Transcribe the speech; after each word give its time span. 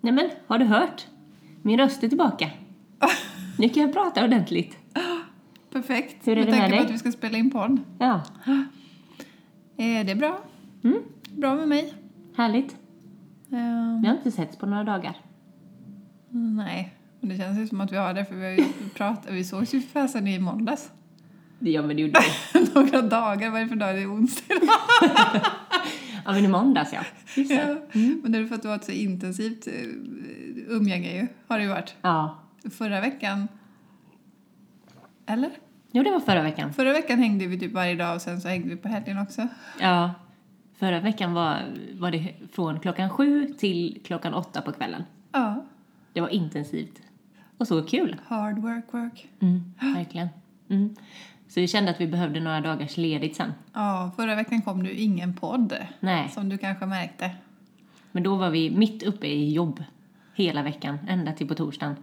Nej 0.00 0.12
men, 0.12 0.30
har 0.46 0.58
du 0.58 0.64
hört? 0.64 1.06
Min 1.62 1.78
röst 1.78 2.02
är 2.04 2.08
tillbaka. 2.08 2.50
Nu 3.58 3.68
kan 3.68 3.82
jag 3.82 3.92
prata 3.92 4.24
ordentligt. 4.24 4.76
Perfekt. 5.72 6.28
Hur 6.28 6.38
är 6.38 6.44
det 6.44 6.50
med 6.50 6.70
dig? 6.70 6.78
på 6.78 6.84
att 6.84 6.90
vi 6.90 6.98
ska 6.98 7.12
spela 7.12 7.38
in 7.38 7.50
podd. 7.50 7.80
Ja, 7.98 8.22
Eh, 9.76 10.06
det 10.06 10.12
är 10.12 10.14
bra. 10.16 10.40
mm, 10.84 10.98
Bra 11.36 11.54
med 11.54 11.68
mig. 11.68 11.94
härligt. 12.36 12.72
Eh, 13.52 14.00
Vi 14.02 14.08
har 14.08 14.16
inte 14.16 14.30
setts 14.30 14.56
på 14.56 14.66
några 14.66 14.84
dagar. 14.84 15.16
nej, 16.30 16.94
men 17.20 17.30
det 17.30 17.36
känns 17.36 17.58
ju 17.58 17.66
som 17.66 17.80
att 17.80 17.92
vi 17.92 17.96
har 17.96 18.14
det 18.14 18.24
för 18.24 18.34
vi 18.34 18.44
har 18.44 18.50
ju 18.52 18.64
pratat, 18.94 19.30
vi 19.32 19.44
sågs 19.44 19.74
ju 19.74 19.80
fasen 19.80 20.26
i 20.28 20.38
måndags. 20.38 20.90
Ja, 21.58 21.82
men 21.82 21.96
det 21.96 22.02
gjorde 22.02 22.20
vi. 22.54 22.60
Några 22.74 23.02
dagar, 23.02 23.50
vad 23.50 23.60
är 23.60 23.64
det 23.64 23.68
för 23.68 23.76
dag? 23.76 23.94
Det 23.94 24.02
är 24.02 24.12
onsdag. 24.14 24.54
Ja, 26.24 26.32
men 26.32 26.44
i 26.44 26.48
måndags 26.48 26.92
ja. 26.92 27.00
Just 27.36 27.50
ja. 27.50 27.76
Men 28.22 28.32
det 28.32 28.38
är 28.38 28.46
för 28.46 28.54
att 28.54 28.62
du 28.62 28.68
har 28.68 28.74
ett 28.76 28.84
så 28.84 28.92
intensivt 28.92 29.66
eh, 29.66 29.72
umgänge 30.68 31.14
ju, 31.20 31.26
har 31.48 31.58
det 31.58 31.64
ju 31.64 31.68
varit. 31.70 31.94
Ja. 32.02 32.38
Förra 32.70 33.00
veckan, 33.00 33.48
eller? 35.26 35.50
Jo, 35.92 36.02
det 36.02 36.10
var 36.10 36.20
förra 36.20 36.42
veckan. 36.42 36.72
Förra 36.72 36.92
veckan 36.92 37.18
hängde 37.18 37.46
vi 37.46 37.58
typ 37.60 37.72
varje 37.72 37.94
dag 37.94 38.14
och 38.14 38.22
sen 38.22 38.40
så 38.40 38.48
hängde 38.48 38.68
vi 38.68 38.76
på 38.76 38.88
helgen 38.88 39.18
också. 39.18 39.48
Ja. 39.80 40.10
Förra 40.74 41.00
veckan 41.00 41.32
var, 41.32 41.58
var 41.98 42.10
det 42.10 42.34
från 42.52 42.80
klockan 42.80 43.10
sju 43.10 43.54
till 43.58 44.00
klockan 44.04 44.34
åtta 44.34 44.62
på 44.62 44.72
kvällen. 44.72 45.02
Ja, 45.32 45.64
Det 46.12 46.20
var 46.20 46.28
intensivt. 46.28 47.00
Och 47.58 47.68
så 47.68 47.82
kul. 47.82 48.16
hard 48.26 48.58
work 48.58 48.84
work. 48.94 49.28
Mm, 49.40 49.74
verkligen. 49.94 50.28
Mm. 50.68 50.96
Så 51.50 51.60
vi 51.60 51.68
kände 51.68 51.90
att 51.90 52.00
vi 52.00 52.06
behövde 52.06 52.40
några 52.40 52.60
dagars 52.60 52.96
ledigt 52.96 53.36
sen. 53.36 53.52
Ja, 53.72 54.10
förra 54.16 54.34
veckan 54.34 54.62
kom 54.62 54.84
ju 54.86 54.92
ingen 54.92 55.34
podd. 55.34 55.76
Nej. 56.00 56.28
Som 56.28 56.48
du 56.48 56.58
kanske 56.58 56.86
märkte. 56.86 57.30
Men 58.12 58.22
då 58.22 58.36
var 58.36 58.50
vi 58.50 58.70
mitt 58.70 59.02
uppe 59.02 59.26
i 59.26 59.52
jobb 59.52 59.84
hela 60.34 60.62
veckan, 60.62 60.98
ända 61.08 61.32
till 61.32 61.48
på 61.48 61.54
torsdagen. 61.54 61.96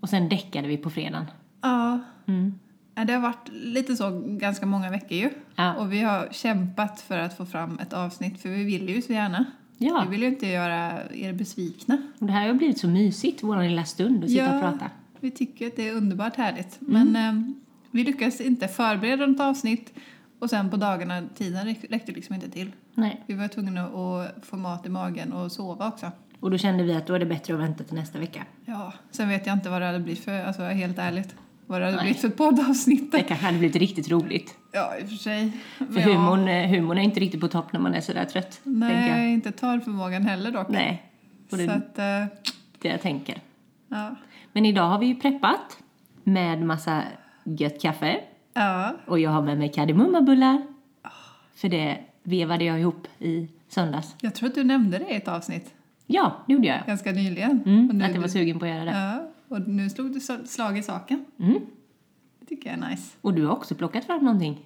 Och 0.00 0.08
sen 0.08 0.28
däckade 0.28 0.68
vi 0.68 0.76
på 0.76 0.90
fredagen. 0.90 1.26
Ja, 1.60 2.00
Mm. 2.26 2.58
Ja, 2.94 3.04
Det 3.04 3.12
har 3.12 3.20
varit 3.20 3.48
lite 3.52 3.96
så 3.96 4.22
ganska 4.26 4.66
många 4.66 4.90
veckor 4.90 5.18
ju. 5.18 5.30
Ja. 5.56 5.74
Och 5.74 5.92
vi 5.92 6.00
har 6.00 6.28
kämpat 6.30 7.00
för 7.00 7.18
att 7.18 7.36
få 7.36 7.46
fram 7.46 7.78
ett 7.78 7.92
avsnitt 7.92 8.42
för 8.42 8.48
vi 8.48 8.64
vill 8.64 8.88
ju 8.88 9.02
så 9.02 9.12
gärna. 9.12 9.44
Ja. 9.78 10.02
Vi 10.04 10.10
vill 10.10 10.22
ju 10.22 10.28
inte 10.28 10.46
göra 10.46 10.92
er 11.14 11.32
besvikna. 11.32 11.98
Och 12.18 12.26
det 12.26 12.32
här 12.32 12.46
har 12.46 12.54
blivit 12.54 12.78
så 12.80 12.88
mysigt, 12.88 13.42
vår 13.42 13.62
lilla 13.62 13.84
stund, 13.84 14.24
att 14.24 14.30
sitta 14.30 14.54
och 14.54 14.60
prata. 14.60 14.90
vi 15.20 15.30
tycker 15.30 15.66
att 15.66 15.76
det 15.76 15.88
är 15.88 15.94
underbart 15.94 16.36
härligt. 16.36 16.76
Men 16.80 17.16
eh, 17.16 17.52
vi 17.90 18.04
lyckas 18.04 18.40
inte 18.40 18.68
förbereda 18.68 19.26
något 19.26 19.40
avsnitt 19.40 19.92
och 20.38 20.50
sen 20.50 20.70
på 20.70 20.76
dagarna, 20.76 21.22
tiden 21.34 21.66
räck- 21.66 21.86
räckte 21.90 22.12
liksom 22.12 22.34
inte 22.34 22.50
till. 22.50 22.72
Nej. 22.94 23.20
Vi 23.26 23.34
var 23.34 23.48
tvungna 23.48 23.84
att 23.84 24.46
få 24.46 24.56
mat 24.56 24.86
i 24.86 24.88
magen 24.88 25.32
och 25.32 25.52
sova 25.52 25.88
också. 25.88 26.10
Och 26.40 26.50
då 26.50 26.58
kände 26.58 26.82
vi 26.84 26.94
att 26.94 27.06
då 27.06 27.14
är 27.14 27.18
det 27.18 27.26
bättre 27.26 27.54
att 27.54 27.60
vänta 27.60 27.84
till 27.84 27.94
nästa 27.94 28.18
vecka. 28.18 28.44
Ja, 28.64 28.92
sen 29.10 29.28
vet 29.28 29.46
jag 29.46 29.52
inte 29.56 29.68
vad 29.70 29.82
det 29.82 29.86
hade 29.86 29.98
blivit 30.00 30.24
för, 30.24 30.44
alltså 30.44 30.62
helt 30.62 30.98
ärligt, 30.98 31.34
vad 31.66 31.80
det 31.80 31.84
hade 31.84 31.96
Nej. 31.96 32.04
blivit 32.04 32.20
för 32.20 32.28
poddavsnitt. 32.28 33.12
Det 33.12 33.22
kanske 33.22 33.46
hade 33.46 33.58
blivit 33.58 33.76
riktigt 33.76 34.10
roligt. 34.10 34.54
Ja, 34.72 34.96
i 35.00 35.04
och 35.04 35.08
för 35.08 35.16
sig. 35.16 35.52
För 35.78 36.00
ja. 36.00 36.06
humorn, 36.06 36.48
eh, 36.48 36.68
humorn 36.68 36.98
är 36.98 37.02
inte 37.02 37.20
riktigt 37.20 37.40
på 37.40 37.48
topp 37.48 37.72
när 37.72 37.80
man 37.80 37.94
är 37.94 38.00
sådär 38.00 38.24
trött. 38.24 38.60
Nej, 38.62 39.32
inte 39.32 39.52
talförmågan 39.52 40.22
heller 40.22 40.50
dock. 40.50 40.68
Nej. 40.68 41.02
Och 41.50 41.56
det 41.58 41.66
Så 41.66 41.70
att, 41.72 41.98
eh, 41.98 42.38
det 42.78 42.88
jag 42.88 43.00
tänker. 43.02 43.38
ja. 43.88 44.14
Men 44.52 44.66
idag 44.66 44.88
har 44.88 44.98
vi 44.98 45.06
ju 45.06 45.14
preppat 45.14 45.78
med 46.24 46.62
massa 46.62 47.02
gött 47.44 47.80
kaffe. 47.82 48.20
Ja, 48.52 48.92
Och 49.06 49.18
jag 49.20 49.30
har 49.30 49.42
med 49.42 49.58
mig 49.58 49.68
kardemummabullar. 49.72 50.62
För 51.54 51.68
det 51.68 51.98
vevade 52.22 52.64
jag 52.64 52.80
ihop 52.80 53.08
i 53.18 53.48
söndags. 53.68 54.16
jag 54.20 54.34
tror 54.34 54.48
att 54.48 54.54
du 54.54 54.64
nämnde 54.64 54.98
det 54.98 55.10
i 55.10 55.14
ett 55.16 55.28
avsnitt 55.28 55.74
Ja, 56.06 56.36
det 56.46 56.52
gjorde 56.52 56.66
jag. 56.66 56.86
ganska 56.86 57.12
nyligen. 57.12 57.62
Mm, 57.66 57.86
nu, 57.86 58.04
att 58.04 58.14
jag 58.14 58.20
var 58.20 58.28
sugen 58.28 58.58
på 58.58 58.64
att 58.64 58.70
göra 58.70 58.84
det. 58.84 58.90
Ja, 58.90 59.30
och 59.56 59.68
nu 59.68 59.90
slog 59.90 60.12
du 60.12 60.20
slag 60.46 60.78
i 60.78 60.82
saken. 60.82 61.24
Mm. 61.38 61.58
Det 62.40 62.46
tycker 62.46 62.70
jag 62.70 62.78
är 62.86 62.90
nice. 62.90 63.16
Och 63.20 63.34
du 63.34 63.46
har 63.46 63.52
också 63.52 63.74
plockat 63.74 64.04
fram 64.04 64.24
någonting. 64.24 64.64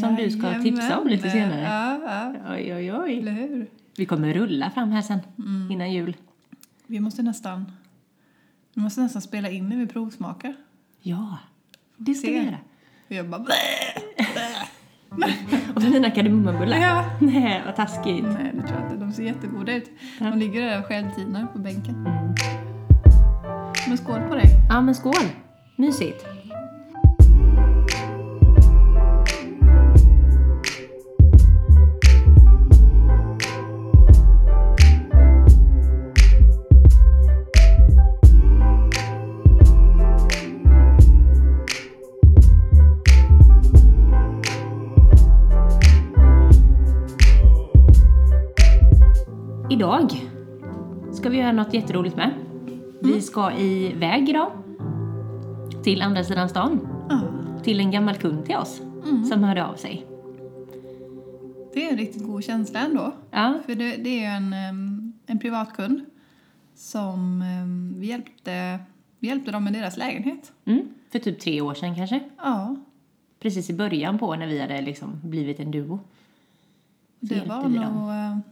Som 0.00 0.16
du 0.16 0.30
ska 0.30 0.62
tipsa 0.62 0.98
om 0.98 1.08
lite 1.08 1.28
Jajamän. 1.28 1.52
senare. 1.54 1.62
Ja, 1.62 2.32
ja, 2.48 2.54
Oj, 2.54 2.74
oj, 2.74 2.92
oj. 2.92 3.18
eller 3.18 3.32
hur? 3.32 3.66
Vi 3.96 4.06
kommer 4.06 4.34
rulla 4.34 4.70
fram 4.70 4.90
här 4.90 5.02
sen, 5.02 5.18
Mm. 5.38 5.70
innan 5.70 5.92
jul. 5.92 6.16
Vi 6.86 7.00
måste 7.00 7.22
nästan, 7.22 7.72
vi 8.74 8.80
måste 8.82 9.00
nästan 9.00 9.22
spela 9.22 9.50
in 9.50 9.68
när 9.68 9.76
vi 9.76 9.86
provsmakar. 9.86 10.54
Ja, 11.00 11.38
det 11.98 12.14
ska 12.14 12.28
vi 12.28 12.36
göra. 12.36 12.58
Och 13.08 13.14
jag 13.14 13.28
bara 13.28 13.40
Och 15.74 15.82
för 15.82 15.90
dina 15.90 16.10
kardemummabullar. 16.10 16.78
Ja. 16.78 17.04
Nej, 17.20 17.62
vad 17.66 17.76
taskigt. 17.76 18.24
Nej, 18.24 18.52
det 18.54 18.62
tror 18.62 18.80
jag 18.80 18.90
inte. 18.90 19.04
De 19.04 19.12
ser 19.12 19.22
jättegoda 19.22 19.72
ut. 19.72 19.90
De 20.18 20.38
ligger 20.38 20.62
där 20.62 20.78
och 20.78 20.86
självtinar 20.86 21.46
på 21.46 21.58
bänken. 21.58 21.94
Mm. 21.94 22.34
Men 23.88 23.98
skål 23.98 24.20
på 24.28 24.34
dig. 24.34 24.46
Ja, 24.68 24.80
men 24.80 24.94
skål. 24.94 25.14
Mysigt. 25.76 26.26
Idag 49.78 50.10
ska 51.12 51.28
vi 51.28 51.38
göra 51.38 51.52
något 51.52 51.74
jätteroligt 51.74 52.16
med. 52.16 52.30
Vi 53.02 53.20
ska 53.20 53.52
iväg 53.52 54.28
idag. 54.28 54.52
Till 55.84 56.02
andra 56.02 56.24
sidan 56.24 56.48
stan. 56.48 56.88
Ja, 57.08 57.20
Till 57.62 57.80
en 57.80 57.90
gammal 57.90 58.14
kund 58.16 58.44
till 58.46 58.56
oss. 58.56 58.80
Som 59.28 59.44
hörde 59.44 59.64
av 59.64 59.74
sig. 59.74 60.06
det 61.74 61.84
är 61.86 61.92
en 61.92 61.98
riktigt 61.98 62.26
god 62.26 62.44
känsla 62.44 62.80
ändå. 62.80 63.12
Ja, 63.30 63.58
För 63.66 63.74
det, 63.74 63.96
det 63.96 64.24
är 64.24 64.36
en, 64.36 64.52
en 65.26 65.38
privatkund 65.38 66.04
som 66.74 67.44
vi 67.96 68.06
hjälpte, 68.06 68.78
vi 69.18 69.28
hjälpte 69.28 69.50
dem 69.50 69.64
med 69.64 69.72
deras 69.72 69.96
lägenhet. 69.96 70.52
mm, 70.64 70.88
för 71.10 71.18
typ 71.18 71.40
tre 71.40 71.60
år 71.60 71.74
sedan 71.74 71.94
kanske. 71.96 72.20
Ja, 72.36 72.76
Precis 73.40 73.70
i 73.70 73.74
början 73.74 74.18
på 74.18 74.36
när 74.36 74.46
vi 74.46 74.60
hade 74.60 74.80
liksom 74.80 75.20
blivit 75.22 75.60
en 75.60 75.70
duo. 75.70 75.98
Så 77.20 77.34
det 77.34 77.48
var 77.48 77.62
nog 77.62 77.80
dem. 77.80 78.42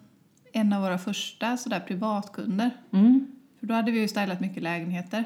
Eh, 0.57 0.61
en 0.61 0.73
av 0.73 0.83
våra 0.83 0.99
första 0.99 1.57
sådär 1.57 1.81
privatkunder. 1.81 2.71
Mm, 2.93 3.27
För 3.61 3.67
då 3.67 3.75
hade 3.75 3.91
vi 3.93 4.01
ju 4.01 4.09
stylat 4.09 4.41
mycket 4.41 4.63
lägenheter 4.63 5.25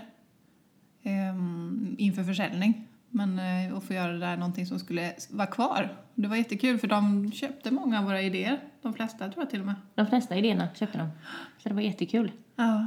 em, 1.02 1.94
inför 1.98 2.24
försäljning. 2.24 2.86
Men 3.12 3.38
eh, 3.38 3.76
att 3.76 3.84
få 3.84 3.92
göra 3.94 4.12
det 4.12 4.18
där 4.18 4.36
någonting 4.36 4.66
som 4.66 4.78
skulle 4.78 5.12
vara 5.30 5.46
kvar. 5.46 5.88
Det 6.14 6.28
var 6.28 6.36
jättekul 6.36 6.78
för 6.78 6.88
de 6.88 7.32
köpte 7.32 7.70
många 7.70 7.98
av 7.98 8.04
våra 8.04 8.22
idéer. 8.22 8.60
De 8.82 8.94
flesta 8.94 9.28
tror 9.28 9.42
jag 9.42 9.50
till 9.50 9.60
och 9.60 9.66
med. 9.66 9.74
de 9.94 10.06
flesta 10.06 10.36
idéerna 10.36 10.68
köpte 10.74 10.98
de. 10.98 11.08
Så 11.62 11.68
det 11.68 11.74
var 11.74 11.82
jättekul. 11.82 12.32
Ja. 12.56 12.86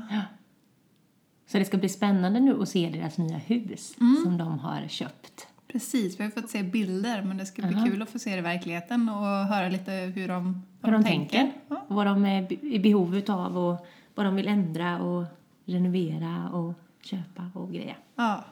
Så 1.48 1.58
det 1.58 1.66
ska 1.66 1.78
bli 1.78 1.90
spännande 1.90 2.40
nu 2.40 2.62
att 2.62 2.70
se 2.70 2.90
deras 2.90 3.18
nya 3.18 3.38
hus 3.38 3.94
Mm. 4.02 4.18
som 4.24 4.38
de 4.38 4.60
har 4.60 4.88
köpt. 4.88 5.48
Precis, 5.74 6.20
vi 6.20 6.24
har 6.24 6.32
fått 6.32 6.50
se 6.50 6.64
bilder 6.64 7.22
men 7.24 7.38
det 7.38 7.46
ska 7.46 7.62
bli 7.62 7.76
Aha. 7.76 7.86
kul 7.86 8.02
att 8.02 8.10
få 8.10 8.20
se 8.20 8.32
det 8.32 8.38
i 8.38 8.42
verkligheten 8.42 9.10
och 9.10 9.26
höra 9.26 9.70
lite 9.70 9.92
hur 9.92 10.28
de, 10.28 10.64
Hur 10.82 10.92
de 10.92 11.04
tänker. 11.04 11.52
Ja. 11.68 11.86
Och 11.88 11.96
vad 11.96 12.08
de 12.08 12.26
är 12.26 12.66
i 12.66 12.80
behov 12.80 13.16
utav 13.18 13.58
och 13.58 13.86
vad 14.16 14.26
de 14.26 14.36
vill 14.36 14.48
ändra 14.48 15.00
och 15.02 15.26
renovera 15.66 16.50
och 16.50 16.74
köpa 17.02 17.50
och 17.54 17.72
greja. 17.74 17.96
ja. 18.16 18.44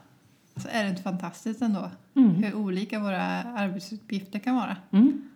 Så 0.56 0.68
är 0.72 0.84
det 0.84 0.90
inte 0.90 1.02
fantastiskt 1.02 1.62
ändå 1.62 1.92
Mm. 2.16 2.30
hur 2.44 2.54
olika 2.56 3.00
våra 3.00 3.24
arbetsuppgifter 3.44 4.40
kan 4.40 4.56
vara. 4.56 4.78
Mm. 4.92 5.30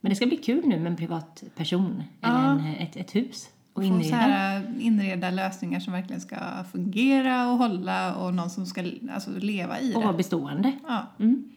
Men 0.00 0.10
det 0.10 0.16
ska 0.16 0.26
bli 0.26 0.36
kul 0.36 0.66
nu 0.66 0.76
med 0.78 0.86
en 0.86 0.96
privatperson 0.96 2.02
eller 2.22 2.34
Ja. 2.44 2.50
en, 2.50 2.74
ett, 2.74 2.96
ett 2.96 3.14
hus 3.14 3.48
och 3.76 3.82
Få 3.82 3.88
så 3.88 3.94
inreda. 3.94 4.16
här, 4.16 4.74
inreda 4.78 5.30
lösningar 5.30 5.80
som 5.80 5.92
verkligen 5.92 6.20
ska 6.20 6.36
fungera 6.72 7.48
och 7.50 7.58
hålla 7.58 8.14
och 8.16 8.34
någon 8.34 8.50
som 8.50 8.66
ska 8.66 8.84
alltså, 9.14 9.30
leva 9.30 9.80
i 9.80 9.94
Och 9.94 10.00
det. 10.00 10.06
vara 10.06 10.16
bestående. 10.16 10.72
Ja. 10.88 11.06
Mm. 11.18 11.52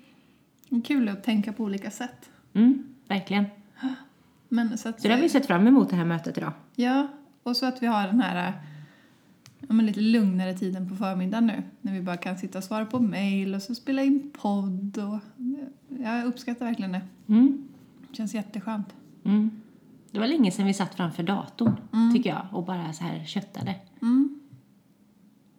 Kul 0.86 1.10
att 1.10 1.24
tänka 1.24 1.54
på 1.54 1.64
olika 1.64 1.92
sätt. 1.92 2.30
Mm, 2.54 2.84
verkligen. 3.08 3.46
Men 4.50 4.78
så 4.78 4.90
att, 4.90 5.02
Så 5.02 5.08
det 5.08 5.14
har 5.14 5.22
vi 5.22 5.30
sett 5.30 5.46
fram 5.46 5.68
emot 5.68 5.90
det 5.90 5.96
här 5.96 6.06
mötet 6.06 6.38
idag. 6.38 6.52
Ja, 6.76 7.08
och 7.44 7.58
så 7.58 7.66
att 7.66 7.84
vi 7.84 7.88
har 7.88 8.08
den 8.08 8.22
här 8.22 8.54
ja, 9.60 9.74
men 9.74 9.86
lite 9.86 10.02
lugnare 10.02 10.54
tiden 10.54 10.90
på 10.90 10.96
förmiddagen 10.96 11.48
nu. 11.48 11.64
När 11.82 11.94
vi 11.94 12.02
bara 12.02 12.18
kan 12.18 12.38
sitta 12.38 12.58
och 12.58 12.64
svara 12.64 12.86
på 12.86 13.00
mail 13.00 13.56
och 13.56 13.62
så 13.62 13.76
spela 13.76 14.04
in 14.04 14.32
podd. 14.42 14.98
Och, 14.98 15.20
jag 16.04 16.26
uppskattar 16.26 16.66
verkligen 16.66 16.92
det. 16.92 17.02
Mm. 17.28 17.68
Det 18.10 18.16
känns 18.16 18.34
jätteskönt. 18.34 18.88
Mm. 19.24 19.52
Det 20.12 20.20
var 20.20 20.28
länge 20.28 20.52
sedan 20.52 20.66
vi 20.66 20.74
satt 20.74 20.96
framför 20.96 21.24
datorn, 21.24 21.78
mm. 21.94 22.14
tycker 22.14 22.30
jag, 22.30 22.46
och 22.52 22.66
bara 22.66 22.94
så 22.94 23.04
här 23.04 23.26
köttade. 23.26 23.76
Mm. 24.02 24.40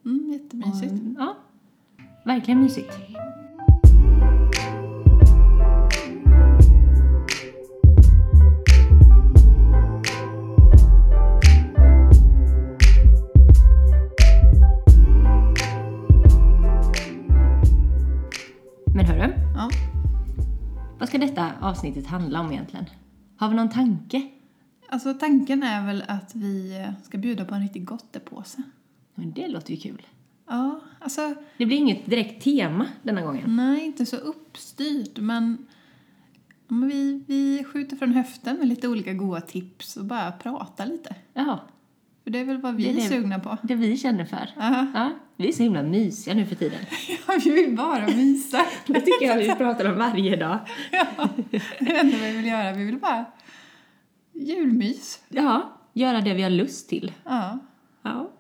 Mm, 0.05 0.33
jättemysigt. 0.33 0.93
Och, 0.93 1.23
ja, 1.23 1.37
verkligen 2.25 2.61
mysigt. 2.61 2.93
Men 18.95 19.07
hörru, 19.07 19.35
vad 20.99 21.09
ska 21.09 21.19
detta 21.19 21.53
avsnittet 21.61 22.07
handla 22.07 22.41
om 22.41 22.53
egentligen? 22.53 22.85
Har 23.37 23.49
vi 23.49 23.55
någon 23.55 23.71
tanke? 23.71 24.40
Alltså 24.93 25.15
tanken 25.15 25.63
är 25.63 25.87
väl 25.87 26.05
att 26.09 26.35
vi 26.35 26.87
ska 27.03 27.19
bjuda 27.19 27.45
på 27.45 27.55
en 27.55 27.63
riktig 27.63 27.85
gottepåse. 27.85 28.63
Men 29.15 29.33
det 29.33 29.49
låter 29.49 29.75
ju 29.75 29.81
kul. 29.81 30.03
Ja, 30.49 30.81
alltså 30.99 31.35
Det 31.57 31.67
blir 31.67 31.77
inget 31.77 32.07
direkt 32.07 32.45
tema 32.45 32.87
denna 33.03 33.23
gången. 33.23 33.57
nej, 33.57 33.85
inte 33.85 34.07
så 34.07 34.17
uppstyrt 34.17 35.19
men, 35.19 35.59
ja, 36.69 36.75
men 36.75 36.89
vi, 36.89 37.25
vi 37.27 37.65
skjuter 37.65 37.97
från 37.97 38.13
höften 38.13 38.57
med 38.57 38.69
lite 38.69 38.89
olika 38.89 39.13
goda 39.13 39.41
tips 39.41 39.97
och 39.97 40.05
bara 40.05 40.33
pratar 40.33 40.87
lite. 40.87 41.15
Jaha, 41.35 41.59
För 42.25 42.31
det 42.31 42.39
är 42.39 42.45
väl 42.45 42.59
vad 42.61 42.75
vi 42.75 42.83
Det 42.85 42.91
är 42.91 42.93
är 42.93 42.97
det- 42.97 43.09
sugna 43.09 43.39
på. 43.41 43.57
det 43.63 43.75
vi 43.75 43.97
känner 43.97 44.25
för. 44.25 44.49
Aha. 44.57 44.87
Ja, 44.95 45.11
vi 45.37 45.49
är 45.49 45.53
så 45.53 45.63
himla 45.63 45.83
mysiga 45.83 46.35
nu 46.35 46.47
för 46.47 46.55
tiden. 46.55 46.79
Ja, 47.29 47.39
vi 47.45 47.51
vill 47.51 47.77
bara 47.77 48.07
mysa. 48.07 48.61
Det 48.87 49.01
tycker 49.01 49.27
jag 49.27 49.37
vi 49.37 49.55
pratar 49.55 49.93
om 49.93 49.99
varje 49.99 50.37
dag. 50.37 50.59
ja, 50.93 51.29
det 51.51 51.57
är 51.57 51.85
det 51.85 51.97
enda 51.99 52.17
vi 52.17 52.37
vill 52.37 52.47
göra. 52.47 52.73
Vi 52.73 52.85
vill 52.85 52.99
bara 52.99 53.25
julmys. 54.41 55.23
Ja, 55.29 55.73
göra 55.93 56.21
det 56.21 56.35
vi 56.35 56.43
har 56.43 56.51
lust 56.51 56.89
till. 56.89 57.13
Ja. 57.25 57.59
Ja. 58.03 58.31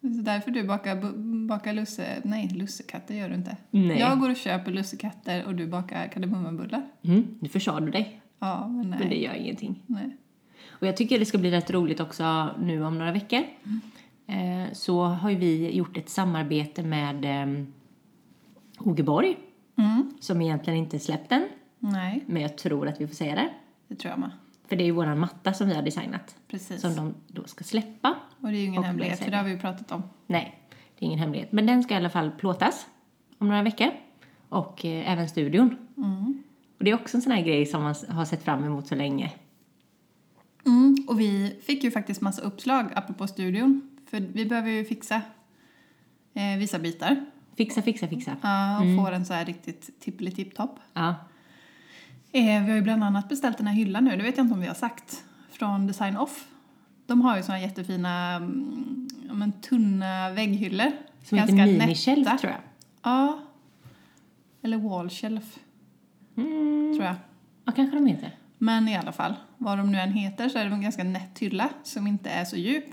Det 0.00 0.18
är 0.18 0.22
därför 0.22 0.50
du 0.50 0.64
bakar, 0.64 1.12
bakar 1.48 1.72
lusse... 1.72 2.20
Nej, 2.24 2.48
lussekatter 2.48 3.14
gör 3.14 3.28
du 3.28 3.34
inte. 3.34 3.56
Nej. 3.70 3.98
Jag 3.98 4.20
går 4.20 4.30
och 4.30 4.36
köper 4.36 4.72
lussekatter 4.72 5.44
och 5.46 5.54
du 5.54 5.66
bakar 5.66 6.06
kardemummabullar. 6.08 6.82
Mm, 7.02 7.26
nu 7.40 7.48
försade 7.48 7.86
du 7.86 7.92
dig. 7.92 8.22
Ja, 8.38 8.68
men 8.68 8.90
nej. 8.90 8.98
Men 8.98 9.08
det 9.08 9.16
gör 9.16 9.34
ingenting. 9.34 9.82
nej. 9.86 10.16
Och 10.68 10.86
jag 10.86 10.96
tycker 10.96 11.18
det 11.18 11.24
ska 11.24 11.38
bli 11.38 11.50
rätt 11.50 11.70
roligt 11.70 12.00
också 12.00 12.48
nu 12.60 12.84
om 12.84 12.98
några 12.98 13.12
veckor. 13.12 13.42
Eh, 14.26 14.72
så 14.72 15.04
har 15.04 15.30
ju 15.30 15.36
vi 15.36 15.76
gjort 15.76 15.96
ett 15.96 16.08
samarbete 16.08 16.82
med 16.82 17.24
eh, 17.24 17.64
Ogeborg. 18.78 19.38
Mm. 19.76 20.10
Som 20.20 20.42
egentligen 20.42 20.78
inte 20.78 20.98
släppt 20.98 21.32
än. 21.32 21.48
Nej, 21.78 22.24
Men 22.26 22.42
jag 22.42 22.58
tror 22.58 22.88
att 22.88 23.00
vi 23.00 23.06
får 23.06 23.14
säga 23.14 23.34
det. 23.34 23.48
det 23.88 23.94
tror 23.94 24.10
jag 24.10 24.18
med. 24.20 24.30
För 24.72 24.76
det 24.76 24.84
är 24.84 24.86
ju 24.86 24.92
våran 24.92 25.18
matta 25.18 25.52
som 25.52 25.68
vi 25.68 25.74
har 25.74 25.82
designat. 25.82 26.36
Precis. 26.48 26.80
Som 26.80 26.96
de 26.96 27.14
då 27.28 27.44
ska 27.44 27.64
släppa. 27.64 28.14
Och 28.40 28.48
det 28.48 28.56
är 28.56 28.60
ju 28.60 28.66
ingen 28.66 28.84
hemlighet, 28.84 29.18
för 29.18 29.30
det 29.30 29.36
har 29.36 29.44
vi 29.44 29.50
ju 29.50 29.58
pratat 29.58 29.92
om. 29.92 30.02
Nej, 30.26 30.58
det 30.98 31.04
är 31.04 31.06
ingen 31.06 31.18
hemlighet. 31.18 31.52
Men 31.52 31.66
den 31.66 31.82
ska 31.82 31.94
i 31.94 31.96
alla 31.96 32.10
fall 32.10 32.30
plåtas 32.30 32.86
om 33.38 33.48
några 33.48 33.62
veckor. 33.62 33.88
Och 34.48 34.84
eh, 34.84 35.12
även 35.12 35.28
studion. 35.28 35.76
Mm. 35.96 36.42
Och 36.78 36.84
det 36.84 36.90
är 36.90 36.94
också 36.94 37.16
en 37.16 37.22
sån 37.22 37.32
här 37.32 37.42
grej 37.42 37.66
som 37.66 37.82
man 37.82 37.94
har 38.08 38.24
sett 38.24 38.42
fram 38.42 38.64
emot 38.64 38.86
så 38.86 38.94
länge. 38.94 39.32
Mm. 40.66 40.96
Och 41.08 41.20
vi 41.20 41.60
fick 41.62 41.84
ju 41.84 41.90
faktiskt 41.90 42.20
massa 42.20 42.42
uppslag 42.42 42.86
apropå 42.94 43.26
studion. 43.26 43.98
För 44.10 44.20
vi 44.20 44.46
behöver 44.46 44.70
ju 44.70 44.84
fixa 44.84 45.22
eh, 46.34 46.58
vissa 46.58 46.78
bitar. 46.78 47.24
Fixa, 47.56 47.82
fixa, 47.82 48.08
fixa. 48.08 48.36
Ja, 48.42 48.76
och 48.76 49.04
få 49.04 49.10
den 49.10 49.24
så 49.24 49.34
här 49.34 49.44
riktigt 49.44 50.00
tippeli-tipp-topp. 50.00 50.80
Ja, 50.92 51.14
Eh, 52.32 52.62
vi 52.64 52.68
har 52.70 52.74
ju 52.76 52.82
bland 52.82 53.04
annat 53.04 53.28
beställt 53.28 53.58
den 53.58 53.66
här 53.66 53.74
hyllan 53.74 54.04
nu, 54.04 54.16
det 54.16 54.22
vet 54.22 54.36
jag 54.36 54.44
inte 54.44 54.54
om 54.54 54.60
vi 54.60 54.66
har 54.66 54.74
sagt, 54.74 55.24
från 55.50 55.86
Design 55.86 56.16
Off. 56.16 56.44
De 57.06 57.20
har 57.20 57.36
ju 57.36 57.42
såna 57.42 57.58
här 57.58 57.64
jättefina, 57.64 58.34
mm, 58.34 59.08
ja, 59.28 59.34
men 59.34 59.52
tunna 59.52 60.30
vägghyllor. 60.30 60.90
som 61.24 61.38
heter 61.38 61.52
minishelf 61.54 62.40
tror 62.40 62.52
jag. 62.52 62.60
Ja. 63.02 63.38
Eller 64.62 64.76
wall 64.76 65.10
shelf, 65.10 65.58
Mm. 66.36 66.92
tror 66.94 67.04
jag. 67.04 67.14
Ja, 67.64 67.72
kanske 67.72 67.96
de 67.96 68.06
heter. 68.06 68.30
Men 68.58 68.88
i 68.88 68.96
alla 68.96 69.12
fall, 69.12 69.34
vad 69.58 69.78
de 69.78 69.92
nu 69.92 69.98
än 69.98 70.12
heter 70.12 70.48
så 70.48 70.58
är 70.58 70.64
det 70.64 70.70
en 70.70 70.82
ganska 70.82 71.04
nätt 71.04 71.38
hylla 71.38 71.68
som 71.82 72.06
inte 72.06 72.30
är 72.30 72.44
så 72.44 72.56
djup. 72.56 72.84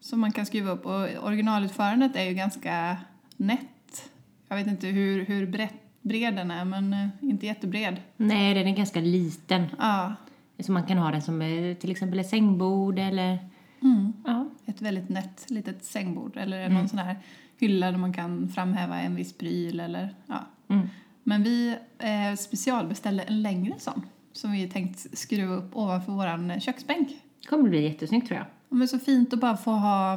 Som 0.00 0.20
man 0.20 0.32
kan 0.32 0.46
skruva 0.46 0.70
upp 0.70 0.86
och 0.86 1.24
originalutförandet 1.26 2.16
är 2.16 2.22
ju 2.24 2.34
ganska 2.34 2.96
nätt. 3.36 4.10
Jag 4.48 4.56
vet 4.56 4.66
inte 4.66 4.86
hur, 4.86 5.24
hur 5.24 5.46
brett, 5.46 5.74
bred 6.02 6.36
den 6.36 6.50
är 6.50 6.64
men 6.64 6.92
eh, 6.92 7.08
inte 7.20 7.46
jättebred. 7.46 7.96
Nej, 8.16 8.54
den 8.54 8.66
är 8.66 8.76
ganska 8.76 9.00
liten. 9.00 9.66
Ja. 9.78 10.14
Så 10.58 10.72
man 10.72 10.86
kan 10.86 10.98
ha 10.98 11.10
den 11.10 11.22
som 11.22 11.42
eh, 11.42 11.76
till 11.76 11.90
exempel 11.90 12.18
ett 12.18 12.28
sängbord 12.28 12.98
eller... 12.98 13.38
Mm. 13.82 14.12
Ja. 14.24 14.48
Ett 14.66 14.82
väldigt 14.82 15.08
nätt 15.08 15.50
litet 15.50 15.84
sängbord 15.84 16.36
eller 16.36 16.68
någon 16.68 16.88
sån 16.88 16.98
här 16.98 17.16
hylla 17.58 17.90
där 17.90 17.98
man 17.98 18.12
kan 18.12 18.48
framhäva 18.48 19.00
en 19.00 19.14
viss 19.14 19.32
pryl 19.32 19.80
eller 19.80 20.14
ja. 20.26 20.46
Mm. 20.68 20.88
Men 21.22 21.42
vi 21.42 21.76
eh, 21.98 22.36
specialbeställde 22.38 23.22
en 23.22 23.42
längre 23.42 23.74
sån 23.78 24.02
som 24.32 24.52
vi 24.52 24.68
tänkt 24.68 25.18
skruva 25.18 25.54
upp 25.54 25.76
ovanför 25.76 26.12
våran 26.12 26.60
köksbänk. 26.60 27.08
Det 27.40 27.48
kommer 27.48 27.68
bli 27.68 27.82
jättesnyggt 27.82 28.26
tror 28.26 28.38
jag. 28.38 28.46
Ja, 28.68 28.76
Men 28.76 28.88
så 28.88 28.98
fint 28.98 29.32
att 29.32 29.40
bara 29.40 29.56
få 29.56 29.70
ha, 29.70 30.14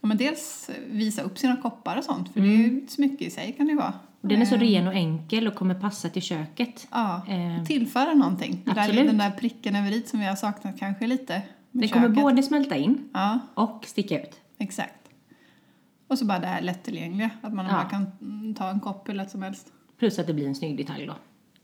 ja, 0.00 0.08
men 0.08 0.16
dels 0.16 0.70
visa 0.86 1.22
upp 1.22 1.38
sina 1.38 1.56
koppar 1.56 1.96
och 1.96 2.04
sånt, 2.04 2.32
för 2.32 2.40
det 2.40 2.46
är 2.46 2.56
ju 2.56 2.78
ett 2.84 2.90
smycke 2.90 3.24
i 3.24 3.30
sig 3.30 3.52
kan 3.52 3.66
det 3.66 3.72
ju 3.72 3.78
vara. 3.78 3.94
Den 4.20 4.42
är 4.42 4.46
så 4.46 4.54
Eh, 4.54 4.60
ren 4.60 4.86
och 4.86 4.94
enkel 4.94 5.46
och 5.48 5.54
kommer 5.54 5.74
passa 5.74 6.08
till 6.08 6.22
köket. 6.22 6.88
Ja, 6.90 7.22
Eh. 7.28 7.64
tillföra 7.64 8.14
någonting. 8.14 8.62
Det 8.64 8.72
där, 8.72 8.92
den 9.04 9.18
där 9.18 9.30
pricken 9.30 9.76
över 9.76 9.90
i 9.92 10.02
som 10.02 10.20
vi 10.20 10.26
har 10.26 10.36
saknat 10.36 10.78
kanske 10.78 11.06
lite 11.06 11.42
Den 11.72 11.88
kommer 11.88 12.08
både 12.08 12.42
smälta 12.42 12.76
in 12.76 13.08
Ja, 13.14 13.38
och 13.54 13.84
sticka 13.86 14.22
ut. 14.22 14.40
exakt. 14.58 14.94
Och 16.08 16.18
så 16.18 16.24
bara 16.24 16.38
det 16.38 16.46
här 16.46 16.60
lättillgängliga, 16.62 17.30
att 17.40 17.54
man 17.54 17.66
Ja. 17.66 17.72
bara 17.72 17.84
kan 17.84 18.06
ta 18.54 18.70
en 18.70 18.80
kopp 18.80 19.08
hur 19.08 19.14
lätt 19.14 19.30
som 19.30 19.42
helst. 19.42 19.72
Plus 19.98 20.18
att 20.18 20.26
det 20.26 20.34
blir 20.34 20.46
en 20.46 20.54
snygg 20.54 20.76
detalj 20.76 21.06
då. 21.06 21.14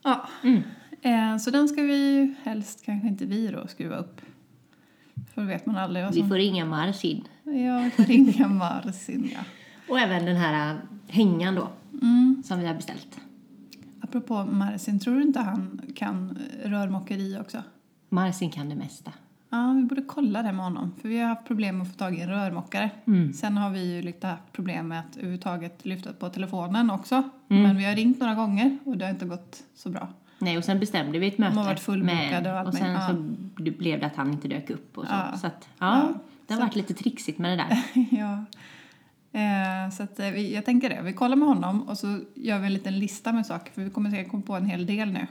Ja, 0.03 0.29
Mm. 0.43 0.63
eh, 1.03 1.39
så 1.39 1.51
den 1.51 1.69
ska 1.69 1.83
vi 1.83 2.35
helst 2.43 2.83
kanske 2.87 3.09
inte 3.09 3.25
vi 3.27 3.49
då 3.49 3.67
skruva 3.67 3.97
upp. 3.97 4.21
För 5.35 5.41
då 5.43 5.49
vet 5.49 5.67
man 5.67 5.77
aldrig 5.77 6.05
vad 6.05 6.15
Vi 6.15 6.21
som... 6.21 6.29
får 6.29 6.37
ringa 6.37 6.65
Marcin. 6.65 7.25
Ja, 7.45 7.79
vi 7.79 7.91
får 7.91 8.03
ringa 8.05 8.49
Marcin, 8.49 9.31
ja. 9.35 9.41
Och 9.89 9.99
även 10.01 10.25
den 10.25 10.37
här 10.37 10.71
äh, 10.75 10.77
hängan 11.09 11.55
då, 11.55 11.69
Mm. 12.03 12.43
som 12.47 12.59
vi 12.61 12.67
har 12.67 12.75
beställt. 12.75 13.21
Apropå 14.01 14.45
Marcin, 14.45 15.01
tror 15.01 15.15
du 15.17 15.23
inte 15.23 15.41
han 15.41 15.81
kan 15.95 16.39
rörmokeri 16.65 17.39
också? 17.41 17.63
Marcin 18.09 18.51
kan 18.51 18.69
det 18.69 18.75
mesta. 18.77 19.13
Ja, 19.51 19.73
vi 19.77 19.83
borde 19.83 20.03
kolla 20.03 20.43
det 20.43 20.53
med 20.53 20.65
honom. 20.65 20.93
För 21.03 21.09
vi 21.09 21.19
har 21.19 21.29
haft 21.29 21.47
problem 21.47 21.79
med 21.79 21.83
att 21.87 21.93
få 21.93 21.99
tag 21.99 22.15
i 22.19 22.21
en 22.21 22.29
rörmokare. 22.29 22.91
Mm. 23.07 23.33
Sen 23.33 23.57
har 23.57 23.71
vi 23.71 23.95
ju 23.97 24.03
lite 24.03 24.27
haft 24.27 24.53
problem 24.53 24.89
med 24.89 25.01
att 25.01 25.17
överhuvudtaget 25.17 25.87
lyfta 25.87 26.13
på 26.13 26.29
telefonen 26.29 26.91
också. 26.91 27.15
Mm. 27.49 27.63
Men 27.63 27.77
vi 27.77 27.85
har 27.85 27.95
ringt 27.95 28.21
några 28.21 28.35
gånger 28.35 28.79
och 28.85 28.97
det 28.99 29.05
har 29.05 29.13
inte 29.13 29.27
gått 29.27 29.63
så 29.75 29.89
bra. 29.91 30.09
Nej, 30.39 30.59
och 30.59 30.65
sen 30.65 30.81
bestämde 30.81 31.19
vi 31.19 31.29
ett 31.29 31.39
möte. 31.39 31.57
har 31.59 31.65
varit 31.65 31.81
fullbokade 31.81 32.31
med- 32.43 32.47
och 32.53 32.59
allt 32.59 32.69
Och 32.69 32.75
sen 32.75 32.93
möjligt. 32.93 33.75
så 33.77 33.79
blev 33.79 34.01
det 34.01 34.07
att 34.07 34.17
han 34.17 34.33
inte 34.33 34.49
dök 34.49 34.71
upp 34.71 34.99
och 34.99 35.05
så. 35.07 35.13
Ja. 35.13 35.37
Så 35.39 35.47
att, 35.47 35.69
ja, 35.79 35.97
Ja, 35.99 36.13
det 36.47 36.55
har 36.55 36.61
så- 36.61 36.67
varit 36.67 36.77
lite 36.77 36.95
trixigt 36.95 37.39
med 37.39 37.51
det 37.59 37.65
där. 37.65 37.79
ja. 38.19 38.45
Eh, 39.37 39.91
så 39.91 40.03
att, 40.03 40.19
eh, 40.21 40.31
vi, 40.31 40.55
jag 40.55 40.65
tänker 40.65 40.89
det. 40.89 41.03
Vi 41.03 41.13
kollar 41.13 41.37
med 41.37 41.49
honom 41.49 41.83
och 41.89 41.99
så 41.99 42.21
gör 42.35 42.59
vi 42.59 42.67
en 42.67 42.73
liten 42.73 42.99
lista 42.99 43.33
med 43.33 43.47
saker. 43.47 43.73
För 43.73 43.83
vi 43.83 43.91
kommer 43.91 44.11
säkert 44.11 44.31
komma 44.31 44.43
på 44.43 44.55
en 44.57 44.67
hel 44.67 44.87
del 44.87 45.13
nu. 45.13 45.27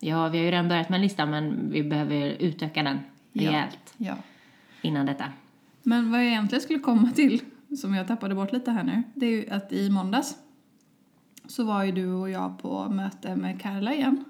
Ja, 0.00 0.28
vi 0.28 0.38
har 0.38 0.44
ju 0.44 0.50
redan 0.50 0.68
börjat 0.68 0.88
med 0.88 0.96
en 0.96 1.02
lista 1.02 1.26
men 1.26 1.70
vi 1.70 1.82
behöver 1.82 2.16
utöka 2.42 2.82
den 2.82 2.98
Ja. 3.32 3.50
rejält 3.50 3.94
Ja. 3.96 4.14
innan 4.82 5.06
detta. 5.06 5.24
Men 5.82 6.10
vad 6.10 6.20
jag 6.20 6.26
egentligen 6.26 6.62
skulle 6.62 6.78
komma 6.78 7.10
till, 7.10 7.40
som 7.80 7.94
jag 7.94 8.08
tappade 8.08 8.34
bort 8.34 8.52
lite 8.52 8.70
här 8.70 8.84
nu, 8.84 9.02
det 9.14 9.26
är 9.26 9.30
ju 9.30 9.50
att 9.50 9.72
i 9.72 9.90
måndags 9.90 10.36
så 11.46 11.64
var 11.64 11.84
ju 11.84 11.92
du 11.92 12.12
och 12.12 12.30
jag 12.30 12.58
på 12.58 12.88
möte 12.88 13.36
med 13.36 13.60
Carla 13.62 13.94
igen. 13.94 14.24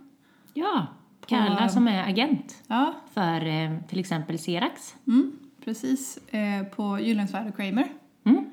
Ja, 0.55 0.87
Karla 1.27 1.69
som 1.69 1.89
är 1.89 2.09
agent 2.09 2.63
Ja, 2.67 2.95
för 3.15 3.47
eh, 3.47 3.79
till 3.89 4.01
exempel 4.01 4.39
Serax. 4.39 4.95
mm, 5.07 5.33
precis. 5.65 6.19
På 6.77 6.99
Gyllensvärd 7.01 7.49
och 7.49 7.57
Kramer. 7.57 7.89
Mm. 8.25 8.45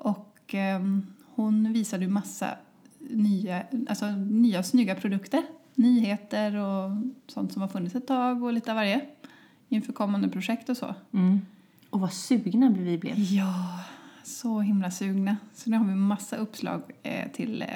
Och 0.00 0.54
ehm, 0.54 1.06
hon 1.34 1.72
visade 1.72 2.04
ju 2.04 2.10
massa 2.10 2.50
nya, 2.98 3.62
alltså 3.88 4.06
nya 4.10 4.62
snygga 4.62 4.94
produkter. 4.94 5.42
Nyheter 5.74 6.56
och 6.56 6.90
sånt 7.26 7.52
som 7.52 7.62
har 7.62 7.68
funnits 7.68 7.94
ett 7.94 8.06
tag 8.06 8.42
och 8.44 8.52
lite 8.52 8.70
av 8.70 8.76
varje. 8.76 9.00
Inför 9.68 9.92
kommande 9.92 10.28
projekt 10.28 10.68
och 10.68 10.76
så. 10.76 10.94
Mm. 11.12 11.40
Och 11.90 12.00
vad 12.00 12.12
sugna 12.12 12.70
vi 12.70 12.98
blev. 12.98 13.18
Ja, 13.18 13.80
så 14.24 14.60
himla 14.60 14.90
sugna. 14.90 15.36
Så 15.54 15.70
nu 15.70 15.76
har 15.76 15.84
vi 15.84 15.94
massa 15.94 16.36
uppslag 16.36 16.82
eh, 17.02 17.30
till 17.32 17.62
eh, 17.62 17.68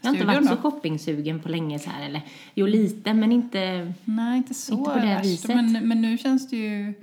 Jag 0.00 0.08
har 0.10 0.14
inte 0.14 0.26
varit 0.26 0.48
så 0.48 0.54
då. 0.54 0.60
shoppingsugen 0.60 1.40
på 1.40 1.48
länge 1.48 1.78
så 1.78 1.90
här 1.90 2.04
eller 2.06 2.22
jo 2.54 2.66
lite 2.66 3.14
men 3.14 3.32
inte 3.32 3.92
Nej, 4.04 4.36
inte 4.36 4.54
så 4.54 4.72
Inte 4.78 4.90
på 4.90 4.96
det 4.96 5.06
värst. 5.06 5.24
viset. 5.24 5.48
Men, 5.56 5.88
men 5.88 6.02
nu 6.02 6.18
känns 6.18 6.48
det 6.50 6.56
ju... 6.56 6.94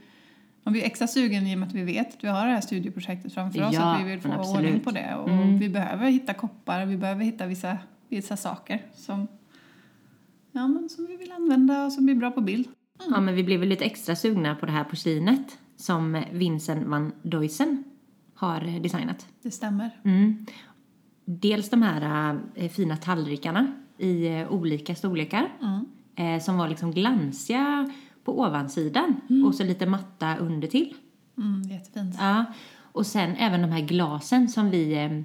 Man 0.63 0.71
blir 0.73 0.83
extra 0.83 1.07
sugen 1.07 1.47
i 1.47 1.55
och 1.55 1.59
med 1.59 1.67
att 1.67 1.73
vi 1.75 1.83
vet 1.83 2.13
att 2.17 2.23
vi 2.23 2.27
har 2.27 2.45
det 2.47 2.53
här 2.53 2.61
studieprojektet 2.61 3.33
framför 3.33 3.63
oss. 3.67 3.73
Ja, 3.73 3.81
Att 3.95 4.01
vi 4.05 4.09
vill 4.11 4.21
få 4.21 4.31
absolut. 4.31 4.55
ordning 4.67 4.79
på 4.79 4.91
det. 4.91 5.15
Och 5.15 5.29
Mm. 5.29 5.57
vi 5.59 5.69
behöver 5.69 6.09
hitta 6.09 6.33
koppar, 6.33 6.85
vi 6.85 6.97
behöver 6.97 7.23
hitta 7.25 7.45
vissa, 7.47 7.77
vissa 8.09 8.37
saker 8.37 8.81
som, 8.93 9.27
ja, 10.51 10.67
men 10.67 10.89
som 10.89 11.05
vi 11.05 11.17
vill 11.17 11.31
använda 11.31 11.85
och 11.85 11.91
som 11.93 12.05
blir 12.05 12.15
bra 12.15 12.31
på 12.31 12.41
bild. 12.41 12.67
Ja, 13.09 13.21
men 13.21 13.35
vi 13.35 13.43
blev 13.43 13.59
väl 13.59 13.69
lite 13.69 13.85
extra 13.85 14.15
sugna 14.15 14.55
på 14.55 14.65
det 14.65 14.71
här 14.71 14.83
porslinet 14.83 15.57
som 15.75 16.23
Vincent 16.31 16.87
van 16.87 17.11
Duysen 17.21 17.83
har 18.35 18.79
designat. 18.79 19.27
Det 19.41 19.51
stämmer. 19.51 19.89
Mm. 20.05 20.45
Dels 21.25 21.69
de 21.69 21.81
här 21.81 22.39
eh, 22.55 22.69
fina 22.71 22.97
tallrikarna 22.97 23.73
i 23.97 24.27
eh, 24.27 24.51
olika 24.53 24.95
storlekar 24.95 25.49
Mm. 25.61 25.85
eh, 26.35 26.41
som 26.43 26.57
var 26.57 26.69
liksom 26.69 26.91
glansiga 26.91 27.91
på 28.23 28.39
ovansidan 28.39 29.15
och 29.45 29.55
så 29.55 29.63
lite 29.63 29.85
matta 29.85 30.37
under 30.37 30.67
till. 30.67 30.93
Mm, 31.37 31.61
jättefint. 31.61 32.15
Ja. 32.19 32.45
Och 32.79 33.05
sen 33.05 33.35
även 33.35 33.61
de 33.61 33.71
här 33.71 33.81
glasen 33.81 34.49
som 34.49 34.69
vi 34.69 34.93
eh, 34.93 35.21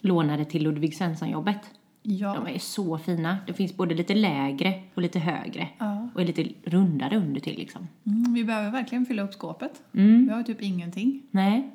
lånade 0.00 0.44
till 0.44 0.62
Ludvig 0.62 0.96
Svensson-jobbet. 0.96 1.60
Ja. 2.02 2.34
De 2.34 2.54
är 2.54 2.58
så 2.58 2.98
fina. 2.98 3.38
Det 3.46 3.52
finns 3.52 3.76
både 3.76 3.94
lite 3.94 4.14
lägre 4.14 4.82
och 4.94 5.02
lite 5.02 5.18
högre. 5.18 5.68
Ja. 5.78 6.08
Och 6.14 6.24
lite 6.24 6.48
rundare 6.64 7.16
under 7.16 7.40
till 7.40 7.56
liksom. 7.58 7.88
Mm, 8.06 8.34
vi 8.34 8.44
behöver 8.44 8.70
verkligen 8.70 9.06
fylla 9.06 9.22
upp 9.22 9.34
skåpet. 9.34 9.82
Mm. 9.92 10.26
Vi 10.26 10.32
har 10.32 10.42
typ 10.42 10.62
ingenting. 10.62 11.22
Nej. 11.30 11.70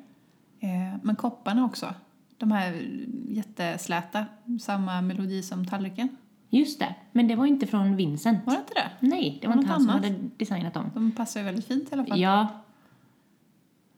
Eh, 0.60 0.98
men 1.02 1.16
kopparna 1.16 1.64
också. 1.64 1.94
De 2.38 2.52
här 2.52 2.82
jättesläta, 3.28 4.26
samma 4.60 5.02
melodi 5.02 5.42
som 5.42 5.66
tallriken. 5.66 6.08
Just 6.58 6.78
det. 6.78 6.94
Men 7.12 7.28
det 7.28 7.34
var 7.36 7.46
inte 7.46 7.66
från 7.66 7.96
Vincent. 7.96 8.46
Var 8.46 8.52
det 8.54 8.58
inte 8.60 8.74
det? 8.74 8.90
Nej, 9.06 9.38
det 9.40 9.46
var 9.48 9.54
Något 9.54 9.62
inte 9.62 9.72
han 9.72 9.80
som 9.80 9.90
annat? 9.90 10.04
hade 10.04 10.16
designat 10.36 10.74
dem. 10.74 10.90
De 10.94 11.12
passar 11.12 11.40
ju 11.40 11.46
väldigt 11.46 11.64
fint 11.66 11.88
i 11.90 11.94
alla 11.94 12.04
fall. 12.04 12.20
Ja, 12.20 12.48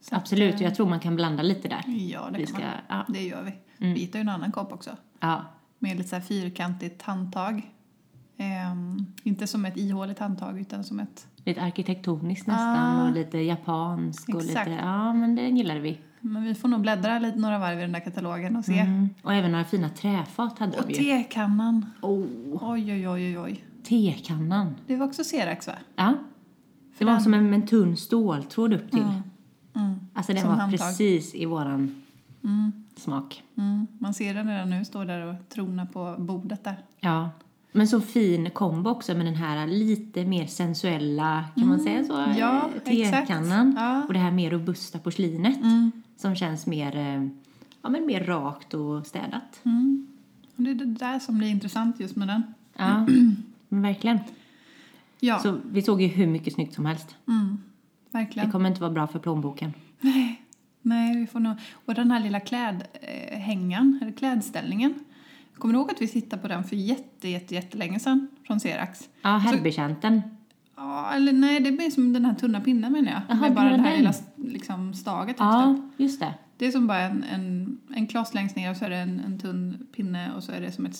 Så 0.01 0.15
absolut. 0.15 0.55
eh, 0.55 0.61
Jag 0.63 0.75
tror 0.75 0.89
man 0.89 0.99
kan 0.99 1.15
blanda 1.15 1.43
lite 1.43 1.67
där. 1.67 1.83
Ja, 1.87 2.29
det 2.31 2.37
Vi 2.37 2.45
kan 2.45 2.55
ska, 2.55 2.63
man. 2.63 2.71
ja. 2.87 3.05
Det 3.13 3.23
gör 3.23 3.43
vi. 3.43 3.51
Mm. 3.85 3.93
Vi 3.93 3.99
hittar 3.99 4.19
ju 4.19 4.21
en 4.21 4.29
annan 4.29 4.51
kopp 4.51 4.73
också. 4.73 4.89
ja. 5.19 5.41
Med 5.79 5.97
lite 5.97 6.09
så 6.09 6.15
här 6.15 6.23
fyrkantigt 6.23 7.01
handtag. 7.01 7.71
Ehm, 8.37 9.05
inte 9.23 9.47
som 9.47 9.65
ett 9.65 9.77
ihåligt 9.77 10.19
handtag 10.19 10.59
utan 10.59 10.83
som 10.83 10.99
ett... 10.99 11.27
Lite 11.45 11.61
arkitektoniskt 11.61 12.47
nästan 12.47 12.99
Ah. 12.99 13.07
och 13.07 13.11
lite 13.13 13.37
japansk 13.37 14.29
och 14.29 14.41
Exakt. 14.41 14.69
lite, 14.69 14.81
ja 14.81 15.13
men 15.13 15.35
det 15.35 15.41
gillade 15.49 15.79
vi. 15.79 15.97
Men 16.33 16.43
vi 16.43 16.55
får 16.55 16.67
nog 16.67 16.81
bläddra 16.81 17.19
lite 17.19 17.37
några 17.39 17.59
varv 17.59 17.77
i 17.79 17.81
den 17.81 17.91
där 17.91 17.99
katalogen 17.99 18.55
och 18.55 18.65
se. 18.65 18.79
Mm. 18.79 19.09
Och 19.21 19.33
även 19.33 19.51
några 19.51 19.65
fina 19.65 19.89
träfat 19.89 20.59
hade 20.59 20.77
Och 20.77 20.87
de 20.87 20.93
ju. 20.93 20.99
tekannan. 20.99 21.85
Oh, 22.01 22.25
Oj, 22.61 22.93
oj, 22.93 23.07
oj, 23.09 23.39
oj, 23.39 23.63
tekannan. 23.83 24.75
Det 24.87 24.95
var 24.95 25.05
också 25.07 25.23
Serax 25.23 25.67
va? 25.67 25.73
Ja. 25.95 26.13
Det 26.97 27.05
var 27.05 27.11
den- 27.11 27.21
som 27.21 27.33
en, 27.33 27.53
en 27.53 27.67
tunn 27.67 27.97
ståltråd 27.97 28.73
upp 28.73 28.91
till. 28.91 28.99
Mm. 29.01 29.13
Mm. 29.75 29.95
Alltså 30.13 30.33
den 30.33 30.41
Som 30.41 30.49
var 30.51 30.57
handtag. 30.57 30.79
precis 30.79 31.35
i 31.35 31.45
våran 31.45 32.01
Mm. 32.43 32.71
smak. 32.97 33.43
Mm. 33.57 33.87
Man 33.99 34.13
ser 34.13 34.33
den 34.33 34.47
redan 34.47 34.69
nu, 34.69 34.85
står 34.85 35.05
där 35.05 35.25
och 35.27 35.35
tronar 35.49 35.85
på 35.85 36.15
bordet 36.19 36.63
där. 36.63 36.75
Ja. 36.99 37.29
Men 37.71 37.87
så 37.87 38.01
fin 38.01 38.49
kombo 38.49 38.89
också 38.89 39.13
med 39.15 39.25
den 39.25 39.35
här 39.35 39.67
lite 39.67 40.25
mer 40.25 40.45
sensuella, 40.45 41.45
kan 41.55 41.67
man 41.67 41.79
säga 41.79 42.03
så? 42.05 42.17
Mm. 42.17 42.37
Ja, 42.37 42.69
Tekannan. 42.85 43.75
Ja. 43.79 44.03
Och 44.07 44.13
det 44.13 44.19
här 44.19 44.31
mer 44.31 44.51
robusta 44.51 44.99
porslinet. 44.99 45.57
Mm. 45.57 45.91
Som 46.17 46.35
känns 46.35 46.65
mer, 46.65 46.95
eh, 46.95 47.27
ja, 47.81 47.89
men 47.89 48.05
mer 48.05 48.23
rakt 48.23 48.73
och 48.73 49.07
städat. 49.07 49.61
Mm. 49.63 50.07
Och 50.55 50.63
det 50.63 50.71
är 50.71 50.75
det 50.75 50.85
där 50.85 51.19
som 51.19 51.37
blir 51.37 51.47
intressant 51.47 51.99
just 51.99 52.15
med 52.15 52.27
den. 52.27 52.43
Ja, 52.77 53.05
verkligen. 53.69 54.19
Ja, 55.19 55.39
Så 55.39 55.57
vi 55.71 55.81
såg 55.81 56.01
ju 56.01 56.07
hur 56.07 56.27
mycket 56.27 56.53
snyggt 56.53 56.73
som 56.73 56.85
helst. 56.85 57.15
mm. 57.27 57.57
Det 58.11 58.17
verkligen. 58.17 58.51
kommer 58.51 58.69
inte 58.69 58.81
vara 58.81 58.91
bra 58.91 59.07
för 59.07 59.19
plånboken. 59.19 59.73
Nej, 59.99 60.41
nej, 60.81 61.17
vi 61.17 61.27
får 61.27 61.39
nog... 61.39 61.55
Och 61.85 61.93
den 61.93 62.11
här 62.11 62.19
lilla 62.19 62.39
klädhängan, 62.39 63.99
eller 64.01 64.11
klädställningen. 64.11 64.93
Kommer 65.57 65.73
du 65.73 65.79
ihåg 65.79 65.91
att 65.91 66.01
vi 66.01 66.07
tittade 66.07 66.41
på 66.41 66.47
den 66.47 66.63
för 66.63 66.75
jätte, 66.75 67.29
jätte, 67.29 67.55
jättelänge 67.55 67.99
sedan 67.99 68.27
från 68.47 68.59
Serax? 68.59 69.09
Ja, 69.21 69.29
herrbetjänten. 69.29 70.21
Ja, 70.77 71.11
eller 71.13 71.33
nej, 71.33 71.59
det 71.59 71.71
blir 71.71 71.89
som 71.89 72.13
den 72.13 72.25
här 72.25 72.33
tunna 72.33 72.61
pinnen 72.61 72.91
menar 72.91 73.11
jag. 73.11 73.21
Jaha, 73.29 73.41
med 73.41 73.53
bara 73.55 73.69
det 73.69 73.77
här 73.77 73.89
den. 73.89 73.97
lilla 73.97 74.13
liksom, 74.35 74.93
staget. 74.93 75.35
Ja, 75.39 75.75
just 75.97 76.19
det. 76.19 76.33
Det 76.57 76.65
är 76.65 76.71
som 76.71 76.87
bara 76.87 76.99
en, 76.99 77.23
en, 77.23 77.77
en 77.95 78.07
kloss 78.07 78.33
längst 78.33 78.55
ner 78.55 78.71
och 78.71 78.77
så 78.77 78.85
är 78.85 78.89
det 78.89 78.95
en, 78.95 79.19
en 79.19 79.39
tunn 79.39 79.87
pinne 79.95 80.31
och 80.35 80.43
så 80.43 80.51
är 80.51 80.61
det 80.61 80.71
som 80.71 80.85
ett, 80.85 80.97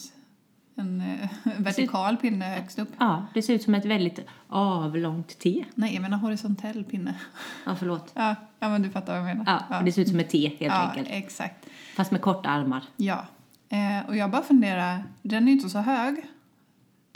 en 0.76 1.02
eh, 1.02 1.30
vertikal 1.58 2.18
pinne 2.18 2.46
högst 2.46 2.80
upp. 2.80 2.90
Ja, 2.98 3.26
det 3.34 3.42
ser 3.42 3.54
ut 3.54 3.64
som 3.64 3.74
ett 3.76 3.86
väldigt 3.86 4.20
avlångt 4.48 5.40
T. 5.40 5.66
Nej, 5.76 5.94
jag 5.94 6.02
menar 6.02 6.18
horisontell 6.18 6.84
pinne. 6.84 7.16
Ja, 7.66 7.76
förlåt. 7.76 8.12
Ja, 8.14 8.36
ja 8.60 8.70
men 8.70 8.82
du 8.82 8.90
fattar 8.90 9.20
vad 9.20 9.30
jag 9.30 9.38
menar. 9.38 9.64
Ja, 9.70 9.82
det 9.86 9.92
ser 9.92 10.02
ut 10.02 10.10
som 10.10 10.20
ett 10.20 10.30
T 10.30 10.48
helt 10.60 10.74
ja, 10.74 10.90
enkelt. 10.90 11.08
exakt. 11.12 11.66
Fast 11.96 12.12
med 12.12 12.22
korta 12.22 12.50
armar. 12.50 12.84
Ja. 12.96 13.26
Eh, 13.70 14.08
och 14.08 14.16
jag 14.18 14.32
bara 14.32 14.42
funderar, 14.42 15.04
den 15.22 15.44
är 15.44 15.48
ju 15.48 15.54
inte 15.54 15.70
så 15.70 15.80
hög, 15.80 16.16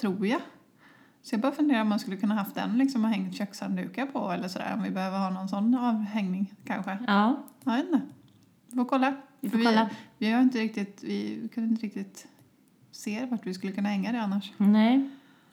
tror 0.02 0.28
jag. 0.28 0.42
Så 1.24 1.34
jag 1.36 1.42
bara 1.42 1.52
funderar 1.52 1.82
om 1.82 1.90
man 1.90 2.00
skulle 2.00 2.18
kunna 2.18 2.36
haft 2.36 2.56
den 2.56 2.78
liksom 2.78 3.04
och 3.06 3.10
hängt 3.10 3.36
kökshanddukar 3.36 4.06
på 4.06 4.32
eller 4.32 4.48
sådär. 4.48 4.74
Om 4.74 4.84
vi 4.84 4.90
behöver 4.90 5.18
ha 5.20 5.30
någon 5.30 5.48
sån 5.50 5.76
avhängning 5.76 6.54
kanske. 6.66 6.98
Ja, 7.08 7.44
Jag 7.64 7.74
vet 7.74 7.86
inte. 7.86 8.02
Vi 8.68 8.76
får 8.76 8.86
kolla. 8.86 9.16
Vi 9.40 9.50
får 9.50 9.58
kolla. 9.58 9.90
Vi, 10.18 10.26
vi 10.26 10.32
har 10.32 10.42
inte 10.42 10.60
riktigt, 10.60 11.04
vi 11.04 11.50
kunde 11.54 11.70
inte 11.70 11.86
riktigt 11.86 12.28
se 12.92 13.26
vart 13.26 13.46
vi 13.46 13.54
skulle 13.54 13.74
kunna 13.74 13.90
hänga 13.90 14.12
det 14.12 14.22
annars. 14.22 14.52
nej. 14.58 15.10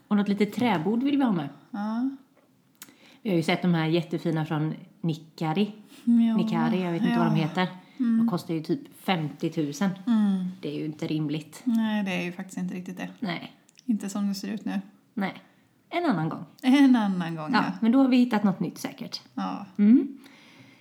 Och 0.09 0.17
något 0.17 0.29
litet 0.29 0.53
träbord 0.53 1.03
vill 1.03 1.17
vi 1.19 1.25
ha 1.25 1.33
med. 1.33 1.49
Ja. 1.71 2.11
Vi 3.23 3.31
har 3.31 3.37
ju 3.37 3.43
sett 3.43 3.63
de 3.63 3.75
här 3.75 3.87
jättefina 3.87 4.45
från 4.47 4.75
Nikkari. 5.01 5.73
Ja. 6.05 6.37
Nikari, 6.37 6.83
jag 6.83 6.93
vet 6.93 7.01
inte 7.03 7.13
ja. 7.15 7.19
vad 7.19 7.27
de 7.33 7.35
heter. 7.37 7.67
De 7.97 8.29
kostar 8.31 8.55
ju 8.55 8.63
typ 8.63 8.81
50 9.05 9.53
000. 9.57 9.91
Mm. 10.07 10.45
Det 10.61 10.69
är 10.69 10.79
ju 10.79 10.85
inte 10.85 11.07
rimligt. 11.07 11.61
Nej, 11.65 12.05
det 12.05 12.11
är 12.11 12.23
ju 12.25 12.33
faktiskt 12.33 12.59
inte 12.59 12.75
riktigt 12.75 12.97
det. 12.97 13.09
Nej, 13.21 13.53
Inte 13.85 14.09
som 14.09 14.29
det 14.29 14.35
ser 14.35 14.49
ut 14.49 14.65
nu. 14.65 14.81
nej. 15.15 15.35
En 15.91 16.05
annan 16.07 16.29
gång. 16.29 16.45
En 16.63 16.97
annan 16.97 17.37
gång, 17.37 17.51
Ja, 17.53 17.65
ja. 17.67 17.73
men 17.81 17.93
då 17.93 17.99
har 17.99 18.09
vi 18.09 18.17
hittat 18.17 18.45
något 18.45 18.61
nytt 18.61 18.79
säkert. 18.79 19.21
Ja. 19.35 19.67
Mm. 19.79 20.19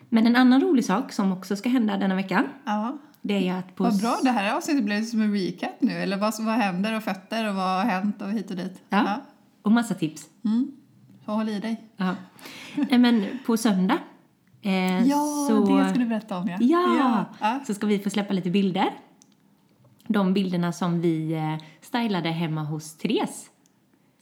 Men 0.10 0.28
en 0.28 0.36
annan 0.36 0.62
rolig 0.62 0.86
sak 0.86 1.12
som 1.12 1.32
också 1.32 1.56
ska 1.56 1.70
hända 1.70 1.98
denna 1.98 2.16
veckan, 2.16 2.48
ja. 2.66 2.98
det 3.22 3.48
är 3.48 3.60
att 3.60 3.76
på... 3.76 3.84
Vad 3.84 4.00
bra, 4.00 4.18
det 4.24 4.30
här 4.30 4.56
avsnittet 4.56 4.84
blev 4.86 5.04
som 5.04 5.22
en 5.22 5.34
recap 5.34 5.82
nu. 5.82 5.92
Eller 5.92 6.18
vad, 6.18 6.34
vad 6.40 6.56
händer 6.56 6.98
och 6.98 7.04
fötter 7.04 7.50
och 7.50 7.56
vad 7.56 7.84
har 7.84 7.84
hänt 7.84 8.22
och 8.22 8.32
hit 8.32 8.52
och 8.52 8.58
dit. 8.58 8.82
Ja. 8.90 9.22
Och 9.62 9.72
massa 9.72 9.94
tips. 9.94 10.26
Mm. 10.46 10.72
Så 11.26 11.32
håll 11.32 11.50
i 11.50 11.60
dig. 11.60 11.82
Ja. 11.98 12.16
Nej, 12.76 13.00
men 13.00 13.26
på 13.46 13.58
söndag 13.58 13.98
eh, 14.62 15.08
Ja, 15.08 15.46
så... 15.50 15.78
det 15.78 15.90
ska 15.90 16.00
du 16.00 16.06
berätta 16.06 16.38
om 16.38 16.48
ja. 16.48 16.58
Ja! 16.60 17.26
ja. 17.40 17.60
Så 17.68 17.74
ska 17.74 17.88
vi 17.88 18.00
få 18.00 18.10
släppa 18.10 18.34
lite 18.34 18.50
bilder. 18.50 18.90
De 20.08 20.34
bilderna 20.34 20.72
som 20.72 21.02
vi 21.02 21.34
eh, 21.34 21.66
stylade 21.82 22.30
hemma 22.30 22.64
hos 22.64 22.98
Therese 22.98 23.50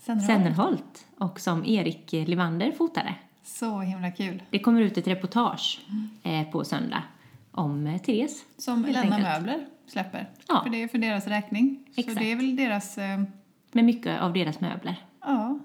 Sennerholt 0.06 1.08
och 1.18 1.40
som 1.40 1.66
Erik 1.66 2.12
Livander 2.12 2.72
fotade. 2.72 3.16
Så 3.44 3.80
himla 3.80 4.12
kul. 4.12 4.44
Det 4.50 4.60
kommer 4.60 4.82
ut 4.82 4.98
ett 4.98 5.08
reportage 5.08 5.82
eh, 6.24 6.44
på 6.52 6.64
söndag 6.64 7.04
om 7.52 7.88
eh, 7.88 8.02
Therese. 8.02 8.46
Som 8.58 8.86
Elena. 8.86 9.18
Möbler 9.18 9.66
släpper. 9.88 10.30
Ja. 10.48 10.62
För 10.64 10.70
det 10.70 10.84
är 10.84 10.88
för 10.88 10.98
deras 10.98 11.28
räkning. 11.28 11.84
Exakt. 11.96 12.14
Så 12.18 12.20
det 12.24 12.32
är 12.32 12.36
väl 12.36 12.56
deras... 12.56 12.98
Eh, 12.98 13.24
Med 13.72 13.86
mycket 13.86 14.22
av 14.22 14.34
deras 14.34 14.60
möbler. 14.60 14.96
ja, 15.22 15.60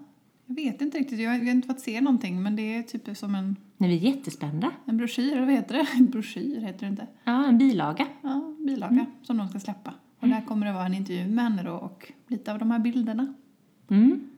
jag 0.46 0.54
vet 0.54 0.80
inte 0.80 0.98
riktigt. 0.98 1.20
Jag, 1.20 1.34
jag 1.36 1.44
har 1.44 1.50
inte 1.50 1.68
fått 1.68 1.80
se 1.80 2.00
någonting 2.00 2.42
men 2.42 2.56
det 2.56 2.76
är 2.76 2.82
typ 2.82 3.16
som 3.16 3.34
en, 3.34 3.56
är 3.78 3.88
vi 3.88 3.96
jättespända. 3.96 4.70
en 4.84 4.96
broschyr, 4.96 5.32
eller 5.32 5.44
vad 5.44 5.54
heter 5.54 5.74
det? 5.74 5.86
En 5.94 6.06
broschyr 6.10 6.60
heter 6.60 6.80
det 6.80 6.86
inte. 6.86 7.06
Ja, 7.24 7.44
en 7.46 7.58
bilaga. 7.58 8.06
Ja, 8.22 8.54
bilaga 8.66 9.06
som 9.22 9.36
de 9.38 9.48
ska 9.48 9.60
släppa. 9.60 9.94
Och 10.20 10.28
där 10.28 10.40
kommer 10.40 10.66
det 10.66 10.72
vara 10.72 10.86
en 10.86 10.94
intervju 10.94 11.26
med 11.28 11.44
henne 11.44 11.62
då 11.62 11.72
och 11.72 12.12
lite 12.26 12.52
av 12.52 12.58
de 12.58 12.70
här 12.70 12.78
bilderna. 12.78 13.34
Mm. 13.90 14.29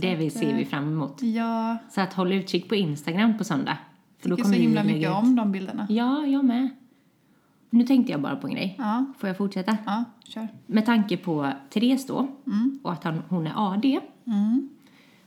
Det 0.00 0.16
vi 0.16 0.30
ser 0.30 0.50
eh, 0.50 0.56
vi 0.56 0.64
fram 0.64 0.88
emot. 0.92 1.22
Ja, 1.22 1.76
Så 1.90 2.00
att 2.00 2.12
håll 2.14 2.32
utkik 2.32 2.68
på 2.68 2.74
Instagram 2.74 3.38
på 3.38 3.44
söndag. 3.44 3.78
För 4.18 4.28
tycker 4.30 4.44
så 4.44 4.50
vi 4.50 4.56
himla 4.56 4.84
mycket 4.84 5.10
ut- 5.10 5.16
om 5.16 5.36
de 5.36 5.52
bilderna. 5.52 5.86
Ja, 5.90 6.26
jag 6.26 6.44
med. 6.44 6.68
Nu 7.70 7.84
tänkte 7.84 8.12
jag 8.12 8.20
bara 8.20 8.36
på 8.36 8.46
en 8.46 8.54
grej. 8.54 8.74
Ja, 8.78 9.04
Får 9.18 9.28
jag 9.28 9.36
fortsätta? 9.36 9.76
ja, 9.86 10.04
kör. 10.24 10.48
Med 10.66 10.86
tanke 10.86 11.16
på 11.16 11.52
Therese 11.70 12.06
då, 12.06 12.18
Mm. 12.46 12.78
och 12.82 12.92
att 12.92 13.04
han, 13.04 13.22
hon 13.28 13.46
är 13.46 13.52
AD, 13.72 14.00
Mm. 14.26 14.68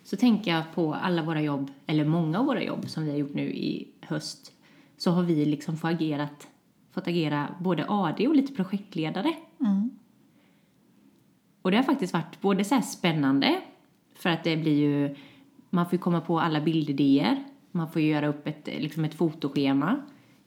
så 0.03 0.17
tänker 0.17 0.51
jag 0.51 0.63
på 0.75 0.93
alla 0.93 1.23
våra 1.23 1.41
jobb, 1.41 1.71
eller 1.87 2.05
många 2.05 2.39
av 2.39 2.45
våra 2.45 2.63
jobb 2.63 2.89
som 2.89 3.03
vi 3.03 3.09
har 3.11 3.17
gjort 3.17 3.33
nu 3.33 3.41
i 3.53 3.87
höst, 4.01 4.51
så 4.97 5.11
har 5.11 5.23
vi 5.23 5.45
liksom 5.45 5.77
fått, 5.77 5.89
agerat, 5.91 6.47
fått 6.91 7.07
agera 7.07 7.47
både 7.59 7.85
AD 7.87 8.27
och 8.27 8.35
lite 8.35 8.53
projektledare. 8.53 9.33
Mm. 9.59 9.89
Och 11.61 11.71
det 11.71 11.77
har 11.77 11.83
faktiskt 11.83 12.13
varit 12.13 12.41
både 12.41 12.63
så 12.63 12.81
spännande, 12.81 13.61
för 14.19 14.29
att 14.29 14.43
det 14.43 14.57
blir 14.57 14.75
ju, 14.75 15.15
man 15.69 15.85
får 15.85 15.93
ju 15.93 15.97
komma 15.97 16.21
på 16.21 16.39
alla 16.39 16.61
bildidéer, 16.61 17.43
man 17.71 17.91
får 17.91 18.01
ju 18.01 18.07
göra 18.07 18.27
upp 18.27 18.47
ett, 18.47 18.67
liksom 18.67 19.05
ett 19.05 19.13
fotoschema 19.13 19.97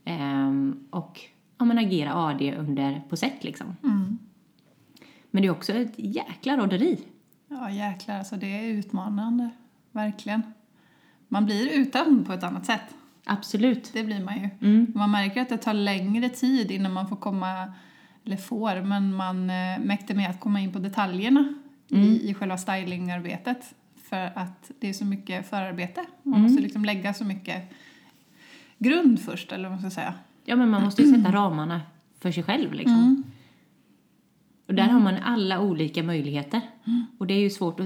ehm, 0.04 0.84
och 0.90 1.20
ja, 1.58 1.64
men 1.64 1.78
agera 1.78 2.14
AD 2.14 2.54
under, 2.58 3.02
på 3.08 3.16
sätt 3.16 3.44
liksom. 3.44 3.76
Mm. 3.82 4.18
Men 5.30 5.42
det 5.42 5.48
är 5.48 5.52
också 5.52 5.72
ett 5.72 5.94
jäkla 5.96 6.56
roderi. 6.56 6.98
Ja, 7.48 7.70
jäklar. 7.70 8.18
Alltså 8.18 8.36
det 8.36 8.46
är 8.46 8.64
utmanande. 8.64 9.50
Verkligen. 9.92 10.42
Man 11.28 11.44
blir 11.44 11.70
utan 11.70 12.24
på 12.24 12.32
ett 12.32 12.42
annat 12.42 12.66
sätt. 12.66 12.94
Absolut. 13.24 13.90
Det 13.92 14.04
blir 14.04 14.24
man 14.24 14.34
ju. 14.34 14.68
Mm. 14.68 14.92
Man 14.94 15.10
märker 15.10 15.42
att 15.42 15.48
det 15.48 15.56
tar 15.56 15.74
längre 15.74 16.28
tid 16.28 16.70
innan 16.70 16.92
man 16.92 17.08
får 17.08 17.16
komma, 17.16 17.72
eller 18.24 18.36
får, 18.36 18.82
men 18.82 19.14
man 19.14 19.50
eh, 19.50 19.78
mäktar 19.80 20.14
med 20.14 20.30
att 20.30 20.40
komma 20.40 20.60
in 20.60 20.72
på 20.72 20.78
detaljerna 20.78 21.54
i, 21.90 22.30
i 22.30 22.34
själva 22.34 22.58
stylingarbetet. 22.58 23.74
För 24.08 24.32
att 24.34 24.70
det 24.80 24.88
är 24.88 24.92
så 24.92 25.04
mycket 25.04 25.50
förarbete. 25.50 26.04
Man 26.22 26.40
måste 26.40 26.62
liksom 26.62 26.84
lägga 26.84 27.14
så 27.14 27.24
mycket 27.24 27.70
grund 28.78 29.20
först, 29.20 29.52
eller 29.52 29.68
vad 29.68 29.80
man 29.80 29.90
ska 29.90 30.00
säga. 30.00 30.14
Ja, 30.44 30.56
men 30.56 30.68
man 30.70 30.82
måste 30.82 31.02
ju 31.02 31.14
sätta 31.14 31.32
ramarna 31.32 31.80
för 32.20 32.32
sig 32.32 32.42
själv 32.42 32.72
liksom. 32.72 32.94
Mm. 32.94 33.24
Och 34.66 34.74
där 34.74 34.88
har 34.88 35.00
man 35.00 35.16
alla 35.16 35.60
olika 35.60 36.02
möjligheter. 36.02 36.60
Och 37.18 37.26
det 37.26 37.34
är 37.34 37.40
ju 37.40 37.50
svårt. 37.50 37.80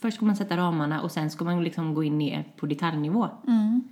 Först 0.00 0.16
ska 0.16 0.26
man 0.26 0.36
sätta 0.36 0.56
ramarna 0.56 1.00
och 1.02 1.12
sen 1.12 1.30
ska 1.30 1.44
man 1.44 1.64
liksom 1.64 1.94
gå 1.94 2.04
in 2.04 2.18
ner 2.18 2.44
på 2.56 2.66
detaljnivå. 2.66 3.28
Mm. 3.46 3.82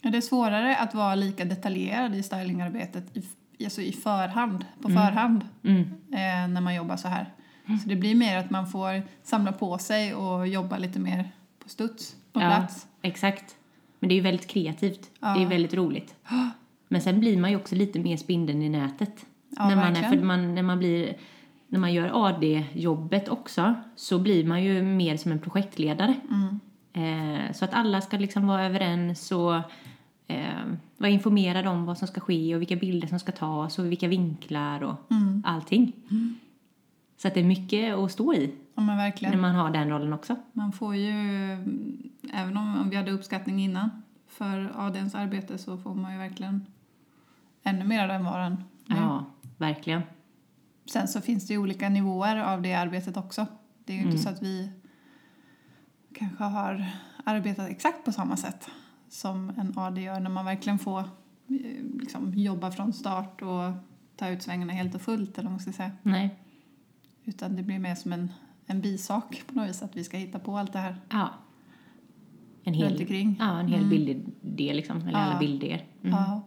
Ja, 0.00 0.10
det 0.10 0.16
är 0.16 0.20
svårare 0.20 0.76
att 0.76 0.94
vara 0.94 1.14
lika 1.14 1.44
detaljerad 1.44 2.14
i 2.14 2.22
stylingarbetet 2.22 3.16
i, 3.16 3.64
alltså 3.64 3.80
i 3.80 3.92
förhand, 3.92 4.64
på 4.82 4.88
förhand 4.88 5.44
Mm. 5.62 5.80
eh, 6.12 6.48
när 6.54 6.60
man 6.60 6.74
jobbar 6.74 6.96
så 6.96 7.08
här. 7.08 7.32
Så 7.66 7.88
det 7.88 7.96
blir 7.96 8.14
mer 8.14 8.38
att 8.38 8.50
man 8.50 8.66
får 8.66 9.02
samla 9.22 9.52
på 9.52 9.78
sig 9.78 10.14
och 10.14 10.48
jobba 10.48 10.78
lite 10.78 10.98
mer 10.98 11.30
på 11.62 11.68
studs, 11.68 12.16
på 12.32 12.40
Ja, 12.40 12.46
plats. 12.46 12.86
exakt. 13.02 13.56
Men 14.00 14.08
det 14.08 14.12
är 14.14 14.16
ju 14.16 14.22
väldigt 14.22 14.46
kreativt. 14.48 15.10
Ja. 15.20 15.28
Det 15.34 15.42
är 15.42 15.46
väldigt 15.46 15.74
roligt. 15.74 16.14
Men 16.88 17.00
sen 17.00 17.20
blir 17.20 17.36
man 17.36 17.50
ju 17.50 17.56
också 17.56 17.74
lite 17.74 17.98
mer 17.98 18.16
spindeln 18.16 18.62
i 18.62 18.68
nätet. 18.68 19.26
Ja, 19.56 19.68
när, 19.68 19.76
man 19.76 19.96
är, 19.96 20.10
för 20.10 20.22
man, 20.22 20.54
när 20.54 20.62
man 20.62 20.78
blir 20.78 21.16
när 21.68 21.78
man 21.80 21.92
gör 21.92 22.26
AD-jobbet 22.28 23.28
också 23.28 23.74
så 23.96 24.18
blir 24.18 24.44
man 24.44 24.62
ju 24.64 24.82
mer 24.82 25.16
som 25.16 25.32
en 25.32 25.38
projektledare. 25.38 26.14
Mm. 26.30 26.60
Eh, 26.92 27.52
så 27.52 27.64
att 27.64 27.74
alla 27.74 28.00
ska 28.00 28.16
liksom 28.18 28.46
vara 28.46 28.64
överens 28.66 29.32
och 29.32 29.54
eh, 30.26 30.64
vara 30.96 31.10
informerade 31.10 31.68
om 31.68 31.84
vad 31.86 31.98
som 31.98 32.08
ska 32.08 32.20
ske 32.20 32.54
och 32.54 32.60
vilka 32.60 32.76
bilder 32.76 33.08
som 33.08 33.18
ska 33.18 33.32
tas 33.32 33.78
och 33.78 33.84
vilka 33.92 34.08
vinklar 34.08 34.82
och 34.82 34.94
Mm. 35.10 35.42
allting. 35.46 35.92
Så 37.24 37.28
att 37.28 37.34
det 37.34 37.40
är 37.40 37.44
mycket 37.44 37.94
att 37.94 38.12
stå 38.12 38.34
i 38.34 38.54
Ja, 38.74 38.82
men 38.82 38.86
när 38.86 39.04
verkligen. 39.04 39.40
man 39.40 39.54
har 39.54 39.70
den 39.70 39.88
rollen 39.88 40.12
också. 40.12 40.36
Man 40.52 40.72
får 40.72 40.96
ju, 40.96 41.12
även 42.32 42.56
om 42.56 42.80
om 42.80 42.90
vi 42.90 42.96
hade 42.96 43.10
uppskattning 43.10 43.60
innan 43.60 43.90
för 44.28 44.72
ADns 44.76 45.14
arbete 45.14 45.58
så 45.58 45.78
får 45.78 45.94
man 45.94 46.12
ju 46.12 46.18
verkligen 46.18 46.66
ännu 47.62 47.84
mer 47.84 48.02
av 48.02 48.08
den 48.08 48.24
varan 48.24 48.64
nu. 48.86 48.96
Ja, 48.96 49.24
verkligen. 49.58 50.02
Sen 50.86 51.08
så 51.08 51.20
finns 51.20 51.46
det 51.46 51.52
ju 51.52 51.58
olika 51.58 51.88
nivåer 51.88 52.36
av 52.36 52.62
det 52.62 52.74
arbetet 52.74 53.16
också. 53.16 53.46
Det 53.84 53.92
är 53.92 53.96
ju 53.96 54.02
inte 54.02 54.18
så 54.18 54.28
att 54.28 54.42
vi 54.42 54.70
kanske 56.14 56.44
har 56.44 56.86
arbetat 57.24 57.70
exakt 57.70 58.04
på 58.04 58.12
samma 58.12 58.36
sätt 58.36 58.70
som 59.08 59.52
en 59.56 59.72
AD 59.78 60.00
gör 60.00 60.20
när 60.20 60.30
man 60.30 60.44
verkligen 60.44 60.78
får 60.78 61.00
eh, 61.00 61.06
liksom, 62.00 62.34
jobba 62.34 62.70
från 62.70 62.92
start 62.92 63.42
och 63.42 63.72
ta 64.16 64.28
ut 64.28 64.42
svängarna 64.42 64.72
helt 64.72 64.94
och 64.94 65.02
fullt 65.02 65.38
eller 65.38 65.48
vad 65.48 65.52
man 65.52 65.60
ska 65.60 65.72
säga. 65.72 65.90
Nej. 66.02 66.38
Utan 67.24 67.56
det 67.56 67.62
blir 67.62 67.78
mer 67.78 67.94
som 67.94 68.12
en, 68.12 68.32
en 68.66 68.80
bisak 68.80 69.42
på 69.46 69.54
något 69.54 69.68
vis 69.68 69.82
att 69.82 69.96
vi 69.96 70.04
ska 70.04 70.16
hitta 70.16 70.38
på 70.38 70.58
allt 70.58 70.72
det 70.72 70.78
här 70.78 70.96
Ja. 71.10 71.28
En 72.66 72.74
hel, 72.74 72.92
omkring. 73.00 73.36
ja, 73.40 73.60
en 73.60 73.68
hel 73.68 73.84
bilddel 73.86 74.76
liksom, 74.76 74.96
eller 75.00 75.10
Ja. 75.12 75.16
alla 75.18 75.38
bilder. 75.38 75.84
Mm. 76.02 76.14
Ja. 76.16 76.42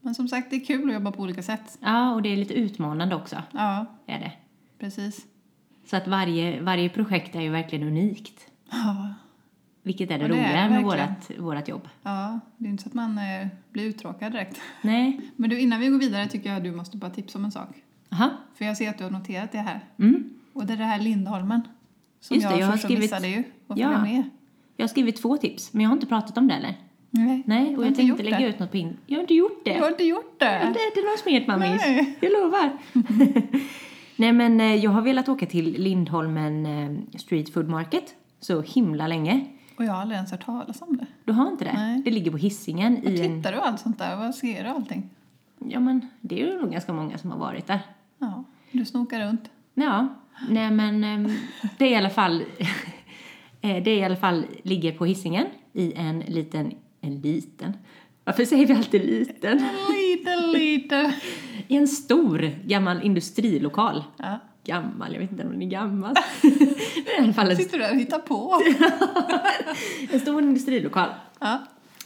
Men 0.00 0.14
som 0.14 0.28
sagt, 0.28 0.50
det 0.50 0.56
är 0.56 0.64
kul 0.64 0.88
att 0.88 0.94
jobba 0.94 1.12
på 1.12 1.22
olika 1.22 1.42
sätt. 1.42 1.78
Ja, 1.80 2.14
och 2.14 2.22
det 2.22 2.28
är 2.28 2.36
lite 2.36 2.54
utmanande 2.54 3.14
också, 3.14 3.42
Ja, 3.52 3.86
är 4.06 4.18
det. 4.18 4.32
precis. 4.78 5.26
Så 5.86 5.96
att 5.96 6.08
varje, 6.08 6.60
varje 6.62 6.88
projekt 6.88 7.34
är 7.34 7.40
ju 7.40 7.50
verkligen 7.50 7.88
unikt. 7.88 8.46
Ja, 8.70 9.14
Vilket 9.82 10.10
är 10.10 10.18
det 10.18 10.24
Och 10.24 10.30
det 10.30 10.36
är 10.38 10.48
roliga 10.48 10.62
det 10.64 10.70
med 10.70 10.84
vårat, 10.84 11.30
vårat 11.38 11.68
jobb. 11.68 11.88
ja 12.02 12.40
det 12.56 12.66
är 12.66 12.70
inte 12.70 12.82
så 12.82 12.88
att 12.88 12.94
man 12.94 13.18
eh, 13.18 13.48
blir 13.72 13.84
uttråkad 13.84 14.32
direkt. 14.32 14.60
Nej. 14.82 15.20
Men 15.36 15.50
du, 15.50 15.60
innan 15.60 15.80
vi 15.80 15.88
går 15.88 15.98
vidare 15.98 16.26
tycker 16.28 16.48
jag 16.48 16.56
att 16.56 16.64
du 16.64 16.72
måste 16.72 16.96
bara 16.96 17.10
tipsa 17.10 17.38
om 17.38 17.44
en 17.44 17.52
sak. 17.52 17.68
Aha. 18.12 18.30
För 18.54 18.64
jag 18.64 18.76
ser 18.76 18.90
att 18.90 18.98
du 18.98 19.04
har 19.04 19.10
noterat 19.10 19.52
det 19.52 19.58
här. 19.58 19.80
Mm. 19.98 20.30
Och 20.52 20.66
det 20.66 20.72
är 20.72 20.76
det 20.76 20.84
här 20.84 21.00
Lindholmen. 21.00 21.60
Som 22.20 22.34
Just 22.36 22.48
det, 22.48 22.54
jag, 22.54 22.60
jag 22.62 22.66
har 22.66 22.76
skrivit- 22.76 22.98
missade 23.02 23.28
ju. 23.28 23.44
Ja. 23.68 24.02
med. 24.02 24.22
Jag 24.76 24.84
har 24.84 24.88
skrivit 24.88 25.16
två 25.22 25.36
tips, 25.36 25.72
men 25.72 25.82
jag 25.82 25.90
har 25.90 25.94
inte 25.96 26.06
pratat 26.06 26.38
om 26.38 26.48
det 26.48 26.54
eller? 26.54 26.74
Nej, 27.10 27.42
Nej, 27.46 27.76
och 27.76 27.82
jag 27.82 27.88
inte 27.90 28.00
tänkte 28.00 28.22
lägga 28.22 28.38
det. 28.38 28.46
ut 28.46 28.58
något 28.58 28.70
på 28.70 28.76
in... 28.76 28.96
Jag 29.06 29.16
har 29.16 29.20
inte 29.20 29.34
gjort 29.34 29.64
det. 29.64 29.74
Du 29.74 29.80
har 29.80 29.88
inte 29.90 30.04
gjort 30.04 30.34
det? 30.40 30.44
Det 30.44 30.50
är 30.80 30.86
inte 30.86 31.00
någon 31.00 31.18
smet 31.22 31.46
mammis. 31.46 31.82
Nej. 31.86 32.18
Jag 32.20 32.32
lovar. 32.32 32.78
Nej 34.16 34.32
men 34.32 34.60
eh, 34.60 34.74
jag 34.74 34.90
har 34.90 35.02
velat 35.02 35.28
åka 35.28 35.46
till 35.46 35.72
Lindholmen 35.82 36.66
eh, 36.66 37.18
Street 37.18 37.52
Food 37.52 37.68
Market 37.68 38.14
så 38.40 38.62
himla 38.62 39.06
länge. 39.06 39.46
Och 39.76 39.84
jag 39.84 39.92
har 39.92 40.00
aldrig 40.00 40.16
ens 40.16 40.30
hört 40.30 40.44
talas 40.44 40.82
om 40.82 40.96
det. 40.96 41.06
Du 41.24 41.32
har 41.32 41.48
inte 41.50 41.64
det? 41.64 41.72
Nej. 41.72 42.02
Det 42.04 42.10
ligger 42.10 42.30
på 42.30 42.36
hissingen 42.36 43.08
i 43.08 43.20
en... 43.20 43.36
tittar 43.42 43.52
du 43.52 43.58
allt 43.58 43.80
sånt 43.80 43.98
där? 43.98 44.16
Vad 44.16 44.34
ser 44.34 44.64
du 44.64 44.70
allting? 44.70 45.10
Ja 45.58 45.80
men 45.80 46.08
det 46.20 46.42
är 46.42 46.46
ju 46.46 46.58
nog 46.62 46.70
ganska 46.72 46.92
många 46.92 47.18
som 47.18 47.30
har 47.30 47.38
varit 47.38 47.66
där. 47.66 47.80
Ja, 48.20 48.44
du 48.72 48.84
snokar 48.84 49.26
runt. 49.26 49.50
Ja, 49.74 50.08
nej 50.48 50.70
men 50.70 51.04
eh, 51.04 51.32
det 51.78 51.84
är 51.84 51.90
i 51.90 51.94
alla 51.94 52.10
fall... 52.10 52.40
eh, 53.60 53.82
det 53.82 53.90
är 53.90 53.98
i 53.98 54.04
alla 54.04 54.16
fall 54.16 54.46
ligger 54.62 54.92
på 54.92 55.06
hissingen 55.06 55.46
i 55.72 55.92
en 55.92 56.20
liten... 56.20 56.72
En 57.00 57.20
liten? 57.20 57.72
Varför 58.24 58.44
säger 58.44 58.66
vi 58.66 58.74
alltid 58.74 59.04
liten? 59.04 59.58
Lite, 59.88 60.36
lite. 60.36 61.14
I 61.68 61.76
en 61.76 61.88
stor 61.88 62.50
gammal 62.64 63.02
industrilokal. 63.02 64.04
Ja. 64.16 64.38
Gammal, 64.64 65.12
jag 65.12 65.20
vet 65.20 65.30
inte 65.30 65.44
om 65.44 65.50
den 65.50 65.62
är 65.62 65.66
gammal. 65.66 66.14
i 66.42 67.18
alla 67.18 67.32
fall 67.32 67.50
en, 67.50 67.56
Sitter 67.56 67.78
du 67.78 67.84
där 67.84 67.90
och 67.90 67.98
hittar 67.98 68.18
på? 68.18 68.62
en 70.12 70.20
stor 70.20 70.42
industrilokal. 70.42 71.08
Ja. 71.38 71.58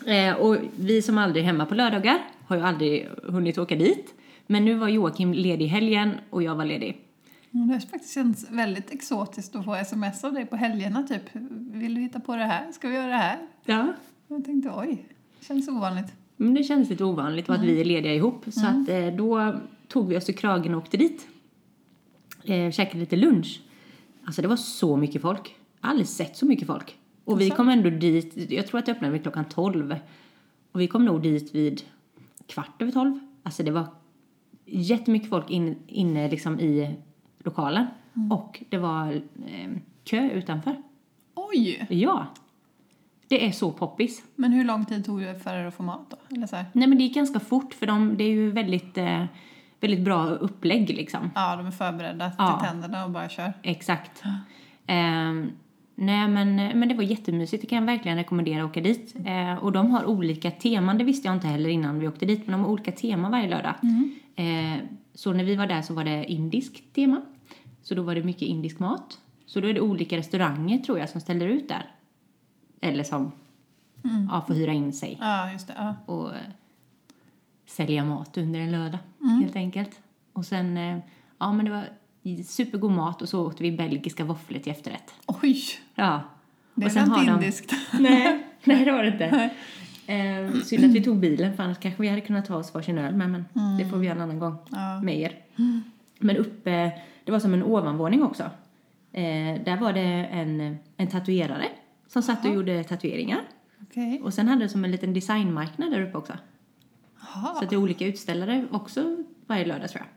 Eh, 0.07 0.35
och 0.35 0.57
vi 0.77 1.03
som 1.03 1.19
aldrig 1.19 1.43
är 1.43 1.47
hemma 1.47 1.67
på 1.67 1.75
lördagar 1.75 2.19
har 2.47 2.57
ju 2.57 2.63
aldrig 2.63 3.09
hunnit 3.23 3.59
åka 3.59 3.77
dit. 3.77 4.15
Men 4.47 4.65
nu 4.65 4.75
var 4.75 4.89
Joakim 4.89 5.33
ledig 5.33 5.65
i 5.65 5.69
helgen 5.69 6.11
och 6.31 6.43
jag 6.43 6.55
var 6.55 6.65
ledig. 6.65 7.01
Mm, 7.55 7.69
Det 7.69 7.81
faktiskt 7.81 8.15
känts 8.15 8.51
väldigt 8.51 8.91
exotiskt 8.91 9.57
att 9.57 9.65
få 9.65 9.75
sms 9.75 10.25
av 10.25 10.33
dig 10.33 10.47
på 10.47 10.57
helgerna 10.57 11.03
typ. 11.03 11.23
Vill 11.73 11.95
du 11.95 12.01
hitta 12.01 12.21
på 12.21 12.37
det 12.37 12.45
här? 12.45 12.73
Ska 12.73 12.89
vi 12.89 12.95
göra 12.95 13.07
det 13.07 13.13
här? 13.17 13.39
Ja. 13.65 13.93
Jag 14.29 14.45
tänkte 14.45 14.71
oj, 14.77 15.05
känns 15.41 15.69
ovanligt. 15.69 16.13
Men 16.37 16.55
det 16.55 16.63
kändes 16.63 16.91
lite 16.91 17.05
ovanligt 17.05 17.49
och 17.49 17.55
att 17.55 17.63
vi 17.63 17.81
är 17.81 17.85
lediga 17.85 18.15
ihop. 18.15 18.45
Så 18.51 18.67
att 18.67 18.89
eh, 18.89 19.07
då 19.07 19.55
tog 19.89 20.09
vi 20.09 20.17
oss 20.17 20.25
till 20.25 20.37
Kragen 20.37 20.75
och 20.75 20.83
åkte 20.83 20.97
dit. 20.97 21.29
Eh, 22.45 22.71
käkade 22.71 22.99
lite 23.01 23.17
lunch. 23.17 23.61
Alltså 24.25 24.43
det 24.43 24.49
var 24.49 24.57
så 24.57 24.97
mycket 24.97 25.23
folk. 25.23 25.57
Jag 25.81 25.87
har 25.87 25.91
aldrig 25.91 26.09
sett 26.09 26.37
så 26.37 26.47
mycket 26.47 26.67
folk. 26.67 26.97
Och 27.25 27.41
vi 27.41 27.45
Jaså? 27.45 27.57
kom 27.57 27.69
ändå 27.69 27.91
dit, 27.91 28.51
jag 28.53 28.67
tror 28.67 28.79
att 28.79 28.87
det 28.87 28.93
öppnade 28.93 29.13
vid 29.13 29.23
klockan 29.23 29.45
12. 29.45 29.97
Och 30.73 30.81
vi 30.81 30.87
kom 30.87 31.05
nog 31.05 31.23
dit 31.23 31.55
vid 31.55 31.83
kvart 32.47 32.83
över 32.83 32.93
12. 32.93 33.19
Alltså 33.43 33.63
det 33.63 33.71
var 33.71 33.87
jättemycket 34.67 35.29
folk 35.29 35.51
in, 35.51 35.77
inne 35.87 36.29
liksom 36.31 36.61
i 36.61 36.97
lokalen. 37.45 37.87
Och 38.31 38.63
det 38.69 38.79
var 38.79 39.13
eh, 39.47 39.71
kö 40.05 40.31
utanför. 40.31 40.77
Oj! 41.35 41.87
Ja. 41.89 42.27
Det 43.29 43.47
är 43.47 43.51
så 43.53 43.73
poppis. 43.73 44.23
Men 44.37 44.53
hur 44.53 44.65
lång 44.65 44.85
tid 44.85 45.05
tog 45.05 45.21
det 45.21 45.35
för 45.35 45.55
er 45.55 45.65
att 45.67 45.75
få 45.75 45.83
mat 45.83 46.11
då? 46.11 46.17
Eller 46.37 46.47
så 46.47 46.57
här? 46.57 46.65
Nej 46.73 46.89
men 46.89 46.99
det 46.99 47.05
gick 47.05 47.15
ganska 47.15 47.41
fort 47.41 47.75
för 47.75 47.87
de, 47.87 48.17
det 48.17 48.25
är 48.25 48.29
ju 48.31 48.51
väldigt, 48.51 48.99
eh, 48.99 49.25
väldigt 49.81 50.01
bra 50.01 50.27
upplägg 50.27 50.91
liksom. 50.91 51.31
Ja, 51.35 51.57
de 51.57 51.67
är 51.67 51.71
förberedda 51.71 52.33
Ja. 52.39 52.59
till 52.61 52.69
tänderna 52.69 53.05
och 53.05 53.11
bara 53.11 53.29
kör. 53.29 53.53
Exakt. 53.63 54.23
Ehm, 54.87 55.51
nej 55.95 56.29
men, 56.29 56.57
men 56.79 56.89
det 56.89 56.95
var 56.95 57.03
jättemysigt, 57.03 57.61
det 57.63 57.67
kan 57.67 57.79
jag 57.79 57.87
verkligen 57.87 58.19
rekommendera 58.19 58.65
att 58.65 58.71
åka 58.71 58.81
dit. 58.81 59.15
Eh, 59.25 59.55
och 59.65 59.73
de 59.73 59.91
har 59.91 60.05
olika 60.05 60.51
teman, 60.51 60.99
det 60.99 61.05
visste 61.05 61.29
jag 61.29 61.37
inte 61.37 61.47
heller 61.47 61.71
innan 61.71 61.99
vi 61.99 62.09
åkte 62.09 62.27
dit, 62.27 62.47
men 62.47 62.53
de 62.53 62.61
har 62.65 62.69
olika 62.71 62.93
teman 62.93 63.31
varje 63.31 63.49
lördag. 63.49 63.75
Eh, 63.83 63.89
så 65.15 65.33
när 65.33 65.45
vi 65.45 65.57
var 65.57 65.67
där 65.67 65.83
så 65.83 65.95
var 65.95 66.05
det 66.05 66.25
indiskt 66.33 66.95
tema. 66.95 67.23
Så 67.83 67.95
då 67.95 68.03
var 68.03 68.15
det 68.15 68.23
mycket 68.23 68.43
indisk 68.43 68.79
mat. 68.79 69.19
Så 69.47 69.61
då 69.61 69.69
är 69.69 69.75
det 69.75 69.81
olika 69.81 70.17
restauranger 70.17 70.79
tror 70.79 70.99
jag 70.99 71.09
som 71.11 71.21
ställer 71.21 71.47
ut 71.47 71.69
där. 71.69 71.91
Eller 72.81 73.05
som 73.05 73.33
ja, 74.31 74.45
får 74.47 74.55
hyra 74.55 74.73
in 74.73 74.93
sig 74.93 75.19
Ja, 75.21 75.53
just 75.53 75.67
det. 75.67 75.75
Ja. 75.77 75.95
och 76.07 76.31
eh, 76.31 76.41
sälja 77.67 78.05
mat 78.05 78.37
under 78.37 78.61
en 78.61 78.71
lördag 78.73 78.99
helt 79.41 79.57
enkelt. 79.57 80.01
Och 80.33 80.47
sen, 80.47 80.77
eh, 80.77 80.99
ja 81.39 81.53
men 81.53 81.65
det 81.65 81.71
var 81.71 81.85
supergod 82.45 82.91
mat 82.93 83.23
och 83.23 83.29
så 83.29 83.47
åt 83.47 83.61
vi 83.61 83.73
belgiska 83.73 84.25
våfflor 84.25 84.59
till 84.59 84.73
efterrätt. 84.73 85.15
Oj! 85.27 85.63
Ja. 85.95 86.21
Det 86.75 86.87
är 86.87 87.01
inte 87.07 87.25
de- 87.25 87.29
indiskt. 87.29 87.75
Nej, 88.01 88.47
nej 88.65 88.85
det 88.85 88.93
var 88.93 89.03
det 89.03 89.09
inte. 89.09 89.51
Eh, 90.07 90.53
synd 90.65 90.85
att 90.85 90.91
vi 90.91 91.03
tog 91.05 91.19
bilen 91.19 91.57
för 91.57 91.63
annars 91.63 91.79
kanske 91.79 92.03
vi 92.03 92.09
hade 92.09 92.21
kunnat 92.21 92.45
ta 92.47 92.57
oss 92.57 92.75
varsin 92.75 92.99
öl 92.99 93.15
med 93.15 93.31
men 93.31 93.45
det 93.79 93.85
får 93.91 93.97
vi 93.97 94.07
göra 94.07 94.17
en 94.17 94.23
annan 94.23 94.39
gång 94.39 94.57
Ja. 94.71 95.01
med 95.01 95.19
er. 95.21 95.33
Men 96.19 96.37
uppe, 96.37 96.93
det 97.25 97.33
var 97.33 97.39
som 97.41 97.55
en 97.55 97.63
ovanvåning 97.63 98.23
också. 98.23 98.43
Eh, 99.13 99.63
där 99.65 99.77
var 99.81 99.93
det 99.93 100.01
en, 100.27 100.77
en 100.97 101.07
tatuerare 101.07 101.65
som 102.07 102.23
satt 102.23 102.45
och 102.45 102.55
gjorde 102.55 102.85
tatueringar. 102.85 103.41
Okej. 103.83 104.21
Och 104.23 104.35
sen 104.35 104.49
hade 104.49 104.65
det 104.65 104.69
som 104.69 104.85
en 104.85 104.91
liten 104.91 105.15
designmarknad 105.15 105.91
där 105.93 106.03
uppe 106.03 106.19
också. 106.19 106.33
Jaha. 107.21 107.55
Så 107.55 107.65
att 107.65 107.71
det 107.71 107.77
är 107.77 107.81
olika 107.83 108.07
utställare 108.07 108.67
också 108.71 109.17
varje 109.47 109.65
lördag 109.65 109.89
tror 109.91 110.03
jag. 110.03 110.09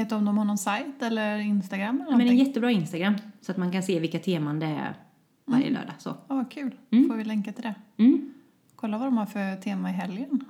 Vet 0.00 0.08
du 0.08 0.14
om 0.14 0.24
de 0.24 0.38
har 0.38 0.44
någon 0.44 0.58
sajt 0.58 1.02
eller 1.02 1.38
Instagram 1.38 2.00
eller 2.00 2.10
Ja, 2.10 2.16
men 2.16 2.28
en 2.28 2.36
jättebra 2.36 2.70
Instagram 2.70 3.14
så 3.40 3.52
att 3.52 3.58
man 3.58 3.72
kan 3.72 3.82
se 3.82 4.00
vilka 4.00 4.18
teman 4.18 4.58
det 4.60 4.66
är 4.66 4.94
varje 5.44 5.70
lördag. 5.70 5.94
Så. 5.98 6.08
Ja, 6.28 6.34
vad 6.34 6.50
kul. 6.50 6.70
får 6.90 7.14
vi 7.16 7.24
länka 7.24 7.52
till 7.52 7.62
det. 7.62 7.74
Mm. 8.02 8.34
Kolla 8.80 8.98
vad 8.98 9.06
de 9.06 9.16
har 9.16 9.26
för 9.26 9.56
tema 9.56 9.90
i 9.90 9.92
helgen. 9.92 10.44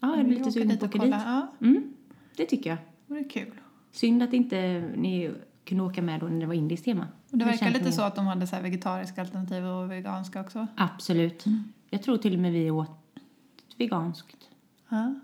Ja, 0.00 0.16
jag 0.16 0.26
blir 0.26 0.38
lite 0.38 0.52
sugen 0.52 0.78
på 0.78 0.84
att 0.84 0.94
åka 0.94 1.04
dit. 1.04 1.14
Ja, 1.14 1.46
Mm. 1.60 1.92
Det 2.36 2.44
tycker 2.46 2.70
jag. 2.70 2.78
det 3.06 3.14
vore 3.14 3.24
kul. 3.24 3.52
Synd 3.92 4.22
att 4.22 4.32
inte 4.32 4.80
ni 4.96 5.30
kunde 5.64 5.84
åka 5.84 6.02
med 6.02 6.20
då 6.20 6.26
när 6.26 6.40
det 6.40 6.46
var 6.46 6.54
indiskt 6.54 6.84
tema. 6.84 7.06
Och 7.30 7.38
det 7.38 7.44
verkar 7.44 7.70
lite 7.70 7.84
mer- 7.84 7.90
så 7.90 8.02
att 8.02 8.16
de 8.16 8.26
hade 8.26 8.46
så 8.46 8.60
vegetariska 8.60 9.20
alternativ 9.20 9.64
och 9.66 9.90
veganska 9.90 10.40
också. 10.40 10.66
Absolut. 10.76 11.44
Jag 11.90 12.02
tror 12.02 12.16
till 12.16 12.34
och 12.34 12.38
med 12.40 12.52
vi 12.52 12.70
åt 12.70 12.90
veganskt, 13.76 14.48
Ja. 14.88 15.14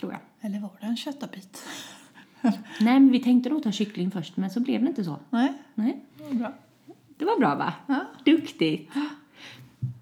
tror 0.00 0.12
jag. 0.12 0.20
Eller 0.40 0.60
var 0.60 0.70
det 0.80 0.86
en 0.86 0.96
köttabit? 0.96 1.62
Nej, 2.42 2.54
men 2.80 3.10
vi 3.10 3.20
tänkte 3.22 3.50
nog 3.50 3.62
ta 3.62 3.72
kyckling 3.72 4.10
först, 4.10 4.36
men 4.36 4.50
så 4.50 4.60
blev 4.60 4.80
det 4.82 4.88
inte 4.88 5.04
så. 5.04 5.16
Nej, 5.30 5.52
Nej, 5.74 6.04
det 6.18 6.24
var 6.24 6.34
bra. 6.34 6.52
det 7.18 7.24
var 7.24 7.38
bra 7.38 7.54
va? 7.54 7.72
Ja. 7.86 8.04
Duktigt. 8.24 8.92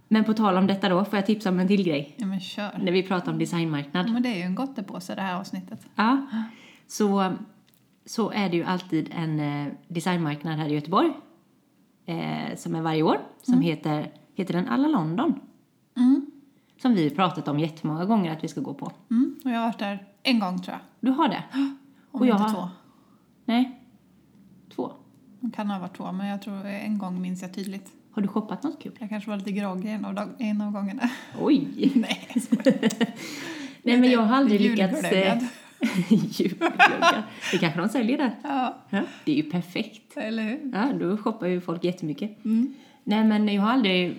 Men 0.09 0.25
på 0.25 0.35
tal 0.35 0.57
om 0.57 0.66
detta 0.66 0.88
då, 0.88 1.05
får 1.05 1.16
jag 1.16 1.27
tipsa 1.27 1.49
om 1.49 1.59
en 1.61 1.69
till 1.69 1.83
grej? 1.85 2.14
Ja, 2.16 2.27
men 2.27 2.40
kör. 2.40 2.79
När 2.83 2.92
vi 2.92 3.03
pratar 3.03 3.33
om 3.33 3.38
designmarknad. 3.38 4.09
Ja, 4.09 4.12
men 4.12 4.23
det 4.23 4.29
är 4.29 4.37
ju 4.37 4.42
en 4.42 4.55
gottepåse 4.55 5.14
det 5.14 5.21
här 5.21 5.40
avsnittet. 5.40 5.87
Ja. 5.95 6.27
Så 6.87 7.33
så 8.05 8.31
är 8.31 8.49
det 8.49 8.57
ju 8.57 8.64
alltid 8.64 9.09
en 9.14 9.40
eh, 9.40 9.73
designmarknad 9.88 10.59
här 10.59 10.69
i 10.69 10.75
Göteborg. 10.75 11.12
Eh, 12.07 12.57
som 12.57 12.75
är 12.75 12.83
varje 12.83 13.03
år. 13.03 13.19
Som 13.42 13.61
heter, 13.61 14.12
heter 14.35 14.55
den 14.55 14.69
Alla 14.69 14.88
London. 14.88 15.40
Mm. 15.97 16.27
Som 16.83 16.95
vi 16.95 17.11
pratat 17.11 17.49
om 17.49 17.59
jättemånga 17.59 18.05
gånger 18.05 18.33
att 18.33 18.45
vi 18.45 18.49
ska 18.49 18.61
gå 18.61 18.75
på. 18.75 18.92
Mm. 19.11 19.37
Och 19.45 19.51
jag 19.51 19.59
har 19.59 19.66
varit 19.66 19.79
där 19.79 20.07
en 20.23 20.38
gång 20.38 20.62
tror 20.62 20.73
jag. 20.73 20.81
Du 21.01 21.11
har 21.19 21.29
det? 21.29 21.42
Om 22.11 22.21
Och 22.21 22.27
jag 22.27 22.35
inte 22.35 22.42
har- 22.42 22.55
två. 22.55 22.69
Nej. 23.45 23.81
Två. 24.75 24.92
Det 25.40 25.51
kan 25.57 25.71
ha 25.71 25.79
varit 25.79 25.97
två, 25.97 26.12
men 26.12 26.27
jag 26.27 26.42
tror 26.42 26.66
en 26.66 26.99
gång 26.99 27.21
minns 27.21 27.42
jag 27.42 27.55
tydligt. 27.55 27.92
Har 28.16 28.22
du 28.22 28.29
shoppat 28.29 28.62
något 28.62 28.83
kul? 28.83 28.92
Jag 29.00 29.09
kanske 29.09 29.31
var 29.31 29.37
lite 29.37 29.52
groggy 29.52 29.88
en 29.88 30.05
av, 30.05 30.14
dag- 30.14 30.29
en 30.38 30.61
av 30.61 30.72
gångerna. 30.72 31.11
Oj! 31.40 31.68
Nej. 31.94 32.29
Nej 33.83 33.96
men 34.00 34.11
jag 34.11 34.20
har 34.20 34.37
aldrig 34.37 34.61
lyckats... 34.61 35.05
Eh, 35.05 35.42
Julglöggad. 36.11 37.22
Det 37.52 37.59
kanske 37.59 37.81
de 37.81 37.88
säljer 37.88 38.18
där. 38.18 38.35
Ja, 38.42 38.76
Ja, 38.90 39.02
det 39.24 39.33
är 39.33 39.37
ju 39.37 39.42
perfekt. 39.50 40.16
eller 40.16 40.42
hur? 40.42 40.70
Ja, 40.74 40.92
då 41.00 41.16
shoppar 41.16 41.46
ju 41.46 41.61
folk 41.61 41.85
jättemycket. 41.85 42.44
Mm. 42.44 42.74
Nej 43.05 43.24
men 43.24 43.48
jag 43.48 43.62
har 43.62 43.70
aldrig, 43.70 44.16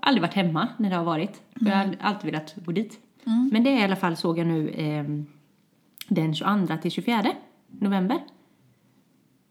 aldrig 0.00 0.22
varit 0.22 0.34
hemma 0.34 0.68
när 0.78 0.90
det 0.90 0.96
har 0.96 1.04
varit. 1.04 1.42
Jag 1.54 1.70
har 1.76 1.82
all- 1.84 1.96
alltid 2.00 2.30
velat 2.30 2.54
gå 2.64 2.72
dit. 2.72 2.98
Mm. 3.26 3.50
Men 3.52 3.64
det 3.64 3.70
är 3.70 3.80
i 3.80 3.82
alla 3.84 3.96
fall 3.96 4.16
såg 4.16 4.38
jag 4.38 4.46
nu 4.46 4.68
eh, 4.68 5.04
den 6.08 6.34
22 6.34 6.76
till 6.82 6.90
24 6.90 7.26
november. 7.70 8.18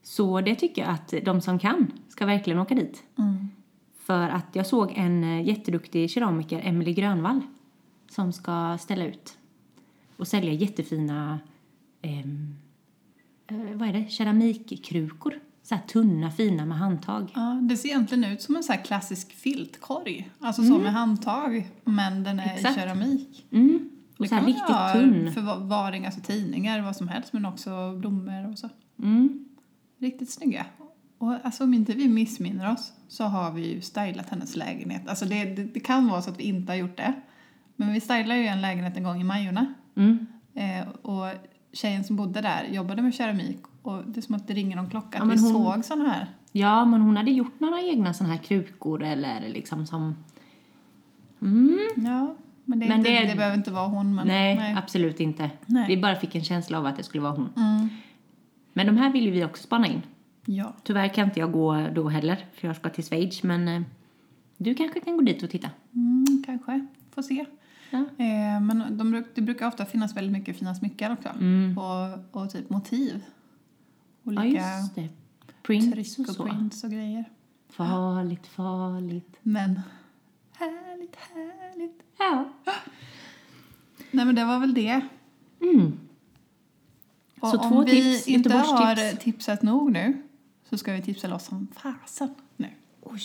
Så 0.04 0.42
det 0.42 0.56
tycker 0.56 0.82
jag 0.82 0.92
att 0.92 1.14
de 1.26 1.42
som 1.42 1.60
kan 1.60 1.92
ska 2.10 2.26
verkligen 2.26 2.60
åka 2.60 2.76
dit. 2.76 3.04
Mm. 3.18 3.50
För 4.06 4.30
att 4.30 4.46
jag 4.54 4.68
såg 4.68 4.94
en 4.96 5.24
eh, 5.24 5.48
jätteduktig 5.48 6.10
keramiker, 6.10 6.62
Emily 6.64 6.94
Grönvall, 6.94 7.42
som 8.10 8.34
ska 8.34 8.78
ställa 8.78 9.06
ut 9.06 9.38
och 10.18 10.28
sälja 10.28 10.54
jättefina, 10.54 11.40
ehm, 12.02 12.56
eh, 13.48 13.58
vad 13.74 13.90
är 13.90 13.94
det, 13.94 14.10
keramikkrukor. 14.10 15.40
Så 15.64 15.76
här 15.76 15.82
tunna, 15.82 16.32
fina 16.32 16.66
med 16.66 16.78
handtag. 16.78 17.32
Ja, 17.36 17.60
det 17.62 17.78
ser 17.78 17.90
egentligen 17.90 18.24
ut 18.24 18.42
som 18.42 18.56
en 18.56 18.64
så 18.64 18.74
klassisk 18.74 19.34
filtkorg. 19.34 20.30
Alltså 20.40 20.64
så 20.64 20.78
med 20.78 20.94
handtag, 20.94 21.70
men 21.84 22.24
den 22.24 22.40
är 22.40 22.44
Mm. 22.44 22.56
Exakt. 22.56 22.78
i 22.78 22.80
keramik. 22.82 23.46
Mm. 23.52 23.90
Och 24.18 24.28
så 24.28 24.36
här 24.36 24.46
riktigt 24.46 24.64
ha 24.64 24.94
tunn. 24.94 25.32
förvaring, 25.34 26.06
alltså 26.06 26.22
tidningar, 26.22 26.82
vad 26.82 26.96
som 26.96 27.08
helst, 27.08 27.34
men 27.34 27.46
också 27.46 27.96
blommor 27.98 28.52
och 28.52 28.60
så. 28.60 28.70
Mm. 29.00 29.46
Riktigt 30.00 30.30
snygga. 30.30 30.66
Och 31.26 31.36
alltså 31.44 31.64
om 31.64 31.74
inte 31.74 31.94
vi 31.94 32.08
missminner 32.08 32.72
oss 32.72 32.94
så 33.08 33.24
har 33.24 33.52
vi 33.52 33.74
ju 33.74 33.82
stylat 33.82 34.30
hennes 34.30 34.56
lägenhet. 34.56 35.08
Alltså 35.08 35.26
det, 35.26 35.44
det, 35.46 35.64
det 35.64 35.80
kan 35.80 36.08
vara 36.08 36.22
så 36.22 36.30
att 36.30 36.40
vi 36.40 36.44
inte 36.44 36.72
har 36.72 36.78
gjort 36.78 36.98
det. 36.98 37.14
Men 37.76 37.94
vi 37.94 38.00
stylade 38.02 38.38
ju 38.38 38.46
en 38.46 38.62
lägenhet 38.62 38.98
en 38.98 39.04
gång 39.04 39.22
i 39.22 39.24
Majorna. 39.24 39.74
Mm. 39.96 40.26
Eh, 40.54 40.88
och 41.02 41.26
tjejen 41.74 42.04
som 42.04 42.16
bodde 42.16 42.42
där 42.42 42.64
jobbade 42.72 43.02
med 43.02 43.14
keramik 43.14 43.60
och 43.82 44.04
det 44.06 44.20
är 44.20 44.22
som 44.22 44.36
att 44.36 44.48
det 44.48 44.54
ringer 44.54 44.76
någon 44.76 44.90
klocka. 44.90 45.18
Ja, 45.18 45.24
att 45.24 45.34
vi 45.34 45.42
hon- 45.42 45.54
såg 45.74 45.86
såna 45.86 46.10
här. 46.10 46.28
Ja, 46.52 46.86
men 46.86 47.02
hon 47.02 47.18
hade 47.18 47.32
gjort 47.32 47.60
några 47.60 47.82
egna 47.82 48.14
såna 48.14 48.30
här 48.30 48.38
krukor 48.38 49.04
eller 49.04 49.50
liksom 49.50 49.88
som... 49.88 50.16
Mm. 51.42 51.80
Ja, 51.96 52.36
men, 52.66 52.80
det, 52.80 52.88
Men 52.88 52.98
inte, 53.00 53.10
det- 53.10 53.28
det, 53.28 53.36
behöver 53.36 53.58
inte 53.58 53.72
vara 53.72 53.88
hon. 53.88 54.16
Men, 54.16 54.28
nej, 54.28 54.76
absolut 54.78 55.20
inte. 55.20 55.50
Nej. 55.66 55.86
Vi 55.88 55.98
bara 56.02 56.16
fick 56.16 56.36
en 56.36 56.44
känsla 56.44 56.78
av 56.78 56.86
att 56.86 56.98
det 56.98 57.04
skulle 57.04 57.24
vara 57.24 57.34
hon. 57.34 57.50
Mm. 57.58 57.90
Men 58.74 58.88
de 58.88 58.98
här 58.98 59.12
vill 59.12 59.26
ju 59.26 59.32
vi 59.32 59.46
också 59.46 59.64
spana 59.64 59.88
in. 59.88 60.02
Ja. 60.46 60.74
Tyvärr 60.84 61.08
kan 61.08 61.28
inte 61.28 61.40
jag 61.40 61.52
gå 61.52 61.88
då 61.96 62.10
heller, 62.10 62.46
för 62.54 62.68
jag 62.68 62.76
ska 62.76 62.90
till 62.90 63.04
Schweiz, 63.04 63.44
men 63.44 63.68
eh, 63.68 63.82
du 64.58 64.76
kanske 64.76 65.00
kan 65.00 65.18
gå 65.18 65.24
dit 65.24 65.44
och 65.44 65.50
titta. 65.50 65.70
Mm, 65.94 66.44
kanske. 66.46 66.88
Får 67.12 67.22
se. 67.22 67.46
Ja. 67.90 67.98
Eh, 67.98 68.62
men 68.62 68.98
de, 68.98 69.24
det 69.36 69.42
brukar 69.42 69.68
ofta 69.68 69.86
finnas 69.86 70.16
väldigt 70.16 70.34
mycket 70.34 70.58
fina 70.58 70.76
smycken 70.76 71.12
också. 71.12 71.30
Mm. 71.30 71.78
Och, 71.78 72.42
och 72.42 72.52
typ 72.52 72.70
motiv. 72.70 73.22
Ja, 74.24 74.32
Olika 74.32 74.78
just 74.78 74.96
det. 74.96 75.10
Prints 75.64 76.20
och 76.20 76.30
och 76.30 76.36
så. 76.36 76.44
prints 76.44 76.84
och 76.84 76.92
grejer. 76.92 77.26
Farligt, 77.70 78.48
farligt. 78.48 79.38
Men 79.42 79.82
härligt, 80.54 81.16
härligt. 81.16 82.02
Ja. 82.18 82.50
Nej 84.12 84.26
men 84.26 84.36
det 84.36 84.46
var 84.46 84.60
väl 84.60 84.74
det. 84.74 85.02
Mm. 85.62 86.00
Och 87.40 87.50
Så 87.50 87.58
om 87.58 87.72
två 87.72 87.84
vi 87.84 87.92
tips, 87.92 88.28
inte 88.28 88.54
har 88.54 89.16
tipsat 89.16 89.62
nog 89.62 89.92
nu 89.92 90.22
så 90.70 90.78
ska 90.78 90.94
vi 90.94 91.02
tipsa 91.02 91.28
loss 91.28 91.46
som 91.46 91.68
fasen 91.76 92.36
nu. 92.58 92.70
Oj. 93.02 93.22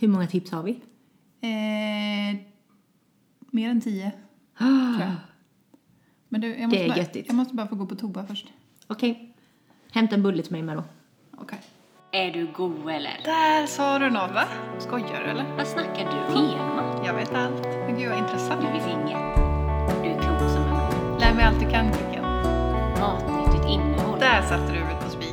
Hur 0.00 0.08
många 0.08 0.26
tips 0.26 0.50
har 0.52 0.62
vi? 0.62 0.70
Eh, 1.40 2.40
mer 3.50 3.70
än 3.70 3.80
tio, 3.80 4.12
Ah. 4.56 4.64
tror 4.96 5.00
jag. 5.00 5.12
Men 6.28 6.40
du, 6.40 6.48
jag 6.48 6.58
Det 6.58 6.66
måste, 6.66 6.84
är 6.84 6.88
bara, 6.88 6.98
göttigt. 6.98 7.26
jag 7.26 7.36
måste 7.36 7.54
bara 7.54 7.66
få 7.68 7.74
gå 7.76 7.86
på 7.86 7.94
toa 7.94 8.26
först. 8.26 8.46
Okej. 8.86 9.34
Hämta 9.92 10.14
en 10.14 10.22
bulle 10.22 10.42
till 10.42 10.52
mig 10.52 10.62
med 10.62 10.76
då. 10.76 10.84
Okej. 11.38 11.58
Är 12.12 12.32
du 12.32 12.46
god 12.56 12.80
eller? 12.90 13.20
Där 13.24 13.66
sa 13.66 13.98
du 13.98 14.10
något 14.10 14.30
va? 14.34 14.44
Skojar 14.78 15.20
du 15.24 15.30
eller? 15.30 15.56
Vad 15.56 15.66
snackar 15.66 16.04
du? 16.04 16.34
Tema? 16.34 17.02
Jag 17.06 17.14
vet 17.14 17.34
allt. 17.34 17.62
Men 17.66 17.98
gud 17.98 18.08
vad 18.10 18.18
intressant. 18.18 18.60
Du 18.60 18.66
vet 18.66 18.86
inget. 18.90 19.36
Du 20.02 20.08
är 20.10 20.22
klok 20.22 20.50
som 20.50 20.62
en. 20.62 21.18
Lär 21.18 21.34
mig 21.34 21.44
allt 21.44 21.60
du 21.60 21.70
kan 21.70 21.92
Kicken. 21.92 22.24
Matnyttigt 23.00 23.68
innehåll. 23.68 24.20
Där 24.20 24.42
satte 24.42 24.72
du 24.72 24.78
huvudet 24.78 25.04
på 25.04 25.10
spik. 25.10 25.29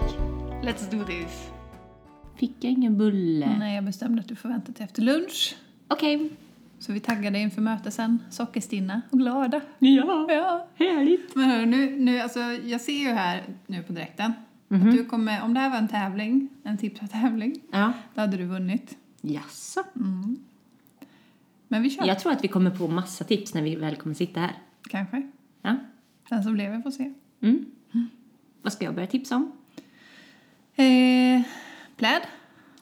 Let's 0.68 0.90
do 0.92 1.04
this. 1.06 1.50
Fick 2.36 2.52
jag 2.60 2.72
ingen 2.72 2.98
bulle? 2.98 3.56
Nej, 3.60 3.76
jag 3.76 3.84
bestämde 3.86 4.22
att 4.22 4.28
du 4.28 4.36
får 4.36 4.50
vänta 4.50 4.72
till 4.72 4.84
efter 4.84 5.02
lunch. 5.02 5.56
Okej. 5.88 6.30
Så 6.80 6.92
vi 6.94 7.00
taggade 7.00 7.40
inför 7.40 7.62
mötet 7.62 7.94
sen. 7.94 8.20
Sockerstinna 8.30 9.02
och 9.10 9.20
glada. 9.20 9.62
Ja, 9.80 10.28
Ja. 10.30 10.68
härligt. 10.76 11.36
Men 11.36 11.50
hörru, 11.50 11.66
nu, 11.66 11.96
nu, 12.00 12.20
alltså, 12.20 12.40
jag 12.40 12.82
ser 12.82 13.00
ju 13.00 13.08
här 13.08 13.44
nu 13.68 13.84
på 13.84 13.94
direkten 13.94 14.34
Mhm. 14.68 14.88
att 14.90 14.96
du 14.96 15.06
kommer, 15.06 15.44
om 15.44 15.54
det 15.54 15.60
här 15.60 15.70
var 15.70 15.78
en 15.78 15.88
tävling, 15.88 16.50
en 16.64 16.78
tipstävling, 16.78 17.56
Ja. 17.72 17.94
då 18.14 18.22
hade 18.22 18.38
du 18.38 18.46
vunnit. 18.46 18.98
Jaså? 19.22 19.84
Mm. 19.96 20.38
Men 21.68 21.82
vi 21.84 21.90
kör. 21.90 22.06
Jag 22.06 22.20
tror 22.20 22.32
att 22.32 22.44
vi 22.44 22.48
kommer 22.48 22.72
på 22.72 22.88
massa 22.88 23.24
tips 23.24 23.54
när 23.54 23.62
vi 23.62 23.76
väl 23.76 23.96
kommer 23.96 24.16
sitta 24.16 24.40
här. 24.40 24.56
Kanske. 24.90 25.32
Ja. 25.62 25.76
Den 26.30 26.44
som 26.44 26.56
lever 26.56 26.82
får 26.82 26.92
se. 26.92 27.14
Mm. 27.42 27.66
Vad 28.62 28.74
ska 28.74 28.86
jag 28.86 28.96
börja 28.96 29.08
tipsa 29.08 29.36
om? 29.36 29.52
Eh, 30.80 31.42
pläd. 31.96 32.22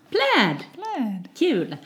Pläd! 0.10 0.58
Pläd. 0.74 1.30
Kul! 1.38 1.78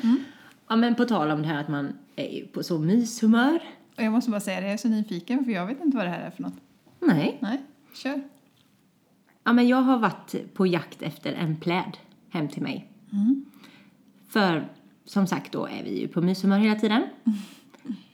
Ja, 0.68 0.76
men 0.76 0.96
på 0.96 1.06
tal 1.06 1.32
om 1.32 1.42
det 1.42 1.48
här 1.48 1.62
att 1.62 1.68
man 1.68 1.94
är 2.16 2.46
på 2.54 2.64
så 2.64 2.80
myshumör. 2.80 3.60
Och 3.98 4.04
jag 4.04 4.12
måste 4.12 4.32
bara 4.32 4.40
säga 4.42 4.60
det, 4.60 4.66
jag 4.66 4.74
är 4.74 4.78
så 4.78 4.88
nyfiken 4.88 5.46
för 5.46 5.52
jag 5.52 5.66
vet 5.66 5.82
inte 5.82 5.98
vad 5.98 6.06
det 6.06 6.10
här 6.10 6.22
är 6.22 6.32
för 6.32 6.42
något. 6.42 6.54
Nej. 7.00 7.38
Nej, 7.42 7.62
kör. 7.94 8.22
Ja, 9.44 9.54
men 9.54 9.68
jag 9.68 9.82
har 9.82 9.98
varit 9.98 10.54
på 10.54 10.68
jakt 10.68 11.02
efter 11.02 11.34
en 11.34 11.58
pläd 11.58 11.98
hem 12.30 12.48
till 12.48 12.62
mig. 12.62 12.88
För 14.28 14.70
som 15.06 15.28
sagt 15.28 15.52
då 15.52 15.66
är 15.66 15.84
vi 15.84 16.00
ju 16.02 16.08
på 16.08 16.22
myshumör 16.22 16.60
hela 16.60 16.80
tiden. 16.80 17.04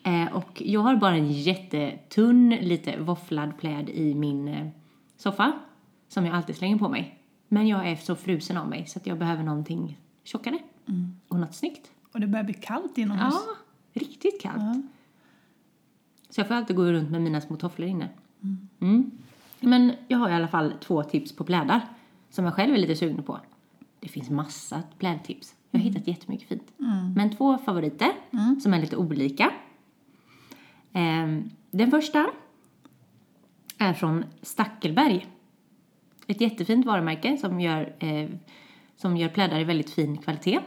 Eh, 0.04 0.36
och 0.36 0.62
jag 0.66 0.82
har 0.82 0.96
bara 0.96 1.16
en 1.16 1.32
jättetunn, 1.32 2.50
lite 2.50 2.98
våfflad 2.98 3.58
pläd 3.58 3.90
i 3.90 4.16
min 4.16 4.48
eh, 4.48 4.68
soffa. 5.18 5.52
Som 6.08 6.26
jag 6.26 6.36
alltid 6.36 6.56
slänger 6.56 6.78
på 6.78 6.90
mig. 6.90 7.20
Men 7.48 7.68
jag 7.68 7.90
är 7.90 7.96
så 7.96 8.16
frusen 8.16 8.58
av 8.58 8.70
mig 8.70 8.86
så 8.88 9.00
att 9.00 9.08
jag 9.08 9.18
behöver 9.18 9.44
någonting 9.44 10.00
tjockare. 10.24 10.60
Och 11.28 11.40
något 11.40 11.56
snyggt. 11.56 11.92
Och 12.12 12.20
det 12.20 12.28
börjar 12.28 12.44
bli 12.44 12.54
kallt 12.54 12.98
inomhus. 12.98 13.34
Ja, 13.34 13.56
riktigt 13.94 14.42
kallt. 14.42 14.62
Ja. 14.64 14.82
Så 16.30 16.40
jag 16.42 16.48
får 16.48 16.56
alltid 16.56 16.76
gå 16.76 16.84
runt 16.84 17.12
med 17.12 17.22
mina 17.22 17.42
små 17.42 17.56
tofflor 17.56 17.88
inne. 17.88 18.10
Mm. 18.80 19.12
Men 19.60 19.94
jag 20.08 20.18
har 20.18 20.30
i 20.30 20.34
alla 20.34 20.48
fall 20.48 20.74
två 20.82 21.04
tips 21.04 21.36
på 21.36 21.44
plädar 21.44 21.82
som 22.30 22.46
jag 22.46 22.54
själv 22.54 22.74
är 22.74 22.78
lite 22.78 22.96
sugen 22.96 23.24
på. 23.24 23.40
Det 24.00 24.08
finns 24.08 24.30
massa 24.30 24.84
plädtips. 24.98 25.56
Jag 25.72 25.80
har 25.80 25.84
hittat 25.84 26.08
jättemycket 26.08 26.48
fint. 26.48 26.72
Men 27.16 27.36
två 27.38 27.58
favoriter 27.58 28.12
som 28.62 28.74
är 28.74 28.82
lite 28.82 28.98
olika. 28.98 29.52
Ehm, 30.94 31.50
den 31.72 31.92
första 31.92 32.30
är 33.78 33.94
från 33.94 34.24
Stackelberg. 34.42 35.28
Ett 36.28 36.42
jättefint 36.42 36.86
varumärke 36.86 37.38
som 37.38 37.60
gör, 37.60 37.96
eh, 38.00 38.30
som 38.96 39.18
gör 39.18 39.30
plädar 39.30 39.60
i 39.60 39.64
väldigt 39.64 39.90
fin 39.90 40.18
kvalitet. 40.18 40.60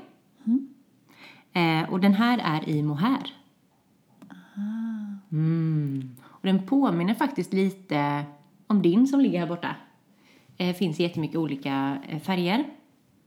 Eh, 1.53 1.90
och 1.90 2.01
den 2.01 2.14
här 2.14 2.40
är 2.44 2.68
i 2.68 2.83
mohair. 2.83 3.35
Mm. 5.33 6.16
Och 6.23 6.47
den 6.47 6.66
påminner 6.66 7.14
faktiskt 7.14 7.53
lite 7.53 8.25
om 8.66 8.83
din 8.83 9.07
som 9.07 9.21
ligger 9.21 9.38
här 9.38 9.47
borta. 9.47 9.77
Det 10.57 10.75
finns 10.75 11.01
jättemycket 11.01 11.37
olika 11.37 11.99
eh, 12.09 12.21
färger. 12.21 12.64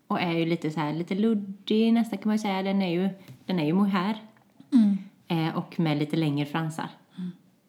Och 0.08 0.22
är 0.22 0.32
ju 0.32 0.46
lite 0.46 0.72
så 0.72 0.80
här, 0.80 0.94
lite 0.94 1.15
luddig 1.15 1.94
nästan 1.94 2.20
kan 2.20 2.30
man 2.30 2.36
ju 2.36 2.39
säga. 2.39 2.63
Den 2.63 2.82
är 2.82 2.91
ju, 2.91 3.10
den 3.46 3.60
är 3.60 3.65
ju 3.65 3.74
mohair. 3.74 4.17
Mm. 4.74 4.98
Eh, 5.28 5.58
och 5.58 5.80
med 5.80 5.98
lite 5.98 6.15
längre 6.15 6.46
fransar. 6.46 6.89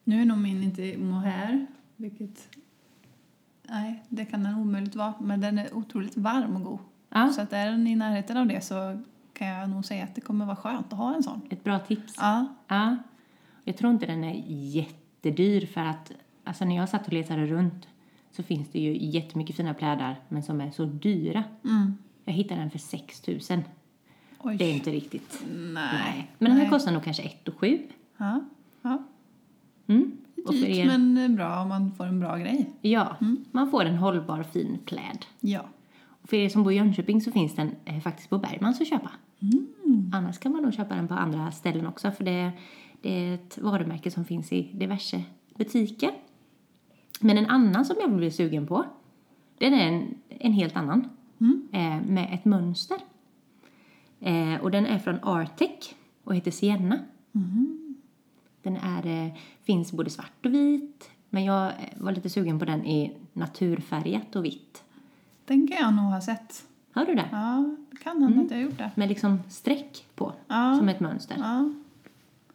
Nu 0.05 0.21
är 0.21 0.25
nog 0.25 0.39
min 0.39 0.63
inte 0.63 0.99
mohair, 0.99 1.67
vilket... 1.97 2.49
Nej, 3.73 4.03
det 4.09 4.25
kan 4.25 4.43
den 4.43 4.55
omöjligt 4.55 4.95
vara. 4.95 5.15
Men 5.21 5.41
den 5.41 5.59
är 5.59 5.75
otroligt 5.75 6.17
varm 6.17 6.57
och 6.57 6.63
god. 6.63 6.79
Ja. 7.09 7.29
Så 7.29 7.41
att 7.41 7.53
är 7.53 7.71
den 7.71 7.87
i 7.87 7.97
närheten 7.97 8.37
av 8.37 8.47
det 8.47 8.61
så 8.61 9.03
kan 9.33 9.49
jag 9.49 9.71
nog 9.71 9.85
säga 9.85 10.05
att 10.05 10.15
det 10.15 10.21
kommer 10.21 10.47
vara 10.47 10.57
skönt 10.57 10.93
att 10.93 10.99
ha 10.99 11.15
en 11.15 11.23
sån. 11.23 11.41
Ett 11.51 11.65
bra 11.65 11.79
tips. 11.79 12.15
Ja. 12.17 12.47
Ja. 12.69 12.97
Jag 13.65 13.77
tror 13.77 13.93
inte 13.93 14.07
den 14.07 14.25
är 14.25 14.43
jättedyr 14.47 15.67
för 15.67 15.81
att 15.81 16.13
alltså 16.45 16.65
när 16.65 16.77
jag 16.77 16.89
satt 16.89 17.07
och 17.07 17.13
letade 17.13 17.47
runt 17.47 17.89
så 18.33 18.43
finns 18.43 18.69
det 18.69 18.79
ju 18.79 18.97
jättemycket 19.07 19.57
fina 19.57 19.75
plädar 19.75 20.21
men 20.29 20.43
som 20.43 20.61
är 20.61 20.71
så 20.71 20.85
dyra. 20.85 21.45
Mm. 21.65 21.99
Jag 22.25 22.33
hittade 22.33 22.61
en 22.61 22.71
för 22.71 22.79
6 22.79 23.27
000. 23.27 23.41
Oj. 24.39 24.57
Det 24.57 24.65
är 24.65 24.73
inte 24.75 24.91
riktigt. 24.91 25.45
Nej. 25.55 26.31
Men 26.39 26.51
den 26.51 26.53
här 26.53 26.65
Nej. 26.65 26.71
kostar 26.71 26.93
nog 26.93 27.05
kanske 27.05 27.23
1 27.23 27.49
7. 27.57 27.83
Ja. 28.17 28.41
ja. 28.83 29.03
Mm. 29.87 30.19
Och 30.47 30.55
för 30.55 30.67
Dyrt, 30.67 30.77
er, 30.77 30.87
men 30.87 31.19
eh, 31.19 31.29
bra 31.29 31.63
om 31.63 31.69
man 31.69 31.93
får 31.93 32.07
en 32.07 32.21
bra 32.21 32.37
grej. 32.37 32.71
Ja, 32.81 33.17
man 33.51 33.71
får 33.71 33.85
en 33.85 33.97
hållbar 33.97 34.43
fin 34.43 34.79
pläd. 34.85 35.27
Ja. 35.41 35.61
Och 36.07 36.29
för 36.29 36.37
er 36.37 36.49
som 36.49 36.63
bor 36.63 36.73
i 36.73 36.77
Jönköping 36.77 37.21
så 37.21 37.33
finns 37.33 37.55
den 37.55 37.71
eh, 37.85 38.01
faktiskt 38.01 38.31
på 38.31 38.39
Bergmans 38.39 38.81
att 38.81 38.89
köpa. 38.89 39.11
Annars 40.13 40.39
kan 40.39 40.53
man 40.53 40.63
nog 40.63 40.75
köpa 40.75 40.95
den 40.95 41.09
på 41.09 41.15
andra 41.15 41.51
ställen 41.53 41.87
också 41.87 42.11
för 42.11 42.25
det, 42.25 42.53
det 43.01 43.11
är 43.11 43.35
ett 43.35 43.59
varumärke 43.59 44.11
som 44.11 44.25
finns 44.25 44.53
i 44.53 44.71
diverse 44.75 45.23
butiker. 45.55 46.11
Men 47.21 47.39
en 47.39 47.47
annan 47.47 47.85
som 47.85 47.97
jag 48.01 48.17
blir 48.17 48.31
sugen 48.31 48.67
på, 48.67 48.85
den 49.59 49.75
är 49.75 49.89
en, 49.89 50.15
en 50.29 50.53
helt 50.53 50.77
annan. 50.77 51.09
Eh, 51.73 52.07
med 52.07 52.35
ett 52.35 52.45
mönster. 52.45 52.99
Eh, 54.21 54.61
och 54.61 54.71
den 54.71 54.87
är 54.87 54.99
från 54.99 55.19
Artec 55.23 55.95
och 56.25 56.37
heter 56.37 56.51
Sienna. 56.51 56.99
Den 58.63 58.77
är, 58.77 59.35
finns 59.63 59.93
både 59.93 60.11
svart 60.11 60.47
och 60.47 60.55
vit. 60.55 61.11
Men 61.31 61.45
jag 61.45 61.67
eh, 61.67 61.73
var 61.97 62.13
lite 62.13 62.31
sugen 62.31 62.59
på 62.59 62.65
den 62.65 62.87
i 62.87 63.13
naturfärgat 63.33 64.37
och 64.37 64.45
vitt. 64.45 64.83
Den 65.45 65.69
kan 65.69 65.77
jag 65.81 65.95
nog 65.95 66.05
ha 66.05 66.21
sett. 66.21 66.65
Har 66.93 67.05
du 67.07 67.15
det? 67.15 67.29
Ja, 67.33 67.77
det 67.91 67.97
kan 67.97 68.23
hända 68.23 68.41
att 68.43 68.51
jag 68.51 68.59
har 68.59 68.63
gjort 68.63 68.79
det. 68.79 68.91
Med 68.95 69.09
liksom 69.09 69.41
streck 69.49 70.05
på, 70.15 70.33
Ja. 70.49 70.75
som 70.79 70.89
ett 70.89 71.01
mönster. 71.01 71.37
Ja. 71.39 71.71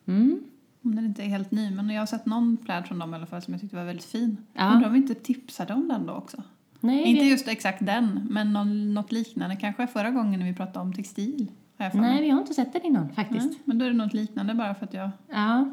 Mm. 0.05 0.39
Om 0.81 0.95
den 0.95 1.05
inte 1.05 1.23
är 1.23 1.27
helt 1.27 1.51
ny, 1.51 1.71
men 1.71 1.89
jag 1.89 2.01
har 2.01 2.05
sett 2.05 2.25
någon 2.25 2.57
pläd 2.57 2.85
från 2.87 2.99
dem 2.99 3.13
i 3.13 3.15
alla 3.17 3.25
fall 3.25 3.41
som 3.41 3.53
jag 3.53 3.61
tyckte 3.61 3.75
var 3.75 3.83
väldigt 3.85 4.05
fin. 4.05 4.37
Ja. 4.53 4.73
Undrar 4.73 4.87
om 4.87 4.93
vi 4.93 4.99
inte 4.99 5.15
tipsade 5.15 5.73
om 5.73 5.87
den 5.87 6.05
då 6.05 6.13
också? 6.13 6.43
Nej, 6.79 7.03
Inte 7.03 7.23
vi, 7.23 7.29
just 7.29 7.47
exakt 7.47 7.85
den, 7.85 8.27
men 8.29 8.53
någon, 8.53 8.93
något 8.93 9.11
liknande. 9.11 9.55
Kanske 9.55 9.87
förra 9.87 10.11
gången 10.11 10.39
när 10.39 10.47
vi 10.47 10.53
pratade 10.53 10.79
om 10.79 10.93
textil. 10.93 11.51
Har 11.77 11.85
jag 11.85 11.95
nej, 11.95 12.21
vi 12.21 12.29
har 12.29 12.39
inte 12.41 12.53
sett 12.53 12.73
den 12.73 12.81
innan 12.81 13.09
faktiskt. 13.09 13.49
Nej, 13.49 13.59
men 13.65 13.77
då 13.77 13.85
är 13.85 13.89
det 13.89 13.95
något 13.95 14.13
liknande 14.13 14.53
bara 14.53 14.75
för 14.75 14.85
att 14.85 14.93
jag... 14.93 15.09
Ja. 15.29 15.69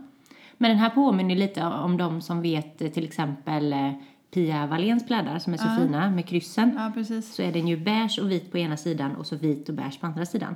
Men 0.58 0.70
den 0.70 0.78
här 0.78 0.90
påminner 0.90 1.36
lite 1.36 1.64
om 1.64 1.96
de 1.96 2.20
som 2.20 2.42
vet 2.42 2.82
eh, 2.82 2.88
till 2.88 3.04
exempel 3.04 3.72
eh, 3.72 3.92
Pia 4.34 4.66
Walléns 4.66 5.06
plädar 5.06 5.38
som 5.38 5.52
är 5.52 5.56
så 5.56 5.68
fina 5.78 6.10
med 6.10 6.26
kryssen. 6.26 6.74
Ja, 6.76 6.90
precis. 6.94 7.34
Så 7.34 7.42
är 7.42 7.52
den 7.52 7.68
ju 7.68 7.76
beige 7.76 8.18
och 8.22 8.30
vit 8.30 8.52
på 8.52 8.58
ena 8.58 8.76
sidan 8.76 9.16
och 9.16 9.26
så 9.26 9.36
vit 9.36 9.68
och 9.68 9.74
beige 9.74 10.00
på 10.00 10.06
andra 10.06 10.26
sidan. 10.26 10.54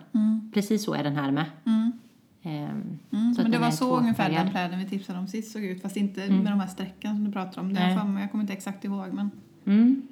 Precis 0.55 0.85
så 0.85 0.95
är 0.95 1.05
den 1.05 1.17
här 1.17 1.31
med. 1.31 1.45
Mm. 1.67 1.93
Ehm, 2.43 2.99
Mm. 3.13 3.35
Men 3.37 3.45
det 3.45 3.51
den 3.51 3.61
var 3.61 3.71
så 3.71 3.97
ungefär 3.99 4.31
den 4.31 4.51
pläden 4.51 4.79
vi 4.79 4.89
tipsade 4.89 5.19
om 5.19 5.27
sist 5.29 5.53
såg 5.53 5.65
ut. 5.65 5.83
Fast 5.83 5.97
inte 5.97 6.21
med 6.31 6.53
de 6.53 6.61
här 6.61 6.67
strecken 6.67 7.15
som 7.17 7.25
du 7.25 7.33
pratar 7.33 7.61
om. 7.63 7.77
Är 7.77 7.97
för 7.97 8.05
mig, 8.05 8.23
jag 8.23 8.31
kommer 8.31 8.43
inte 8.45 8.53
exakt 8.53 8.85
ihåg, 8.85 9.07
men 9.13 9.31
Mm. 9.67 10.03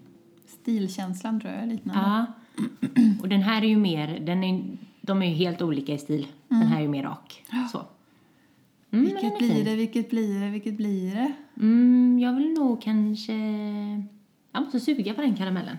stilkänslan 0.47 1.41
tror 1.41 1.53
jag 1.53 1.63
är 1.63 1.67
liknande. 1.67 2.01
Ja. 2.01 2.27
Och 3.23 3.29
den 3.29 3.43
här 3.43 3.63
är 3.63 3.69
ju 3.69 3.77
mer, 3.77 4.21
den 4.21 4.45
är, 4.45 4.65
de 5.01 5.23
är 5.23 5.27
ju 5.27 5.35
helt 5.35 5.63
olika 5.63 5.93
i 5.93 5.99
stil. 5.99 6.27
Den 6.49 6.63
här 6.63 6.77
är 6.79 6.83
ju 6.83 6.89
mer 6.89 7.03
rak. 7.03 7.45
Så. 7.73 7.83
Mm, 8.91 9.05
vilket 9.05 9.39
blir 9.39 9.65
det, 9.65 9.77
vilket 9.77 10.11
blir 10.11 10.41
det, 10.41 10.51
vilket 10.51 10.75
blir 10.75 11.15
det? 11.15 11.33
Mm, 11.57 12.19
jag 12.19 12.33
vill 12.33 12.53
nog 12.53 12.83
kanske... 12.83 13.33
Jag 14.53 14.63
måste 14.63 14.81
suga 14.81 15.15
på 15.15 15.21
den 15.21 15.37
karamellen. 15.37 15.77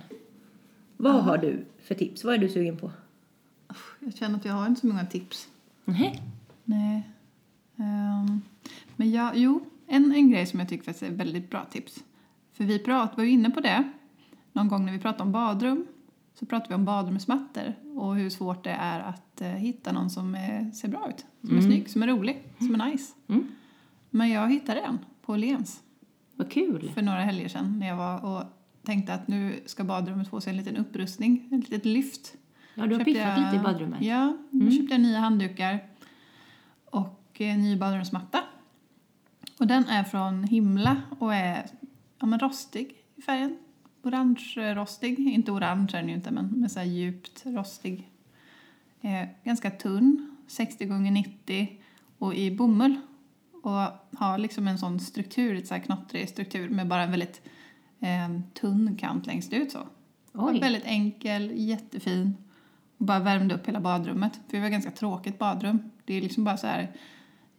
Vad 0.97 1.23
har 1.23 1.37
du 1.37 1.65
för 1.83 1.95
tips? 1.95 2.23
Vad 2.23 2.33
är 2.33 2.37
du 2.37 2.49
sugen 2.49 2.77
på? 2.77 2.91
Jag 3.99 4.15
känner 4.15 4.37
att 4.37 4.45
jag 4.45 4.53
har 4.53 4.67
inte 4.67 4.81
så 4.81 4.87
många 4.87 5.05
tips. 5.05 5.49
Nej. 5.85 6.23
Nej. 6.63 7.09
Ehm, 7.75 8.41
men 8.95 9.11
jag, 9.11 9.31
jo, 9.37 9.65
en, 9.87 10.11
en 10.11 10.31
grej 10.31 10.45
som 10.45 10.59
jag 10.59 10.69
tycker 10.69 10.85
faktiskt 10.85 11.11
är 11.11 11.15
väldigt 11.15 11.49
bra 11.49 11.65
tips. 11.71 12.03
För 12.53 12.63
vi 12.63 12.79
prat, 12.79 13.17
var 13.17 13.23
ju 13.23 13.29
inne 13.29 13.49
på 13.49 13.59
det 13.59 13.83
någon 14.51 14.67
gång 14.67 14.85
när 14.85 14.93
vi 14.93 14.99
pratade 14.99 15.23
om 15.23 15.31
badrum. 15.31 15.87
Så 16.39 16.45
pratade 16.45 16.69
vi 16.69 16.75
om 16.75 16.85
badrumsmattor 16.85 17.73
och 17.95 18.15
hur 18.15 18.29
svårt 18.29 18.63
det 18.63 18.69
är 18.71 18.99
att 18.99 19.41
eh, 19.41 19.47
hitta 19.47 19.91
någon 19.91 20.09
som 20.09 20.35
är, 20.35 20.71
ser 20.71 20.87
bra 20.87 21.09
ut. 21.09 21.25
Som 21.47 21.57
är 21.57 21.61
snygg, 21.61 21.89
som 21.89 22.03
är 22.03 22.07
rolig, 22.07 22.43
som 22.57 22.81
är 22.81 22.85
nice. 22.91 23.13
Mm. 23.27 23.47
Men 24.09 24.29
jag 24.29 24.51
hittade 24.51 24.79
en 24.79 24.99
på 25.21 25.31
Åhléns 25.33 25.83
Vad 26.35 26.51
kul. 26.51 26.91
för 26.95 27.01
några 27.01 27.19
helger 27.19 27.47
sedan 27.49 27.79
när 27.79 27.87
jag 27.87 27.95
var 27.97 28.25
och 28.25 28.43
tänkte 28.83 29.13
att 29.13 29.27
nu 29.27 29.59
ska 29.65 29.83
badrummet 29.83 30.27
få 30.27 30.41
sig 30.41 30.51
en 30.51 30.57
liten 30.57 30.77
upprustning, 30.77 31.49
ett 31.51 31.69
litet 31.69 31.85
lyft. 31.85 32.33
Ja, 32.73 32.87
du 32.87 32.95
har 32.95 33.03
piffat 33.03 33.21
jag- 33.21 33.39
lite 33.39 33.55
i 33.55 33.59
badrummet. 33.59 34.01
Mm. 34.01 34.09
Ja, 34.13 34.37
då 34.51 34.71
köpte 34.71 34.93
jag 34.93 35.01
nya 35.01 35.19
handdukar 35.19 35.79
och 36.85 37.41
eh, 37.41 37.57
ny 37.57 37.77
badrumsmatta. 37.77 38.39
Och 39.59 39.67
den 39.67 39.85
är 39.85 40.03
från 40.03 40.43
Himla 40.43 41.01
och 41.19 41.33
är 41.35 41.65
ja, 42.19 42.25
men 42.25 42.39
rostig 42.39 42.93
i 43.15 43.21
färgen. 43.21 43.57
Orange-rostig. 44.07 45.19
Inte 45.19 45.51
orange 45.51 45.89
är 45.93 45.97
den 45.97 46.09
ju 46.09 46.15
inte, 46.15 46.31
men 46.31 46.45
med 46.45 46.71
så 46.71 46.81
djupt 46.81 47.45
rostig. 47.45 48.11
Eh, 49.01 49.27
ganska 49.43 49.71
tunn, 49.71 50.35
60 50.47 50.83
x 50.83 50.93
90 51.11 51.81
och 52.17 52.35
i 52.35 52.51
bomull. 52.51 52.95
Och 53.63 54.17
har 54.19 54.37
liksom 54.37 54.67
en 54.67 54.77
sån 54.77 54.99
struktur, 54.99 55.55
lite 55.55 55.67
så 55.67 55.73
här 55.73 55.81
knottrig 55.81 56.29
struktur 56.29 56.69
med 56.69 56.87
bara 56.87 57.03
en 57.03 57.11
väldigt 57.11 57.41
eh, 57.99 58.39
tunn 58.53 58.95
kant 58.99 59.25
längst 59.25 59.53
ut 59.53 59.71
så. 59.71 59.87
Väldigt 60.61 60.85
enkel, 60.85 61.51
jättefin. 61.55 62.37
Och 62.97 63.05
bara 63.05 63.19
värmde 63.19 63.55
upp 63.55 63.67
hela 63.67 63.79
badrummet. 63.79 64.33
För 64.33 64.51
det 64.51 64.59
var 64.59 64.65
ett 64.65 64.71
ganska 64.71 64.91
tråkigt 64.91 65.39
badrum. 65.39 65.91
Det 66.05 66.13
är 66.13 66.21
liksom 66.21 66.43
bara 66.43 66.57
så 66.57 66.67
här 66.67 66.91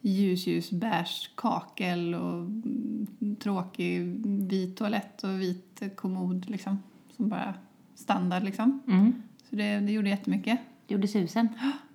ljus, 0.01 0.47
ljus, 0.47 0.71
beige 0.71 1.31
kakel 1.35 2.15
och 2.15 2.41
mm, 2.41 3.37
tråkig 3.41 4.01
vit 4.49 4.77
toalett 4.77 5.25
och 5.25 5.41
vit 5.41 5.83
kommod 5.97 6.51
liksom. 6.51 6.83
Som 7.17 7.29
bara 7.29 7.55
standard 7.95 8.43
liksom. 8.43 8.83
Mm. 8.89 9.23
Så 9.51 9.57
det, 9.57 9.81
det 9.81 9.93
gjorde 9.93 10.09
jättemycket. 10.09 10.59
Det 10.87 10.95
gjorde 10.95 11.09
susen. 11.09 11.49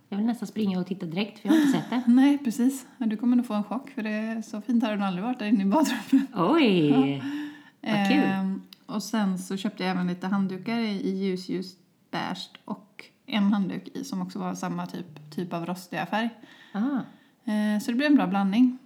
Jag 0.10 0.18
vill 0.18 0.26
nästan 0.26 0.48
springa 0.48 0.80
och 0.80 0.88
titta 0.88 1.06
direkt 1.06 1.40
för 1.40 1.48
jag 1.48 1.56
har 1.56 1.62
inte 1.62 1.80
sett 1.80 1.90
det. 1.90 2.04
Nej, 2.12 2.38
precis. 2.38 2.86
Ja, 2.98 3.06
Du 3.06 3.18
kommer 3.18 3.36
nog 3.36 3.46
få 3.46 3.54
en 3.54 3.64
chock 3.64 3.90
för 3.90 4.04
det 4.04 4.10
är 4.10 4.42
så 4.42 4.62
fint 4.62 4.84
har 4.84 4.98
det 4.98 5.06
aldrig 5.06 5.24
varit 5.24 5.40
där 5.40 5.46
inne 5.46 5.64
i 5.64 5.66
badrummet. 5.66 6.30
Oj! 6.36 6.92
Vad 7.82 8.08
kul. 8.08 8.24
Ehm, 8.24 8.62
och 8.86 9.04
sen 9.04 9.40
så 9.40 9.58
köpte 9.58 9.84
jag 9.84 9.92
även 9.92 10.08
lite 10.08 10.28
handdukar 10.28 10.80
i, 10.80 11.26
ljus, 11.26 11.50
ljus, 11.50 11.76
beige 12.12 12.50
och 12.66 13.06
en 13.26 13.54
handduk 13.54 13.88
i 13.94 14.04
som 14.04 14.22
också 14.22 14.40
var 14.40 14.56
samma 14.56 14.86
typ, 14.88 15.32
typ 15.36 15.54
av 15.54 15.66
rostiga 15.66 16.06
färg. 16.06 16.30
Ah. 16.74 17.00
Eh, 17.46 17.80
så 17.82 17.92
det 17.92 17.98
blev 17.98 18.08
en 18.12 18.16
bra 18.16 18.28
blandning. 18.28 18.78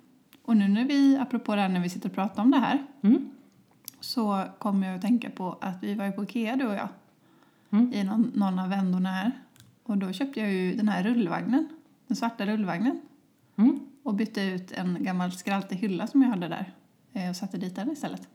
Och 0.42 0.58
nu 0.58 0.68
när 0.68 0.86
vi, 0.86 1.18
apropå 1.18 1.56
det 1.56 1.62
här 1.62 1.70
när 1.70 1.80
vi 1.80 1.90
sitter 1.90 2.10
och 2.10 2.16
pratar 2.16 2.44
om 2.44 2.52
det 2.52 2.58
här, 2.60 2.86
Mm. 3.02 3.30
så 4.00 4.44
kommer 4.60 4.88
jag 4.88 4.96
att 4.96 5.02
tänka 5.02 5.30
på 5.30 5.58
att 5.62 5.84
vi 5.84 5.94
var 5.94 6.06
ju 6.06 6.12
på 6.12 6.24
Ikea 6.24 6.56
du 6.56 6.66
och 6.68 6.76
jag. 6.76 6.88
Mm. 7.72 7.94
I 7.94 8.04
någon, 8.04 8.32
någon 8.36 8.60
av 8.60 8.70
vändorna 8.70 9.10
här. 9.10 9.32
Och 9.84 9.98
då 9.98 10.12
köpte 10.12 10.40
jag 10.40 10.54
ju 10.54 10.76
den 10.76 10.90
här 10.90 11.04
rullvagnen. 11.04 11.68
Den 12.08 12.18
svarta 12.18 12.46
rullvagnen. 12.46 13.02
Mm. 13.56 13.80
Och 14.04 14.14
bytte 14.14 14.42
ut 14.44 14.72
en 14.72 14.98
gammal 15.04 15.32
skraltig 15.32 15.76
hylla 15.76 16.08
som 16.08 16.22
jag 16.22 16.30
hade 16.30 16.48
där. 16.48 16.74
eh, 17.14 17.30
Och 17.30 17.36
satte 17.36 17.58
dit 17.58 17.76
den 17.76 17.92
istället. 17.92 18.28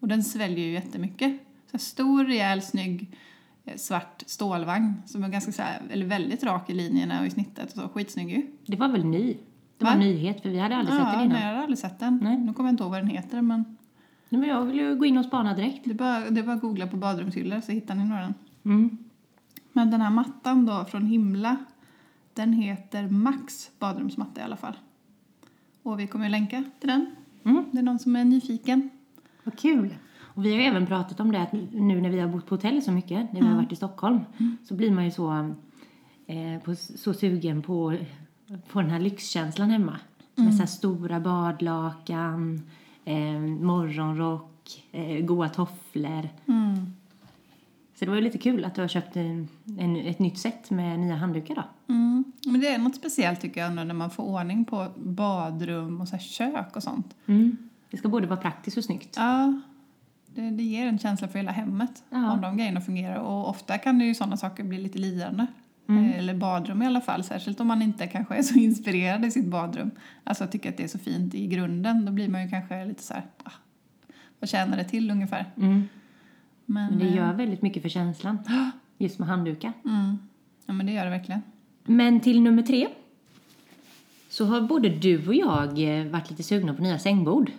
Och 0.00 0.08
den 0.08 0.24
sväljer 0.24 0.66
ju 0.66 0.72
jättemycket. 0.72 1.40
Så 1.70 1.78
stor, 1.78 2.24
rejäl, 2.24 2.62
snygg 2.62 3.16
eh, 3.64 3.76
svart 3.76 4.22
stålvagn. 4.26 5.02
Som 5.06 5.24
är 5.24 5.28
ganska 5.28 5.52
så 5.52 5.62
här, 5.62 5.82
eller 5.90 6.06
väldigt 6.06 6.44
rak 6.44 6.70
i 6.70 6.74
linjerna 6.74 7.20
och 7.20 7.26
i 7.26 7.30
snittet. 7.30 7.64
Och 7.72 7.78
så, 7.82 7.88
skitsnygg 7.88 8.30
ju. 8.30 8.46
Det 8.66 8.76
var 8.76 8.88
väl 8.88 9.04
ny? 9.04 9.36
Det 9.78 9.84
var 9.84 9.90
Va? 9.90 9.94
en 9.94 10.00
nyhet 10.00 10.42
för 10.42 10.48
vi 10.48 10.58
hade 10.58 10.76
aldrig 10.76 10.96
sett 10.98 11.06
Ja, 11.06 11.12
den 11.12 11.20
innan. 11.24 11.32
nej, 11.38 11.46
jag 11.48 11.54
har 11.54 11.62
aldrig 11.62 11.78
sett 11.78 11.98
den. 11.98 12.18
Nej. 12.22 12.38
Nu 12.38 12.52
kommer 12.52 12.68
jag 12.68 12.72
inte 12.72 12.82
ihåg 12.82 12.90
vad 12.90 13.00
den 13.00 13.08
heter 13.10 13.42
men 13.42 13.64
Nej, 14.28 14.40
men 14.40 14.48
jag 14.48 14.64
vill 14.64 14.76
ju 14.76 14.94
gå 14.96 15.04
in 15.04 15.18
och 15.18 15.24
spana 15.24 15.54
direkt. 15.54 15.84
det 15.84 15.90
är 15.90 15.94
bara, 15.94 16.30
det 16.30 16.40
är 16.40 16.44
bara 16.44 16.54
att 16.56 16.60
googla 16.60 16.86
på 16.86 16.96
badrumshyllor 16.96 17.60
så 17.60 17.72
hittar 17.72 17.94
ni 17.94 18.04
nog 18.04 18.18
den. 18.18 18.34
Mm. 18.64 18.98
Men 19.72 19.90
den 19.90 20.00
här 20.00 20.10
mattan 20.10 20.66
då 20.66 20.84
från 20.84 21.06
Himla, 21.06 21.56
den 22.34 22.52
heter 22.52 23.08
Max 23.08 23.70
badrumsmatta 23.78 24.40
i 24.40 24.44
alla 24.44 24.56
fall. 24.56 24.76
Och 25.82 26.00
vi 26.00 26.06
kommer 26.06 26.24
ju 26.24 26.30
länka 26.30 26.64
till 26.80 26.88
den. 26.88 27.14
Mm. 27.44 27.64
Det 27.72 27.78
är 27.78 27.82
någon 27.82 27.98
som 27.98 28.16
är 28.16 28.24
nyfiken. 28.24 28.90
Vad 29.44 29.58
kul! 29.58 29.94
Och 30.20 30.44
vi 30.44 30.50
har 30.52 30.58
ju 30.60 30.64
även 30.64 30.86
pratat 30.86 31.20
om 31.20 31.32
det 31.32 31.40
att 31.42 31.52
nu 31.72 32.00
när 32.00 32.10
vi 32.10 32.20
har 32.20 32.28
bott 32.28 32.46
på 32.46 32.54
hotell 32.54 32.82
så 32.82 32.92
mycket, 32.92 33.32
när 33.32 33.40
vi 33.40 33.46
har 33.46 33.54
varit 33.56 33.72
i 33.72 33.76
Stockholm, 33.76 34.20
så 34.68 34.74
blir 34.74 34.90
man 34.90 35.04
ju 35.04 35.10
så, 35.10 35.54
eh, 36.26 36.62
på, 36.64 36.74
så 36.74 37.14
sugen 37.14 37.62
på, 37.62 37.96
på 38.68 38.80
den 38.82 38.90
här 38.90 39.00
lyxkänslan 39.00 39.70
hemma. 39.70 39.96
Med 40.34 40.54
så 40.54 40.66
stora 40.66 41.20
badlakan, 41.20 42.62
eh, 43.04 43.40
morgonrock, 43.40 44.84
eh, 44.92 45.24
goa 45.24 45.48
tofflor. 45.48 46.28
Mm. 46.46 46.92
Så 47.94 48.04
det 48.04 48.08
var 48.10 48.14
ju 48.16 48.20
lite 48.22 48.38
kul 48.38 48.64
att 48.64 48.74
du 48.74 48.80
har 48.80 48.88
köpt 48.88 49.16
en, 49.16 49.48
en, 49.78 49.96
ett 49.96 50.18
nytt 50.18 50.38
set 50.38 50.70
med 50.70 51.00
nya 51.00 51.16
handdukar 51.16 51.54
då. 51.54 51.62
Mm. 51.94 52.24
Men 52.46 52.60
det 52.60 52.68
är 52.68 52.78
något 52.78 52.96
speciellt 52.96 53.40
tycker 53.40 53.60
jag 53.60 53.72
när 53.74 53.94
man 53.94 54.10
får 54.10 54.22
ordning 54.24 54.64
på 54.64 54.86
badrum 54.96 56.00
och 56.00 56.08
så 56.08 56.18
kök 56.18 56.76
och 56.76 56.82
sånt. 56.82 57.14
Mm. 57.26 57.56
Det 57.90 57.96
ska 57.96 58.08
både 58.08 58.26
vara 58.26 58.40
praktiskt 58.40 58.76
och 58.76 58.84
snyggt. 58.84 59.14
Ja, 59.16 59.60
det, 60.34 60.50
det 60.50 60.62
ger 60.62 60.86
en 60.86 60.98
känsla 60.98 61.28
för 61.28 61.38
hela 61.38 61.52
hemmet 61.52 62.02
Ja. 62.10 62.32
om 62.32 62.40
de 62.40 62.56
grejerna 62.56 62.80
fungerar. 62.80 63.16
Och 63.16 63.48
ofta 63.48 63.78
kan 63.78 63.98
det 63.98 64.04
ju 64.04 64.14
sådana 64.14 64.36
saker 64.36 64.64
bli 64.64 64.78
lite 64.78 64.98
lidande. 64.98 65.46
Eh, 65.88 66.18
Eller 66.18 66.34
badrum 66.34 66.82
i 66.82 66.86
alla 66.86 67.00
fall, 67.00 67.24
särskilt 67.24 67.60
om 67.60 67.66
man 67.66 67.82
inte 67.82 68.06
kanske 68.06 68.34
är 68.34 68.42
så 68.42 68.54
inspirerad 68.58 69.24
i 69.24 69.30
sitt 69.30 69.46
badrum. 69.46 69.90
Alltså 70.24 70.46
tycker 70.46 70.68
att 70.68 70.76
det 70.76 70.84
är 70.84 70.88
så 70.88 70.98
fint 70.98 71.34
i 71.34 71.46
grunden, 71.46 72.04
då 72.04 72.12
blir 72.12 72.28
man 72.28 72.42
ju 72.42 72.50
kanske 72.50 72.84
lite 72.84 73.02
så 73.02 73.14
här, 73.14 73.22
ah, 73.44 73.52
vad 74.40 74.50
tjänar 74.50 74.76
det 74.76 74.84
till 74.84 75.10
ungefär? 75.10 75.44
Mm. 75.56 75.88
Men, 76.66 76.90
Men 76.90 76.98
det 76.98 77.06
eh, 77.06 77.16
gör 77.16 77.32
väldigt 77.32 77.62
mycket 77.62 77.82
för 77.82 77.88
känslan. 77.88 78.38
Just 78.98 79.18
med 79.18 79.28
handdukar. 79.28 79.72
Mm. 79.84 80.18
Ja, 80.66 80.72
men 80.72 80.86
det 80.86 80.92
gör 80.92 81.04
det 81.04 81.10
verkligen. 81.10 81.42
Men 81.84 82.20
till 82.20 82.40
nummer 82.42 82.62
tre. 82.62 82.88
Så 84.28 84.44
har 84.44 84.60
både 84.60 84.88
du 84.88 85.28
och 85.28 85.34
jag 85.34 86.00
eh, 86.00 86.06
varit 86.06 86.30
lite 86.30 86.42
sugna 86.42 86.74
på 86.74 86.82
nya 86.82 86.98
sängbord. 86.98 87.50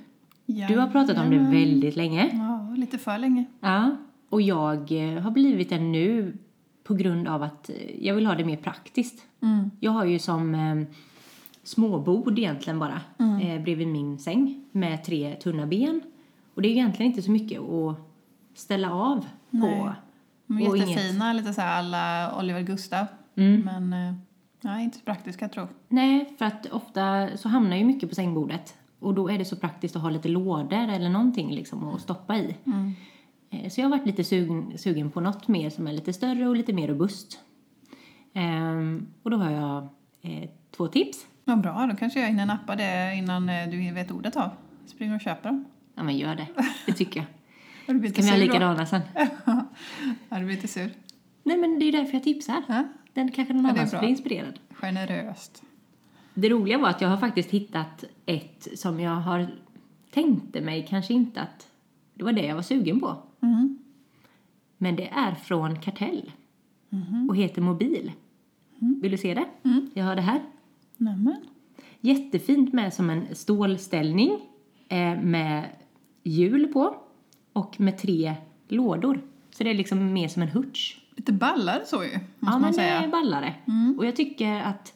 Du 0.46 0.78
har 0.78 0.88
pratat 0.88 1.18
om 1.18 1.30
det 1.30 1.38
väldigt 1.38 1.96
länge. 1.96 2.30
Ja, 2.34 2.76
lite 2.78 2.98
för 2.98 3.18
länge. 3.18 3.46
Ja. 3.60 3.98
Och 4.30 4.42
jag 4.42 4.92
eh, 4.92 5.22
har 5.22 5.32
blivit 5.32 5.70
det 5.70 5.80
nu 5.80 6.38
på 6.88 6.94
grund 6.94 7.28
av 7.28 7.44
att 7.44 7.70
eh, 7.70 8.06
jag 8.06 8.16
vill 8.16 8.26
ha 8.26 8.36
det 8.36 8.46
mer 8.46 8.58
praktiskt. 8.58 9.24
Mm. 9.42 9.72
Jag 9.80 9.92
har 9.92 10.06
ju 10.06 10.20
som 10.20 10.56
eh, 10.56 10.96
småbord 11.64 12.40
egentligen 12.40 12.80
bara 12.80 13.02
eh, 13.20 13.62
bredvid 13.62 13.88
min 13.88 14.20
säng 14.20 14.66
med 14.72 15.04
tre 15.04 15.36
tunna 15.36 15.66
ben. 15.66 16.02
Och 16.54 16.62
det 16.62 16.68
är 16.68 16.72
egentligen 16.72 17.12
inte 17.12 17.22
så 17.22 17.32
mycket 17.32 17.62
att 17.62 17.96
ställa 18.54 18.92
av 18.92 19.26
Nej. 19.50 19.80
på. 19.80 19.94
De 20.48 20.58
är 20.58 20.76
jättefina, 20.76 21.34
lite 21.34 21.54
så 21.54 21.62
här 21.62 21.80
alla 21.80 22.38
Oliver 22.40 22.62
Gustav. 22.62 23.06
Mm. 23.36 23.62
Men 23.62 23.94
eh, 23.94 24.16
ja, 24.62 24.80
inte 24.80 24.98
så 24.98 25.04
praktiska 25.04 25.50
tror 25.50 25.68
Nej, 25.88 26.34
för 26.38 26.46
att 26.46 26.66
ofta 26.66 27.30
så 27.38 27.50
hamnar 27.50 27.78
ju 27.78 27.86
mycket 27.86 28.10
på 28.10 28.16
sängbordet. 28.16 28.76
Och 29.00 29.14
då 29.14 29.30
är 29.30 29.38
det 29.38 29.46
så 29.46 29.56
praktiskt 29.56 29.96
att 29.96 30.02
ha 30.02 30.10
lite 30.10 30.30
lådor 30.30 30.90
eller 30.90 31.10
någonting 31.10 31.56
liksom 31.56 31.88
att 31.88 32.02
stoppa 32.02 32.38
i. 32.38 32.56
Mm. 32.66 32.94
Eh, 33.50 33.70
Så 33.70 33.82
jag 33.82 33.86
har 33.86 33.98
varit 33.98 34.06
lite 34.08 34.24
sugen, 34.24 34.78
sugen 34.78 35.12
på 35.12 35.22
något 35.22 35.48
mer 35.48 35.70
som 35.70 35.88
är 35.88 35.94
lite 35.94 36.14
större 36.14 36.48
och 36.48 36.56
lite 36.56 36.74
mer 36.74 36.88
robust. 36.88 37.40
Ehm, 38.34 39.08
och 39.24 39.32
då 39.32 39.38
har 39.38 39.52
jag 39.52 39.88
eh, 40.22 40.50
två 40.78 40.88
tips. 40.88 41.26
Vad 41.44 41.62
bra, 41.62 41.88
då 41.92 41.96
kanske 41.96 42.20
jag 42.22 42.28
hinner 42.28 42.46
nappa 42.46 42.76
det 42.76 43.16
innan 43.18 43.50
eh, 43.50 43.70
du 43.70 43.92
vet 43.92 44.12
ordet 44.12 44.36
av. 44.36 44.50
Springer 44.86 45.16
och 45.16 45.22
köper 45.22 45.50
dem. 45.50 45.66
Ja 45.96 46.04
men 46.04 46.18
gör 46.18 46.36
det, 46.36 46.48
det 46.86 46.94
tycker 46.94 47.20
jag. 47.20 47.28
Blivit 48.00 48.16
Kan 48.16 48.26
vi 48.26 48.32
ha 48.32 48.38
då? 48.38 48.44
likadana 48.44 48.86
sen? 48.86 49.02
Har 50.30 50.40
du 50.40 50.46
blivit 50.46 50.56
lite 50.64 50.68
sur? 50.68 50.90
Nej 51.44 51.58
men 51.58 51.80
det 51.80 51.86
är 51.86 51.86
ju 51.86 51.92
därför 51.92 52.14
jag 52.14 52.24
tipsar. 52.24 52.64
Ja, 52.68 52.84
Den 53.14 53.32
kanske 53.32 53.54
någon 53.54 53.66
Ja, 53.66 53.72
annan 53.72 54.00
blir 54.00 54.10
inspirerad. 54.10 54.60
generöst. 54.70 55.64
Det 56.34 56.50
roliga 56.50 56.78
var 56.78 56.90
att 56.90 57.02
jag 57.02 57.10
har 57.10 57.18
faktiskt 57.18 57.50
hittat 57.50 58.04
ett 58.26 58.68
som 58.76 59.00
jag 59.00 59.12
har 59.16 59.48
tänkte 60.12 60.62
mig 60.62 60.86
kanske 60.90 61.14
inte 61.14 61.42
att 61.42 61.68
det 62.14 62.24
var 62.24 62.32
det 62.32 62.46
jag 62.46 62.56
var 62.56 62.62
sugen 62.62 63.00
på. 63.00 63.16
Mm. 63.48 63.78
Men 64.78 64.96
det 64.96 65.08
är 65.08 65.36
från 65.36 65.80
Kartell 65.80 66.32
och 67.30 67.36
heter 67.38 67.62
Mobil. 67.62 68.12
Vill 69.02 69.12
du 69.12 69.18
se 69.18 69.34
det? 69.34 69.46
Jag 69.94 70.06
har 70.06 70.16
det 70.16 70.22
här. 70.22 70.42
Nämen. 70.98 71.36
Jättefint 72.00 72.74
med 72.74 72.94
som 72.94 73.10
en 73.10 73.36
stålställning 73.36 74.32
eh, 74.90 75.22
med 75.22 75.64
hjul 76.24 76.68
på 76.68 76.96
och 77.54 77.80
med 77.80 77.98
tre 77.98 78.36
lådor. 78.68 79.22
Så 79.52 79.64
det 79.64 79.70
är 79.70 79.74
liksom 79.74 80.14
mer 80.14 80.28
som 80.28 80.42
en 80.42 80.48
hutch. 80.50 80.98
Lite 81.16 81.34
ballare 81.34 81.82
så 81.86 81.96
ju, 82.04 82.10
måste 82.10 82.20
Ja, 82.40 82.50
man 82.52 82.62
men 82.62 82.70
det 82.72 82.76
säga. 82.76 82.98
Mm. 82.98 83.04
är 83.04 83.12
ballare. 83.12 83.54
Och 83.98 84.06
jag 84.06 84.16
tycker 84.16 84.62
att 84.62 84.94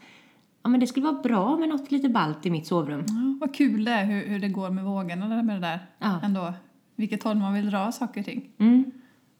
ja, 0.63 0.69
men 0.69 0.79
det 0.79 0.87
skulle 0.87 1.05
vara 1.05 1.21
bra 1.21 1.57
med 1.57 1.69
något 1.69 1.91
lite 1.91 2.09
ballt 2.09 2.45
i 2.45 2.49
mitt 2.51 2.67
sovrum. 2.67 3.03
Ja, 3.07 3.37
vad 3.39 3.55
kul 3.55 3.83
det 3.85 3.91
är 3.91 4.05
hur, 4.05 4.27
hur 4.27 4.39
det 4.39 4.49
går 4.49 4.69
med 4.69 4.83
vågorna 4.83 5.43
med 5.43 5.55
det 5.55 5.67
där. 5.67 5.79
Ja. 5.99 6.19
Ändå. 6.23 6.53
Vilket 7.01 7.23
håll 7.23 7.37
man 7.37 7.53
vill 7.53 7.69
dra 7.69 7.91
saker 7.91 8.19
och 8.19 8.25
ting. 8.25 8.49
Mm. 8.57 8.91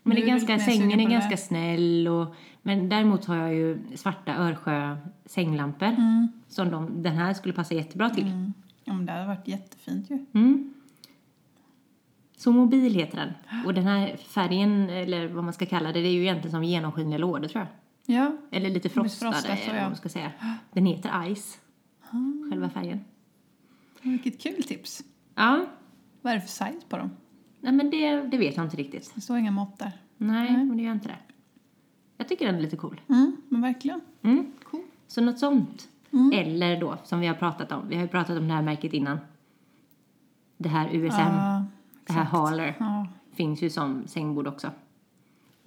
Men 0.04 0.16
det 0.16 0.24
är 0.24 0.28
ganska, 0.28 0.60
sängen 0.60 1.00
är 1.00 1.10
ganska 1.10 1.38
snäll 1.38 2.08
och, 2.08 2.36
men 2.62 2.90
däremot 2.90 3.26
har 3.26 3.36
jag 3.36 3.54
ju 3.54 3.80
svarta 3.96 4.36
Örsjö 4.36 4.98
sänglampor 5.26 5.96
som 6.48 6.72
de, 6.72 7.04
den 7.04 7.16
här 7.16 7.34
skulle 7.34 7.54
passa 7.54 7.74
jättebra 7.74 8.10
till. 8.10 8.28
Mm. 8.28 8.54
Ja, 8.84 8.94
men 8.94 9.06
det 9.06 9.12
hade 9.12 9.28
varit 9.28 9.48
jättefint 9.48 10.10
ju. 10.10 10.26
Mm. 10.34 10.74
Så 12.38 12.52
mobil 12.52 12.94
heter 12.96 13.18
den. 13.18 13.64
Och 13.66 13.74
den 13.74 13.84
här 13.84 14.18
färgen, 14.18 14.90
eller 14.90 15.28
vad 15.28 15.44
man 15.44 15.54
ska 15.54 15.66
kalla 15.66 15.92
det, 15.92 16.02
det 16.02 16.08
är 16.08 16.14
ju 16.14 16.22
egentligen 16.22 16.52
som 16.52 16.64
genomskinliga 16.64 17.18
lådor 17.18 17.48
tror 17.48 17.68
jag. 18.06 18.16
Ja, 18.16 18.38
Eller 18.52 18.70
lite 18.70 18.90
frostade, 18.90 19.32
frostat, 19.32 19.60
eller 19.68 19.80
vad 19.80 19.90
man 19.90 19.96
ska 19.96 20.10
säga. 20.10 20.32
Den 20.74 20.86
heter 20.86 21.36
Ice, 21.36 21.60
själva 22.50 22.70
färgen. 22.70 23.06
vilket 24.02 24.42
kul 24.42 24.64
tips. 24.64 25.04
Ja, 25.36 25.66
Vad 26.22 26.34
är 26.34 26.38
det 26.38 26.42
för 26.42 26.50
size 26.50 26.86
på 26.90 26.98
dem? 26.98 27.12
Nej 27.62 27.74
men 27.74 27.90
det, 27.90 28.22
det 28.22 28.38
vet 28.38 28.56
jag 28.58 28.66
inte 28.66 28.78
riktigt. 28.78 29.12
Det 29.16 29.22
står 29.22 29.38
inga 29.38 29.52
mått 29.52 29.80
där. 29.80 29.92
Nej, 30.18 30.52
men 30.52 30.78
det 30.78 30.84
gör 30.84 30.92
inte 30.92 31.08
det. 31.08 31.18
Jag 32.18 32.28
tycker 32.28 32.46
den 32.46 32.56
är 32.56 32.62
lite 32.62 32.78
cool. 32.78 33.02
Mm, 33.10 33.38
men 33.50 33.62
verkligen. 33.62 34.02
Mm. 34.22 34.52
Cool. 34.64 34.82
Så 35.08 35.22
något 35.22 35.40
sånt. 35.40 35.90
Mm. 36.12 36.32
Eller 36.34 36.80
då, 36.80 36.98
som 37.04 37.20
vi 37.20 37.28
har 37.28 37.36
pratat 37.36 37.72
om, 37.72 37.88
vi 37.90 37.96
har 37.96 38.02
ju 38.02 38.08
pratat 38.08 38.38
om 38.38 38.48
det 38.48 38.54
här 38.54 38.62
märket 38.62 38.94
innan. 38.94 39.18
Det 40.58 40.70
här 40.70 40.90
USM, 40.96 41.20
Ja, 41.20 41.66
det 42.08 42.14
här 42.14 42.24
Haler, 42.24 42.76
ja. 42.80 43.08
finns 43.34 43.62
ju 43.62 43.70
som 43.70 44.08
sängbord 44.08 44.48
också. 44.48 44.72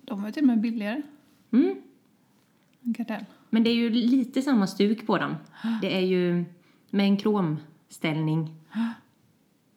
De 0.03 0.21
var 0.21 0.29
ju 0.29 0.33
till 0.33 0.43
och 0.43 0.47
med 0.47 0.61
billigare 0.61 1.03
Mm. 1.53 1.75
än 2.83 2.95
Kartell. 2.95 3.25
Men 3.51 3.65
det 3.65 3.71
är 3.71 3.75
ju 3.75 3.91
lite 3.91 4.43
samma 4.43 4.67
stuk 4.67 5.07
på 5.07 5.19
dem. 5.19 5.35
Det 5.81 5.97
är 5.97 6.01
ju 6.07 6.45
med 6.91 7.07
en 7.07 7.17
kromställning. 7.17 8.55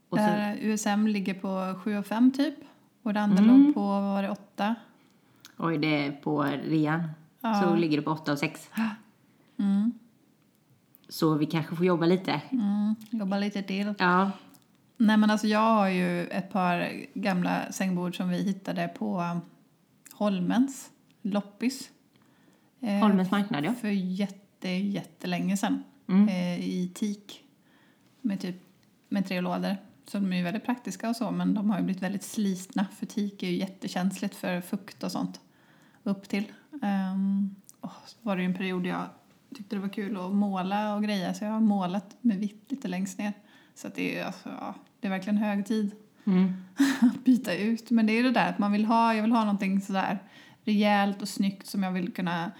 Och 0.09 0.17
så, 0.17 0.23
Där 0.25 0.57
USM 0.61 1.07
ligger 1.07 1.33
på 1.33 1.79
7 1.79 1.97
och 1.97 2.05
5 2.05 2.31
typ. 2.31 2.55
Och 3.03 3.13
det 3.13 3.19
andra 3.21 3.43
Mm. 3.43 3.65
låg 3.65 3.73
på, 3.73 3.81
vad 3.81 4.01
var 4.03 4.23
det, 4.23 4.29
8? 4.29 4.75
oj, 5.57 5.77
det 5.77 6.05
är 6.05 6.11
på 6.11 6.43
rean. 6.43 7.03
Ja. 7.41 7.61
Så 7.61 7.75
ligger 7.75 7.97
det 7.97 8.03
på 8.03 8.11
8 8.11 8.31
och 8.31 8.39
6. 8.39 8.69
Mm. 9.59 9.91
Så 11.09 11.35
vi 11.35 11.45
kanske 11.45 11.75
får 11.75 11.85
jobba 11.85 12.05
lite. 12.05 12.41
Mm. 12.51 12.95
Jobba 13.11 13.37
lite 13.37 13.63
till. 13.63 13.93
Ja. 13.99 14.31
Nej 14.97 15.17
men 15.17 15.29
alltså 15.31 15.47
jag 15.47 15.59
har 15.59 15.87
ju 15.89 16.27
ett 16.27 16.51
par 16.51 16.91
gamla 17.13 17.71
sängbord 17.71 18.17
som 18.17 18.29
vi 18.29 18.37
hittade 18.37 18.87
på 18.87 19.39
Holmens 20.13 20.89
loppis. 21.21 21.89
Eh, 22.79 22.99
Holmens 22.99 23.31
marknad, 23.31 23.65
ja. 23.65 23.73
För 23.73 23.87
jätte, 23.87 24.69
jättelänge 24.69 25.57
sedan. 25.57 25.83
Mm. 26.07 26.27
Eh, 26.29 26.59
I 26.59 26.91
teak. 26.95 27.43
Med 28.21 28.39
typ 28.39 28.55
med 29.09 29.27
tre 29.27 29.41
lådor. 29.41 29.75
Så 30.07 30.17
de 30.19 30.33
är 30.33 30.37
ju 30.37 30.43
väldigt 30.43 30.65
praktiska 30.65 31.09
och 31.09 31.15
så 31.15 31.31
men 31.31 31.53
de 31.53 31.69
har 31.69 31.77
ju 31.77 31.83
blivit 31.83 32.03
väldigt 32.03 32.23
slitna 32.23 32.85
för 32.99 33.05
teak 33.05 33.43
är 33.43 33.47
ju 33.47 33.57
jättekänsligt 33.57 34.35
för 34.35 34.61
fukt 34.61 35.03
och 35.03 35.11
sånt. 35.11 35.39
Upp 36.03 36.29
till. 36.29 36.51
Um, 36.71 37.55
så 37.81 38.17
var 38.21 38.35
det 38.35 38.41
ju 38.41 38.45
en 38.45 38.53
period 38.53 38.85
jag 38.85 39.05
tyckte 39.55 39.75
det 39.75 39.79
var 39.79 39.89
kul 39.89 40.17
att 40.17 40.35
måla 40.35 40.95
och 40.95 41.03
greja 41.03 41.33
så 41.33 41.45
jag 41.45 41.51
har 41.51 41.59
målat 41.59 42.17
med 42.21 42.37
vitt 42.37 42.65
lite 42.71 42.87
längst 42.87 43.17
ner. 43.17 43.33
Så 43.75 43.87
det 43.95 44.17
är, 44.17 44.25
alltså, 44.25 44.49
ja, 44.49 44.73
det 44.99 45.07
är 45.07 45.11
verkligen 45.11 45.37
hög 45.37 45.65
tid 45.65 45.91
Mm. 46.27 46.53
att 47.01 47.23
byta 47.23 47.55
ut. 47.55 47.89
Men 47.89 48.05
det 48.05 48.13
är 48.13 48.23
det 48.23 48.31
där 48.31 48.49
att 48.49 48.59
man 48.59 48.71
vill 48.71 48.85
ha, 48.85 49.13
jag 49.13 49.21
vill 49.21 49.31
ha 49.31 49.39
någonting 49.39 49.81
sådär 49.81 50.19
rejält 50.63 51.21
och 51.21 51.29
snyggt 51.29 51.67
som 51.67 51.83
jag 51.83 51.91
vill 51.91 52.13
kunna 52.13 52.51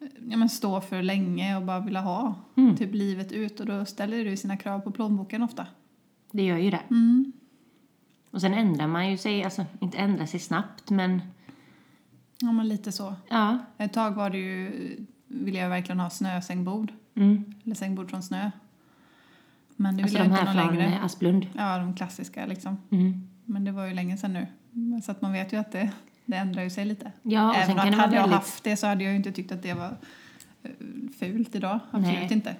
ja, 0.00 0.36
men 0.36 0.48
stå 0.48 0.80
för 0.80 1.02
länge 1.02 1.56
och 1.56 1.62
bara 1.62 1.80
vilja 1.80 2.00
ha. 2.00 2.34
Mm. 2.56 2.76
Typ 2.76 2.94
livet 2.94 3.32
ut 3.32 3.60
och 3.60 3.66
då 3.66 3.84
ställer 3.84 4.24
det 4.24 4.30
ju 4.30 4.36
sina 4.36 4.56
krav 4.56 4.80
på 4.80 4.90
plånboken 4.90 5.42
ofta. 5.42 5.66
Det 6.30 6.42
gör 6.42 6.56
ju 6.56 6.70
det. 6.70 6.82
Mm. 6.90 7.32
Och 8.30 8.40
sen 8.40 8.54
ändrar 8.54 8.86
man 8.86 9.10
ju 9.10 9.16
sig, 9.16 9.44
alltså 9.44 9.66
inte 9.80 9.98
ändra 9.98 10.26
sig 10.26 10.40
snabbt 10.40 10.90
men 10.90 11.22
Ja 12.38 12.52
men 12.52 12.68
lite 12.68 12.92
så. 12.92 13.14
ja. 13.28 13.58
Ett 13.78 13.92
tag 13.92 14.10
var 14.12 14.30
det 14.30 14.38
ju, 14.38 14.96
ville 15.26 15.58
jag 15.58 15.68
verkligen 15.68 16.00
ha 16.00 16.10
snösängbord. 16.10 16.92
Mm. 17.14 17.54
Eller 17.64 17.74
sängbord 17.74 18.10
från 18.10 18.22
snö. 18.22 18.50
Men 19.76 19.96
det 19.96 20.02
vill 20.02 20.16
Alltså 20.16 20.18
de 20.18 20.24
jag 20.30 20.36
här 20.36 20.52
inte 20.52 20.62
från 20.64 20.76
längre. 20.76 20.94
eh, 20.96 21.04
Asplund. 21.04 21.46
Ja, 21.56 21.78
de 21.78 21.94
klassiska 21.94 22.46
liksom. 22.46 22.76
Mm. 22.90 23.28
Men 23.44 23.64
det 23.64 23.72
var 23.72 23.86
ju 23.86 23.94
länge 23.94 24.16
sedan 24.16 24.32
nu. 24.32 24.46
Så 25.02 25.10
att 25.12 25.22
man 25.22 25.32
vet 25.32 25.52
ju 25.52 25.56
att 25.56 25.72
det, 25.72 25.90
det 26.26 26.36
ändrar 26.36 26.62
ju 26.62 26.70
sig 26.70 26.84
lite. 26.84 27.12
Ja, 27.22 27.54
Även 27.54 27.76
vara 27.76 27.86
hade 27.86 28.14
jag 28.16 28.22
väldigt... 28.22 28.34
haft 28.34 28.64
det 28.64 28.76
så 28.76 28.86
hade 28.86 29.04
jag 29.04 29.10
ju 29.10 29.16
inte 29.16 29.32
tyckt 29.32 29.52
att 29.52 29.62
det 29.62 29.74
var 29.74 29.96
eh, 30.62 30.70
fult 31.18 31.54
idag. 31.54 31.80
Absolut 31.90 32.18
Nej. 32.18 32.32
inte. 32.32 32.56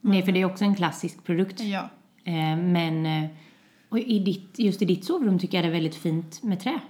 Nej, 0.00 0.22
för 0.22 0.32
det 0.32 0.40
är 0.40 0.44
också 0.44 0.64
en 0.64 0.74
klassisk 0.74 1.24
produkt. 1.24 1.60
Ja. 1.60 1.88
Eh, 2.24 2.56
men 2.56 3.06
eh, 3.06 3.30
och 3.88 3.98
i 3.98 4.18
ditt, 4.18 4.58
just 4.58 4.82
i 4.82 4.84
ditt 4.84 5.04
sovrum 5.04 5.38
tycker 5.38 5.58
jag 5.58 5.64
det 5.64 5.68
är 5.68 5.72
väldigt 5.72 5.94
fint 5.94 6.42
med 6.42 6.60
trä. 6.60 6.80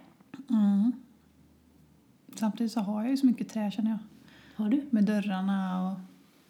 Mm. 0.50 0.92
Samtidigt 2.34 2.72
så 2.72 2.80
har 2.80 3.02
jag 3.02 3.10
ju 3.10 3.16
så 3.16 3.26
mycket 3.26 3.48
trä 3.48 3.70
känner 3.70 3.90
jag. 3.90 3.98
Har 4.64 4.70
du? 4.70 4.84
Med 4.90 5.04
dörrarna 5.04 5.88
och... 5.90 5.98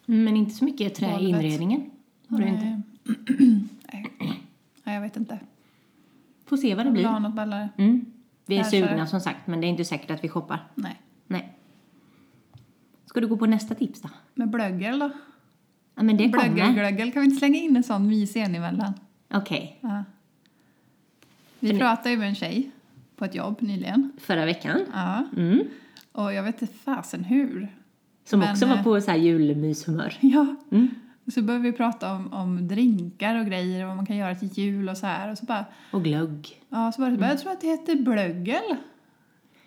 Men 0.05 0.35
inte 0.37 0.51
så 0.55 0.65
mycket 0.65 0.95
trä 0.95 1.19
i 1.19 1.29
inredningen. 1.29 1.91
Har 2.27 2.37
du 2.37 2.47
inte? 2.47 2.81
Nej. 3.93 4.11
Nej, 4.83 4.95
jag 4.95 5.01
vet 5.01 5.17
inte. 5.17 5.39
Får 6.45 6.57
se 6.57 6.75
vad 6.75 6.85
det 6.85 6.89
Jag 6.89 6.95
vill 6.95 7.05
ha 7.05 7.19
blir. 7.19 7.29
något 7.29 7.35
ballare. 7.35 7.69
Mm. 7.77 8.05
Vi 8.45 8.55
är 8.55 8.61
Kanske. 8.61 8.87
sugna 8.87 9.07
som 9.07 9.19
sagt, 9.21 9.47
men 9.47 9.61
det 9.61 9.67
är 9.67 9.69
inte 9.69 9.85
säkert 9.85 10.11
att 10.11 10.23
vi 10.23 10.29
shoppar. 10.29 10.67
Nej. 10.75 11.01
Nej. 11.27 11.53
Ska 13.05 13.19
du 13.21 13.27
gå 13.27 13.37
på 13.37 13.45
nästa 13.45 13.75
tips 13.75 14.01
då? 14.01 14.09
Med 14.33 14.49
blöggel 14.49 14.99
då? 14.99 15.11
Ja, 15.95 16.03
men 16.03 16.17
det 16.17 16.29
kommer. 16.31 16.49
Blöggelglöggel, 16.49 17.11
kan 17.11 17.21
vi 17.21 17.25
inte 17.25 17.37
slänga 17.39 17.57
in 17.59 17.75
en 17.75 17.83
sån 17.83 18.07
mysig 18.07 18.41
en 18.41 18.55
emellan? 18.55 18.93
Okej. 19.33 19.77
Ja. 19.81 20.03
Vi 21.59 21.71
För 21.71 21.79
pratade 21.79 22.09
ju 22.09 22.17
med 22.17 22.27
en 22.29 22.35
tjej 22.35 22.71
på 23.15 23.25
ett 23.25 23.35
jobb 23.35 23.57
nyligen. 23.61 24.11
Förra 24.17 24.45
veckan. 24.45 24.79
Ja. 24.93 25.23
Mm. 25.37 25.63
Och 26.11 26.33
jag 26.33 26.43
vet 26.43 26.61
inte 26.61 26.73
fasen 26.73 27.23
hur. 27.23 27.67
Som 28.25 28.39
Men, 28.39 28.51
också 28.51 28.65
var 28.65 28.75
eh, 28.75 28.83
på 28.83 29.01
så 29.01 29.11
här 29.11 29.17
julmyshumör. 29.17 30.13
Ja. 30.19 30.55
Mm. 30.71 30.89
Så 31.33 31.41
började 31.41 31.63
vi 31.63 31.71
prata 31.71 32.13
om, 32.13 32.33
om 32.33 32.67
drinkar 32.67 33.39
och 33.39 33.45
grejer 33.45 33.81
och 33.83 33.87
vad 33.87 33.95
man 33.97 34.05
kan 34.05 34.17
göra 34.17 34.35
till 34.35 34.47
jul 34.47 34.89
och 34.89 34.97
så 34.97 35.05
här. 35.07 35.31
Och 35.31 35.37
så 35.37 35.45
bara, 35.45 35.65
Och 35.91 36.03
glögg. 36.03 36.61
ja, 36.69 36.91
så 36.91 37.01
bara, 37.01 37.27
jag 37.29 37.39
tror 37.39 37.51
att 37.51 37.61
det 37.61 37.67
heter 37.67 37.95
blöggel. 37.95 38.75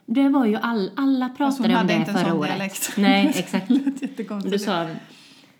Det 0.06 0.28
var 0.28 0.46
ju 0.46 0.56
all, 0.56 0.90
alla 0.96 1.26
hon 1.26 1.36
pratade 1.36 1.68
om 1.68 1.74
hade 1.74 1.88
det 1.88 1.94
inte 1.98 2.10
en 2.10 2.16
förra 2.16 2.28
sån 2.28 2.38
året. 2.38 2.50
dialekt. 2.50 2.94
Nej, 2.98 3.32
exakt. 3.36 3.68
Det 3.68 3.74
lät 3.74 3.86
Och 3.96 4.02
jättekonstigt. 4.02 4.52
då 4.52 4.58
sa, 4.58 4.86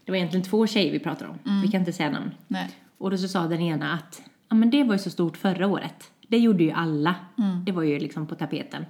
det 0.09 0.13
var 0.13 0.17
egentligen 0.17 0.45
två 0.45 0.67
tjejer 0.67 0.93
vi 0.93 0.99
pratade 0.99 1.31
om. 1.31 1.39
Mm. 1.47 1.63
Vi 1.63 1.69
kan 1.69 1.81
inte 1.81 1.93
säga 1.93 2.11
namn. 2.11 2.31
Nej. 2.47 2.71
Och 2.99 3.11
då 3.11 3.19
så 3.19 3.29
sa 3.29 3.47
den 3.47 3.61
ena 3.61 3.93
att 3.93 4.23
ja, 4.49 4.57
men 4.57 4.71
det 4.71 4.85
var 4.85 4.95
ju 4.95 4.99
så 4.99 5.11
stort 5.11 5.37
förra 5.37 5.67
året. 5.67 6.11
Det 6.29 6.39
gjorde 6.39 6.65
ju 6.65 6.71
alla. 6.71 7.15
Mm. 7.39 7.65
Det 7.65 7.73
var 7.73 7.83
ju 7.83 7.99
liksom 7.99 8.27
på 8.27 8.35
tapeten. 8.35 8.85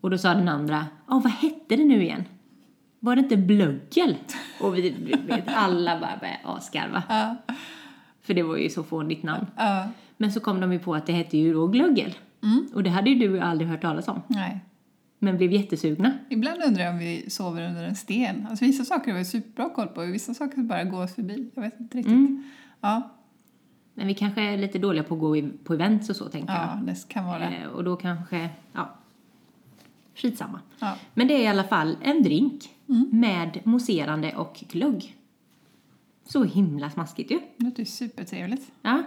Och 0.00 0.10
då 0.10 0.18
sa 0.18 0.34
den 0.34 0.48
andra, 0.48 0.86
ja 1.08 1.18
vad 1.24 1.32
hette 1.32 1.76
det 1.76 1.84
nu 1.84 2.02
igen? 2.02 2.24
Var 3.00 3.16
det 3.16 3.22
inte 3.22 3.36
blöggel? 3.36 4.16
Och 4.60 4.76
vi 4.76 4.90
vi 5.26 5.42
alla 5.46 6.00
bara 6.00 6.16
började 6.20 6.38
asgarva. 6.44 7.02
Ja, 7.08 7.36
För 8.22 8.34
det 8.34 8.42
var 8.42 8.56
ju 8.56 8.68
så 8.68 8.82
fånigt 8.82 9.22
namn. 9.22 9.46
ja, 9.56 9.88
Men 10.16 10.32
så 10.32 10.40
kom 10.40 10.60
de 10.60 10.72
ju 10.72 10.78
på 10.78 10.94
att 10.94 11.06
det 11.06 11.12
hette 11.12 11.38
ju 11.38 11.52
då 11.52 11.66
glöggel. 11.66 12.14
Mm. 12.42 12.68
Och 12.74 12.82
det 12.82 12.90
hade 12.90 13.10
ju 13.10 13.28
du 13.28 13.40
aldrig 13.40 13.70
hört 13.70 13.82
talas 13.82 14.08
om. 14.08 14.22
nej. 14.26 14.60
Men 15.22 15.36
blev 15.36 15.52
jättesugna. 15.52 16.18
Ibland 16.28 16.62
undrar 16.66 16.84
jag 16.84 16.92
om 16.92 16.98
vi 16.98 17.30
sover 17.30 17.68
under 17.68 17.84
en 17.84 17.96
sten. 17.96 18.46
Alltså 18.50 18.64
vissa 18.64 18.84
saker 18.84 19.10
har 19.12 19.18
vi 19.18 19.24
superbra 19.24 19.70
koll 19.70 19.86
på, 19.88 20.00
vissa 20.04 20.34
saker 20.34 20.62
bara 20.62 20.84
går 20.84 21.04
oss 21.04 21.14
förbi. 21.14 21.50
Jag 21.54 21.62
vet 21.62 21.80
inte 21.80 21.98
riktigt. 21.98 22.12
Mm. 22.12 22.42
Ja, 22.80 23.10
Men 23.94 24.06
vi 24.06 24.14
kanske 24.14 24.40
är 24.42 24.58
lite 24.58 24.78
dåliga 24.78 25.02
på 25.04 25.14
att 25.14 25.20
gå 25.20 25.36
på 25.64 25.74
events 25.74 26.10
och 26.10 26.16
så 26.16 26.24
tänker 26.28 26.52
jag. 26.54 26.62
ja, 26.62 26.78
det 26.86 27.08
kan 27.08 27.24
vara 27.26 27.38
det. 27.38 27.56
Eh, 27.56 27.66
och 27.68 27.84
då 27.84 27.96
kanske, 27.96 28.48
ja, 28.72 28.94
skitsamma. 30.14 30.60
Ja. 30.78 30.94
Men 31.14 31.28
det 31.28 31.34
är 31.34 31.40
i 31.42 31.46
alla 31.46 31.64
fall 31.64 31.96
en 32.02 32.22
drink 32.22 32.68
Mm. 32.88 33.08
med 33.12 33.58
mousserande 33.64 34.34
och 34.36 34.64
glögg. 34.70 35.16
Så 36.24 36.44
himla 36.44 36.90
smaskigt 36.90 37.30
ju. 37.30 37.40
Det 37.56 37.64
låter 37.64 37.78
ju 37.80 37.84
supertrevligt. 37.86 38.72
Ja. 38.82 39.02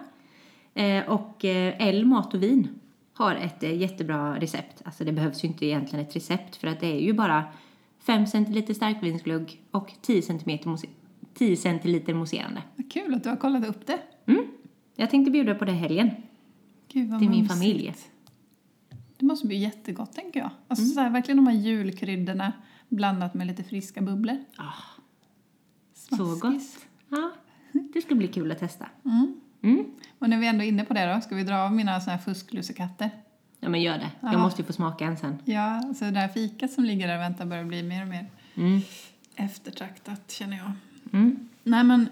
Eh, 0.73 1.09
och 1.09 1.45
eh, 1.45 1.73
L 1.87 2.05
Mat 2.05 2.33
och 2.33 2.43
Vin 2.43 2.67
har 3.13 3.35
ett 3.35 3.63
eh, 3.63 3.77
jättebra 3.77 4.39
recept. 4.39 4.81
Alltså 4.85 5.03
det 5.03 5.11
behövs 5.11 5.43
ju 5.43 5.47
inte 5.47 5.65
egentligen 5.65 6.05
ett 6.05 6.15
recept 6.15 6.55
för 6.55 6.67
att 6.67 6.79
det 6.79 6.87
är 6.87 6.99
ju 6.99 7.13
bara 7.13 7.43
5 7.99 8.27
centiliter 8.27 8.73
starkvinsglögg 8.73 9.61
och 9.71 9.93
10 10.01 10.21
centimeter 10.21 10.69
moussi- 10.69 10.89
10 11.33 11.57
centiliter 11.57 12.13
mousserande. 12.13 12.61
Vad 12.75 12.91
kul 12.91 13.13
att 13.13 13.23
du 13.23 13.29
har 13.29 13.35
kollat 13.37 13.67
upp 13.67 13.87
det. 13.87 13.99
Mm. 14.25 14.43
Jag 14.95 15.09
tänkte 15.09 15.31
bjuda 15.31 15.55
på 15.55 15.65
det 15.65 15.71
helgen 15.71 16.09
Gud 16.93 17.09
vad 17.09 17.19
till 17.19 17.29
min 17.29 17.49
familj. 17.49 17.93
Det 19.17 19.25
måste 19.25 19.47
bli 19.47 19.57
jättegott 19.57 20.13
tänker 20.13 20.39
jag. 20.39 20.49
Alltså 20.67 20.85
så 20.85 20.99
här, 20.99 21.09
verkligen 21.09 21.37
de 21.37 21.47
här 21.47 21.57
julkryddorna 21.57 22.53
blandat 22.89 23.33
med 23.33 23.47
lite 23.47 23.63
friska 23.63 24.01
bubblor. 24.01 24.37
Ah, 24.57 24.73
så 25.93 26.35
gott. 26.35 26.61
Ja, 27.09 27.31
det 27.93 28.01
ska 28.01 28.15
bli 28.15 28.27
kul 28.27 28.51
att 28.51 28.59
testa. 28.59 28.89
Mm. 29.05 29.39
Mm. 29.63 29.85
Och 30.19 30.29
när 30.29 30.37
vi 30.37 30.47
ändå 30.47 30.63
är 30.63 30.67
inne 30.67 30.85
på 30.85 30.93
det 30.93 31.13
då, 31.13 31.21
ska 31.21 31.35
vi 31.35 31.43
dra 31.43 31.57
av 31.57 31.73
mina 31.73 32.01
såna 32.01 32.15
här 32.15 32.23
fusklussekatter? 32.23 33.09
Ja 33.59 33.69
men 33.69 33.81
gör 33.81 33.97
det. 33.97 34.09
Jag 34.21 34.33
Ja. 34.33 34.37
måste 34.37 34.61
ju 34.61 34.65
få 34.65 34.73
smaka 34.73 35.05
en 35.05 35.17
sen. 35.17 35.37
Ja, 35.45 35.61
alltså 35.61 36.05
det 36.05 36.11
där 36.11 36.27
fikat 36.27 36.71
som 36.71 36.83
ligger 36.83 37.07
där 37.07 37.15
och 37.15 37.21
väntar 37.21 37.45
börjar 37.45 37.63
bli 37.63 37.83
mer 37.83 38.01
och 38.01 38.07
mer 38.07 38.25
Mm. 38.55 38.81
eftertraktat 39.35 40.31
känner 40.31 40.57
jag. 40.57 40.71
Mm. 41.13 41.49
Nej 41.63 41.83
men, 41.83 42.09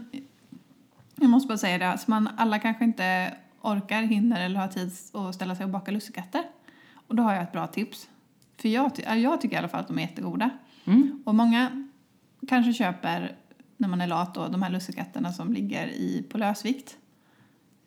jag 1.16 1.30
måste 1.30 1.48
bara 1.48 1.58
säga 1.58 1.78
det, 1.78 1.88
alltså 1.90 2.12
man, 2.12 2.30
alla 2.38 2.60
kanske 2.60 2.84
inte 2.84 3.34
orkar, 3.62 4.02
hinner 4.02 4.46
eller 4.46 4.60
har 4.60 4.68
tid 4.68 4.92
att 5.14 5.36
ställa 5.36 5.56
sig 5.56 5.64
och 5.64 5.70
baka 5.70 5.92
lussekatter. 5.92 6.44
Och 7.08 7.16
då 7.16 7.24
har 7.24 7.34
jag 7.34 7.44
ett 7.44 7.52
bra 7.52 7.68
tips. 7.68 8.10
För 8.58 8.70
jag, 8.70 8.92
jag 9.18 9.42
tycker 9.42 9.56
i 9.56 9.60
alla 9.60 9.68
fall 9.68 9.80
att 9.80 9.88
de 9.88 9.98
är 9.98 10.02
jättegoda. 10.02 10.50
Mm. 10.86 11.22
Och 11.26 11.36
många 11.36 11.88
kanske 12.48 12.74
köper, 12.74 13.36
när 13.78 13.88
man 13.88 14.02
är 14.02 14.08
lat 14.08 14.34
då, 14.36 14.48
de 14.48 14.62
här 14.62 14.70
lussekatterna 14.70 15.34
som 15.34 15.54
ligger 15.54 15.88
i, 15.88 16.24
på 16.30 16.38
lösvikt. 16.38 16.98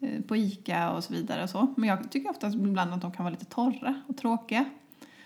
Eh, 0.05 0.21
På 0.21 0.37
Ica 0.37 0.91
och 0.91 1.05
så 1.05 1.13
vidare 1.13 1.43
och 1.43 1.51
så. 1.51 1.75
Men 1.77 1.89
jag 1.89 2.11
tycker 2.11 2.31
oftast 2.31 2.57
ibland 2.57 2.95
att 2.95 3.01
de 3.01 3.13
kan 3.13 3.25
vara 3.25 3.33
lite 3.33 3.45
torra 3.45 4.03
och 4.07 4.17
tråkiga. 4.17 4.65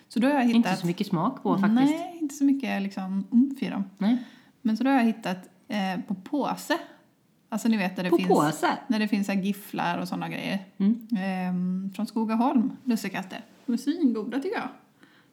Så 0.08 0.20
då 0.20 0.26
har 0.26 0.34
jag 0.34 0.42
hittat... 0.42 0.56
Inte 0.56 0.76
så 0.76 0.86
mycket 0.86 1.06
smak 1.06 1.42
på 1.42 1.58
faktiskt. 1.58 1.74
Nej, 1.74 2.18
inte 2.20 2.34
så 2.34 2.44
mycket 2.44 2.82
liksom 2.82 3.26
umf 3.30 3.62
i 3.62 3.68
dem. 3.68 3.84
Nej. 3.98 4.24
Men 4.62 4.76
så 4.76 4.84
då 4.84 4.90
har 4.90 4.96
jag 4.96 5.04
hittat 5.04 5.48
eh, 5.68 6.00
på 6.06 6.14
påse. 6.14 6.78
Alltså 7.48 7.68
ni 7.68 7.76
vet 7.76 7.96
där 7.96 8.04
det 8.04 8.10
På 8.10 8.16
finns... 8.16 8.28
påse? 8.28 8.78
När 8.86 8.98
det 8.98 9.08
finns 9.08 9.26
så 9.26 9.32
gifflar 9.32 9.98
och 9.98 10.08
sådana 10.08 10.28
grejer. 10.28 10.66
Mm. 10.78 11.08
Ehm, 11.18 11.90
från 11.94 12.06
Skogaholm, 12.06 12.76
lussekatter. 12.84 13.44
De 13.66 13.72
är 13.72 13.76
svingoda 13.76 14.38
tycker 14.40 14.56
jag. 14.56 14.68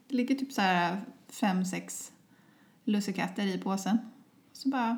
Det 0.07 0.15
ligger 0.15 0.35
typ 0.35 0.51
så 0.51 0.61
här 0.61 1.01
fem, 1.29 1.65
sex 1.65 2.11
lussekatter 2.83 3.45
i 3.45 3.57
påsen. 3.57 3.97
Så 4.53 4.69
bara 4.69 4.97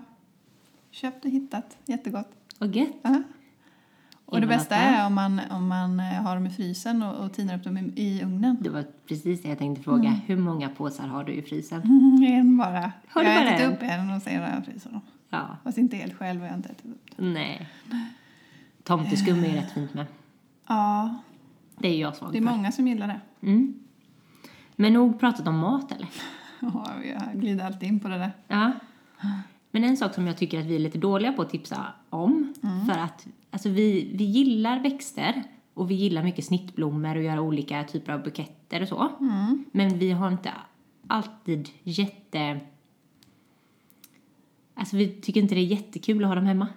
köpt 0.91 1.25
och 1.25 1.31
hittat. 1.31 1.77
Jättegott. 1.85 2.29
Vad 2.59 2.75
gött. 2.75 2.89
Ja. 3.01 3.23
Och 4.29 4.41
det 4.41 4.47
bästa 4.47 4.75
är 4.75 5.05
om 5.07 5.13
man, 5.13 5.41
om 5.49 5.67
man 5.67 5.99
eh, 5.99 6.05
har 6.05 6.35
dem 6.35 6.45
i 6.45 6.49
frysen 6.49 7.03
och, 7.03 7.25
och 7.25 7.33
tinar 7.33 7.57
upp 7.57 7.63
dem 7.63 7.77
i, 7.77 7.91
i 7.95 8.23
ugnen. 8.23 8.57
Det 8.61 8.69
var 8.69 8.85
precis 9.07 9.41
det 9.41 9.49
jag 9.49 9.57
tänkte 9.57 9.83
fråga. 9.83 10.09
Mm. 10.09 10.19
Hur 10.25 10.37
många 10.37 10.69
påsar 10.69 11.07
har 11.07 11.23
du 11.23 11.33
i 11.33 11.41
frysen? 11.41 11.81
en 12.27 12.57
bara. 12.57 12.91
Har 13.07 13.23
du 13.23 13.29
jag 13.29 13.35
har 13.35 13.45
ätit 13.45 13.65
en? 13.65 13.73
upp 13.73 13.79
en 13.81 14.09
och 14.15 14.21
sen 14.21 14.41
har 14.43 14.49
jag 14.49 14.65
fryst 14.65 14.83
dem. 14.91 15.01
Ja. 15.29 15.57
Fast 15.63 15.77
inte 15.77 15.97
helt 15.97 16.13
själv 16.13 16.39
har 16.41 16.47
jag 16.47 16.55
inte 16.55 16.69
ätit 16.69 16.85
upp 16.85 17.17
dem. 17.17 17.33
Nej. 17.33 17.69
Tomteskum 18.83 19.43
är 19.43 19.47
ju 19.47 19.55
rätt 19.55 19.71
fint 19.71 19.93
med. 19.93 20.05
Ja, 20.67 21.15
Det 21.77 21.87
är 21.87 21.99
jag 22.01 22.15
svag 22.15 22.31
det 22.31 22.37
är 22.37 22.41
för. 22.41 22.49
många 22.51 22.71
som 22.71 22.87
gillar 22.87 23.07
det. 23.07 23.19
Mm. 23.47 23.73
Men 24.75 24.93
nog 24.93 25.19
pratat 25.19 25.47
om 25.47 25.57
mat 25.59 25.91
eller? 25.91 26.07
Ja, 26.59 26.85
jag 27.05 27.41
glider 27.41 27.65
alltid 27.65 27.89
in 27.89 27.99
på 27.99 28.07
det 28.07 28.17
där. 28.17 28.31
Ja. 28.47 28.71
Men 29.71 29.83
en 29.83 29.97
sak 29.97 30.13
som 30.13 30.27
jag 30.27 30.37
tycker 30.37 30.59
att 30.59 30.65
vi 30.65 30.75
är 30.75 30.79
lite 30.79 30.97
dåliga 30.97 31.33
på 31.33 31.41
att 31.41 31.49
tipsa 31.49 31.85
om. 32.09 32.53
För 32.85 32.99
att 32.99 33.27
alltså 33.51 33.69
vi, 33.69 34.11
vi 34.15 34.23
gillar 34.23 34.79
växter 34.79 35.43
och 35.73 35.91
vi 35.91 35.95
gillar 35.95 36.23
mycket 36.23 36.45
snittblommor 36.45 37.15
och 37.15 37.23
göra 37.23 37.41
olika 37.41 37.83
typer 37.83 38.13
av 38.13 38.23
buketter 38.23 38.81
och 38.81 38.87
så. 38.87 39.11
Mm. 39.19 39.65
Men 39.71 39.99
vi 39.99 40.11
har 40.11 40.31
inte 40.31 40.51
alltid 41.07 41.69
jätte... 41.83 42.59
Alltså 44.73 44.97
vi 44.97 45.07
tycker 45.07 45.41
inte 45.41 45.55
det 45.55 45.61
är 45.61 45.65
jättekul 45.65 46.23
att 46.23 46.27
ha 46.27 46.35
dem 46.35 46.45
hemma. 46.45 46.67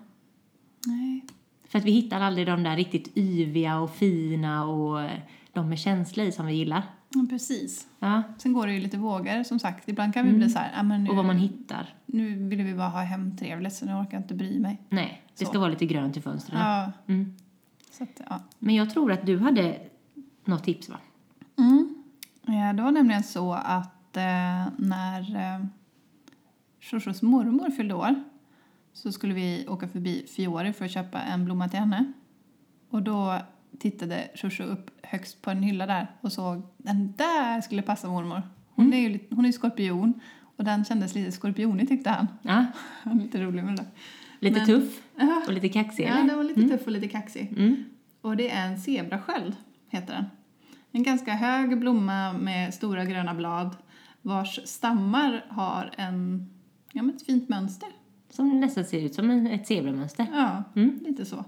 Nej. 0.86 1.24
För 1.64 1.78
att 1.78 1.84
vi 1.84 1.92
hittar 1.92 2.20
aldrig 2.20 2.46
de 2.46 2.62
där 2.62 2.76
riktigt 2.76 3.16
yviga 3.16 3.80
och 3.80 3.94
fina 3.94 4.66
och 4.66 5.08
de 5.52 5.68
med 5.68 5.78
känsla 5.78 6.24
i 6.24 6.32
som 6.32 6.46
vi 6.46 6.54
gillar. 6.54 6.82
Ja, 7.14 7.26
precis. 7.30 7.86
Ja. 7.98 8.22
Sen 8.38 8.52
går 8.52 8.66
det 8.66 8.72
ju 8.74 8.80
lite 8.80 8.98
vågor 8.98 9.42
som 9.42 9.58
sagt. 9.58 9.88
Ibland 9.88 10.14
kan 10.14 10.26
vi 10.26 10.32
bli 10.32 10.50
så 10.50 10.58
här, 10.58 10.72
ja, 10.76 10.82
men 10.82 11.04
nu, 11.04 11.10
Och 11.10 11.16
vad 11.16 11.24
man 11.24 11.36
hittar. 11.36 11.94
nu 12.06 12.48
vill 12.48 12.62
vi 12.62 12.74
bara 12.74 12.88
ha 12.88 13.00
hemtrevligt 13.00 13.74
så 13.74 13.86
nu 13.86 13.92
orkar 13.94 14.12
jag 14.12 14.20
inte 14.20 14.34
bry 14.34 14.58
mig. 14.60 14.82
Nej, 14.88 15.22
det 15.38 15.44
Så. 15.44 15.50
ska 15.50 15.58
vara 15.58 15.70
lite 15.70 15.86
grönt 15.86 16.16
i 16.16 16.20
fönstren. 16.20 16.60
Ja, 16.60 16.92
Mm. 17.06 17.34
så 17.90 18.02
att, 18.04 18.20
ja. 18.30 18.40
Men 18.58 18.74
jag 18.74 18.90
tror 18.90 19.12
att 19.12 19.26
du 19.26 19.38
hade 19.38 19.78
något 20.44 20.64
tips 20.64 20.88
va? 20.88 20.96
Mm. 21.58 21.94
Ja, 22.46 22.72
det 22.72 22.82
var 22.82 22.90
nämligen 22.92 23.22
så 23.22 23.52
att 23.52 24.16
eh, 24.16 24.66
när 24.76 25.36
eh, 25.36 25.64
Shosho's 26.80 27.24
mormor 27.24 27.70
fyllde 27.70 27.94
år 27.94 28.14
så 28.92 29.12
skulle 29.12 29.34
vi 29.34 29.66
åka 29.68 29.88
förbi 29.88 30.26
Fiori 30.36 30.72
för 30.72 30.84
att 30.84 30.90
köpa 30.90 31.20
en 31.20 31.44
blomma 31.44 31.68
till 31.68 31.78
henne. 31.80 32.12
Och 32.90 33.02
då 33.02 33.38
tittade 33.78 34.28
Shosho 34.34 34.64
upp 34.64 34.90
högst 35.02 35.42
på 35.42 35.50
en 35.50 35.62
hylla 35.62 35.86
där 35.86 36.06
och 36.20 36.32
såg 36.32 36.62
den 36.76 37.12
där 37.16 37.60
skulle 37.60 37.82
passa 37.82 38.08
mormor. 38.08 38.42
Hon 38.74 38.92
är 38.92 39.08
ju 39.08 39.18
hon 39.30 39.44
är 39.44 39.52
skorpion 39.52 40.20
och 40.56 40.64
den 40.64 40.84
kändes 40.84 41.14
lite 41.14 41.32
skorpionig 41.32 41.88
tyckte 41.88 42.10
han. 42.10 42.26
Ja, 42.42 42.66
lite 43.12 43.42
rolig 43.42 43.64
med 43.64 43.72
det 43.76 43.82
där. 43.82 43.90
lite 44.40 44.56
Men- 44.58 44.66
tuff 44.66 45.02
och 45.46 45.52
lite 45.52 45.68
kaxig 45.68 46.04
ja 46.04 46.08
eller? 46.08 46.26
den 46.28 46.36
var 46.36 46.44
lite 46.44 46.68
tuff 46.68 46.86
och 46.86 46.92
lite 46.92 47.08
kaxig. 47.08 47.54
Mm. 47.58 47.84
Och 48.20 48.36
det 48.36 48.50
är 48.50 48.66
en 48.66 48.78
zebrasköld, 48.80 49.56
heter 49.88 50.14
den. 50.14 50.24
En 50.92 51.02
ganska 51.02 51.32
hög 51.34 51.78
blomma 51.80 52.32
med 52.32 52.74
stora 52.74 53.04
gröna 53.04 53.34
blad 53.34 53.76
vars 54.22 54.60
stammar 54.64 55.44
har 55.48 55.94
en, 55.96 56.48
ja, 56.92 57.02
ett 57.16 57.22
fint 57.26 57.48
mönster. 57.48 57.88
Som 58.30 58.60
nästan 58.60 58.84
ser 58.84 59.00
ut 59.04 59.14
som 59.14 59.30
en, 59.30 59.46
ett 59.46 59.66
zebramönster. 59.66 60.26
Ja, 60.32 60.64
Mm. 60.76 60.98
lite 61.06 61.24
så. 61.24 61.44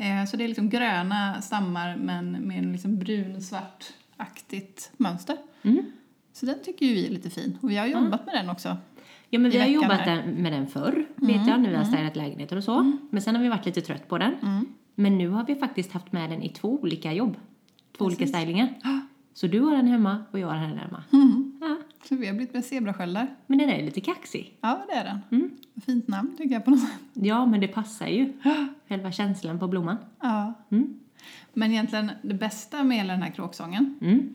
Eh, 0.00 0.24
så 0.26 0.36
det 0.36 0.44
är 0.44 0.48
liksom 0.48 0.68
gröna 0.68 1.42
stammar 1.42 1.96
men 1.96 2.32
med 2.32 2.58
en 2.58 2.72
liksom 2.72 2.98
brun-svart-aktigt 2.98 4.90
mönster. 4.96 5.36
Mm. 5.62 5.82
Så 6.32 6.46
den 6.46 6.62
tycker 6.64 6.86
ju 6.86 6.94
vi 6.94 7.06
är 7.06 7.10
lite 7.10 7.30
fin. 7.30 7.58
Och 7.62 7.70
vi 7.70 7.76
har 7.76 7.86
jobbat 7.86 8.26
med 8.26 8.34
den 8.34 8.50
också. 8.50 8.76
Ja 9.30 9.38
men 9.38 9.50
vi 9.50 9.58
har 9.58 9.66
jobbat 9.66 10.00
här. 10.00 10.26
med 10.26 10.52
den 10.52 10.66
förr, 10.66 11.06
vet 11.16 11.46
jag, 11.46 11.60
när 11.60 11.70
vi 11.70 11.76
har 11.76 11.84
städat 11.84 12.16
lägenheter 12.16 12.56
och 12.56 12.64
så. 12.64 12.92
Men 13.10 13.22
sen 13.22 13.34
har 13.36 13.42
vi 13.42 13.48
varit 13.48 13.66
lite 13.66 13.80
trött 13.80 14.08
på 14.08 14.18
den. 14.18 14.34
Mm. 14.42 14.66
Men 14.94 15.18
nu 15.18 15.28
har 15.28 15.44
vi 15.44 15.54
faktiskt 15.54 15.92
haft 15.92 16.12
med 16.12 16.30
den 16.30 16.42
i 16.42 16.48
två 16.48 16.78
olika 16.82 17.12
jobb. 17.12 17.36
Två 17.98 18.04
olika 18.04 18.18
Precis. 18.18 18.36
stylingar. 18.36 18.68
Så 19.34 19.46
du 19.46 19.60
har 19.60 19.76
den 19.76 19.86
hemma 19.86 20.24
och 20.30 20.38
jag 20.38 20.48
har 20.48 20.54
den 20.54 20.78
hemma. 20.78 21.04
Vi 22.16 22.26
har 22.26 22.34
blivit 22.34 22.54
med 22.54 22.64
zebrasköldar. 22.64 23.26
men 23.46 23.58
den 23.58 23.70
är 23.70 23.82
lite 23.82 24.00
kaxig. 24.00 24.58
Ja, 24.60 24.80
det 24.88 24.94
är 24.94 25.04
den. 25.04 25.18
Mm. 25.30 25.50
Fint 25.86 26.08
namn 26.08 26.36
tycker 26.36 26.54
jag 26.54 26.64
på 26.64 26.70
något 26.70 26.80
sätt. 26.80 27.00
Ja, 27.14 27.46
men 27.46 27.60
det 27.60 27.68
passar 27.68 28.06
ju. 28.06 28.32
Själva 28.88 29.12
känslan 29.12 29.58
på 29.58 29.68
blomman. 29.68 29.96
Ja. 30.20 30.54
Mm. 30.70 31.00
Men 31.52 31.70
egentligen 31.72 32.10
det 32.22 32.34
bästa 32.34 32.84
med 32.84 32.96
hela 32.96 33.12
den 33.12 33.22
här 33.22 33.30
kråksången 33.30 33.98
Mm. 34.00 34.34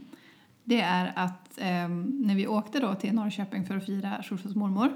det 0.63 0.82
är 0.82 1.13
att 1.15 1.57
ehm, 1.61 2.03
när 2.26 2.36
vi 2.36 2.47
åkte 2.47 2.80
då 2.80 2.95
till 2.95 3.13
Norrköping 3.13 3.65
för 3.65 3.78
att 3.78 3.86
fira 3.86 4.23
Shoshos 4.23 4.55
mormor 4.55 4.93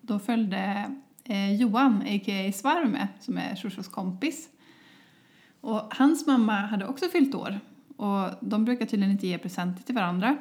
då 0.00 0.18
följde 0.18 0.90
eh, 1.24 1.54
Johan, 1.54 2.02
a.k.a. 2.02 2.52
Svarme, 2.52 3.08
som 3.20 3.38
är 3.38 3.56
Shoshos 3.56 3.88
kompis. 3.88 4.48
Och 5.60 5.94
hans 5.94 6.26
mamma 6.26 6.52
hade 6.52 6.86
också 6.86 7.06
fyllt 7.08 7.34
år. 7.34 7.60
Och 7.96 8.30
de 8.40 8.64
brukar 8.64 8.86
tydligen 8.86 9.12
inte 9.12 9.26
ge 9.26 9.38
presenter 9.38 9.82
till 9.82 9.94
varandra. 9.94 10.36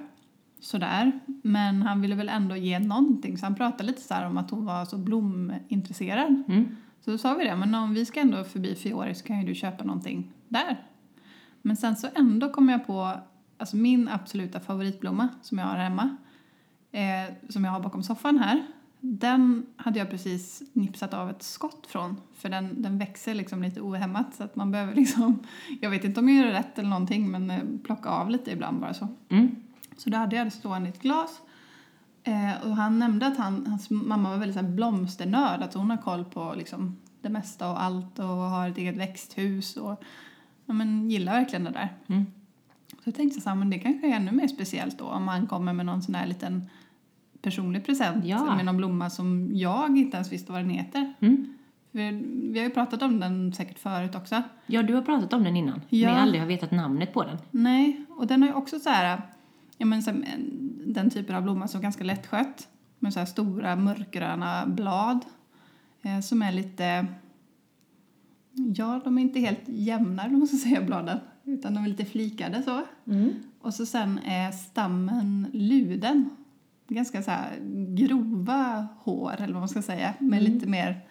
Sådär. 0.60 1.20
Men 1.41 1.82
han 1.82 2.01
ville 2.01 2.16
väl 2.16 2.30
ändå 2.30 2.55
ge 2.55 2.80
någonting. 2.80 3.38
Så 3.38 3.45
han 3.45 3.55
pratade 3.55 3.84
lite 3.84 4.01
så 4.01 4.14
här 4.14 4.26
om 4.26 4.38
att 4.38 4.51
hon 4.51 4.66
var 4.66 4.86
så 4.86 4.97
blomintresserad. 4.97 6.43
Mm. 6.47 6.76
Så 7.01 7.12
då 7.12 7.18
sa 7.18 7.34
vi 7.34 7.43
det, 7.43 7.55
men 7.55 7.76
om 7.76 7.93
vi 7.93 8.05
ska 8.05 8.20
ändå 8.20 8.43
förbi 8.43 8.76
Fiore 8.76 9.16
så 9.16 9.26
kan 9.26 9.39
ju 9.39 9.47
du 9.47 9.55
köpa 9.55 9.84
någonting 9.84 10.32
där. 10.47 10.84
Men 11.62 11.78
sen 11.78 11.95
så 11.95 12.08
ändå 12.16 12.49
kom 12.49 12.70
jag 12.70 12.88
på 12.88 13.14
alltså 13.58 13.78
min 13.78 14.08
absoluta 14.08 14.60
favoritblomma 14.60 15.30
som 15.41 15.58
jag 15.58 15.66
har 15.66 15.78
hemma. 15.78 16.18
Eh, 16.91 17.34
som 17.49 17.66
jag 17.66 17.72
har 17.72 17.80
bakom 17.80 18.03
soffan 18.03 18.39
här. 18.39 18.66
Den 18.99 19.66
hade 19.76 19.99
jag 19.99 20.10
precis 20.10 20.64
nipsat 20.74 21.14
av 21.14 21.30
ett 21.30 21.43
skott 21.43 21.88
från. 21.88 22.22
För 22.34 22.49
den, 22.49 22.82
den 22.82 22.97
växer 22.97 23.34
liksom 23.34 23.64
lite 23.64 23.82
ohämmat 23.82 24.36
så 24.36 24.43
att 24.43 24.55
man 24.55 24.72
behöver 24.72 24.95
liksom, 24.95 25.39
jag 25.82 25.89
vet 25.89 26.03
inte 26.03 26.20
om 26.20 26.30
jag 26.30 26.45
gör 26.45 26.53
rätt 26.53 26.80
eller 26.80 26.89
någonting 26.89 27.32
men 27.32 27.51
eh, 27.51 27.64
plocka 27.84 28.10
av 28.10 28.30
lite 28.30 28.51
ibland 28.51 28.80
bara 28.80 28.93
så. 28.93 29.08
Mm. 29.30 29.55
Så 29.98 30.10
då 30.10 30.18
hade 30.18 30.36
jag 30.36 30.48
det 30.48 30.52
stående 30.52 30.89
i 30.89 30.91
ett 30.91 31.02
glas. 31.02 31.41
Eh, 32.24 32.68
och 32.68 32.76
han 32.76 33.00
nämnde 33.00 33.28
att 33.28 33.38
han, 33.38 33.68
hans 33.68 33.89
mamma 33.89 34.30
var 34.30 34.38
väldigt 34.38 34.58
så 34.58 34.64
här 34.64 34.72
blomsternörd, 34.72 35.62
att 35.62 35.74
hon 35.74 35.89
har 35.89 35.98
koll 35.98 36.26
på 36.26 36.54
liksom 36.58 36.98
det 37.22 37.30
mesta 37.30 37.72
och 37.72 37.84
allt 37.84 38.20
och 38.20 38.26
har 38.26 38.70
ett 38.70 38.78
eget 38.78 38.98
växthus 38.98 39.78
och 39.78 40.04
ja, 40.66 40.74
men, 40.74 41.10
gillar 41.10 41.34
verkligen 41.34 41.64
det 41.64 41.72
där. 41.72 41.89
Mm. 42.08 42.26
Så 42.89 43.02
jag 43.04 43.16
tänkte 43.16 43.41
så 43.41 43.50
här, 43.50 43.56
men 43.56 43.70
det 43.70 43.80
kanske 43.80 44.08
är 44.08 44.16
ännu 44.16 44.32
mer 44.32 44.48
speciellt 44.48 45.00
då 45.00 45.06
om 45.06 45.28
han 45.28 45.48
kommer 45.48 45.74
med 45.74 45.86
någon 45.86 46.02
sån 46.02 46.16
här 46.16 46.28
liten 46.28 46.70
personlig 47.41 47.86
present 47.86 48.26
Ja. 48.26 48.56
med 48.56 48.66
någon 48.66 48.78
blomma 48.78 49.10
som 49.10 49.50
jag 49.54 49.98
inte 49.98 50.18
ens 50.18 50.32
visste 50.32 50.52
vad 50.52 50.62
den 50.62 50.70
heter. 50.70 51.14
Mm. 51.20 51.58
För 51.91 52.00
vi 52.52 52.60
har 52.60 52.66
ju 52.66 52.74
pratat 52.74 53.02
om 53.02 53.20
den 53.20 53.54
säkert 53.54 53.80
förut 53.80 54.16
också. 54.16 54.41
Ja, 54.66 54.84
du 54.84 54.93
har 54.93 55.02
pratat 55.02 55.34
om 55.34 55.43
den 55.43 55.58
innan. 55.58 55.82
Ja. 55.89 56.08
Men 56.08 56.16
jag 56.16 56.22
aldrig 56.22 56.41
har 56.41 56.48
vetat 56.48 56.72
namnet 56.72 57.14
på 57.14 57.24
den. 57.24 57.38
Nej, 57.52 58.06
och 58.10 58.28
den 58.28 58.41
har 58.41 58.50
ju 58.50 58.56
också 58.56 58.80
så 58.80 58.89
här, 58.89 59.22
ja 59.78 59.86
men 59.86 60.03
så, 60.03 60.11
här, 60.11 60.39
den 60.86 61.09
typen 61.09 61.36
av 61.36 61.43
blomma 61.43 61.67
som 61.67 61.80
är 61.80 61.84
ganska 61.84 62.03
lättskött. 62.03 62.67
Med 62.99 63.13
så 63.13 63.19
här 63.19 63.25
stora 63.25 63.75
mörkgröna 63.75 64.67
blad. 64.67 65.25
Eh, 66.01 66.19
som 66.19 66.41
är 66.41 66.51
lite, 66.51 67.05
ja 68.51 69.01
de 69.03 69.17
är 69.17 69.21
inte 69.21 69.39
helt 69.39 69.63
jämna 69.65 70.28
ska 70.47 70.57
säga 70.57 70.82
bladen. 70.82 71.19
Utan 71.43 71.73
de 71.73 71.84
är 71.84 71.88
lite 71.88 72.05
flikade 72.05 72.63
så. 72.63 72.82
Och 73.61 73.73
så 73.73 73.86
sen 73.86 74.19
är 74.19 74.51
stammen 74.51 75.47
luden. 75.53 76.30
Ganska 76.88 77.23
så 77.23 77.32
grova 77.88 78.88
hår 78.99 79.36
eller 79.38 79.53
vad 79.53 79.61
man 79.61 79.69
ska 79.69 79.82
säga. 79.82 80.13
Med 80.19 80.43
lite 80.43 80.67
mer, 80.67 81.01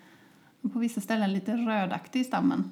på 0.72 0.78
vissa 0.78 1.00
ställen 1.00 1.32
lite 1.32 1.56
rödaktig 1.56 2.20
i 2.20 2.24
stammen. 2.24 2.70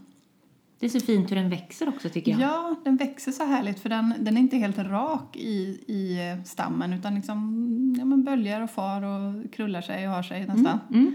Det 0.78 0.86
är 0.86 0.90
så 0.90 1.00
fint 1.00 1.30
hur 1.30 1.36
den 1.36 1.50
växer 1.50 1.88
också 1.88 2.08
tycker 2.08 2.32
jag. 2.32 2.40
Ja, 2.40 2.74
den 2.84 2.96
växer 2.96 3.32
så 3.32 3.44
härligt 3.44 3.80
för 3.80 3.88
den, 3.88 4.14
den 4.18 4.36
är 4.36 4.40
inte 4.40 4.56
helt 4.56 4.78
rak 4.78 5.36
i, 5.36 5.84
i 5.86 6.18
stammen 6.44 6.92
utan 6.92 7.14
liksom 7.14 7.94
ja, 7.98 8.04
men 8.04 8.24
böljar 8.24 8.60
och 8.60 8.70
far 8.70 9.02
och 9.02 9.52
krullar 9.52 9.80
sig 9.80 10.08
och 10.08 10.14
har 10.14 10.22
sig 10.22 10.46
nästan. 10.46 10.78
Mm. 10.90 11.14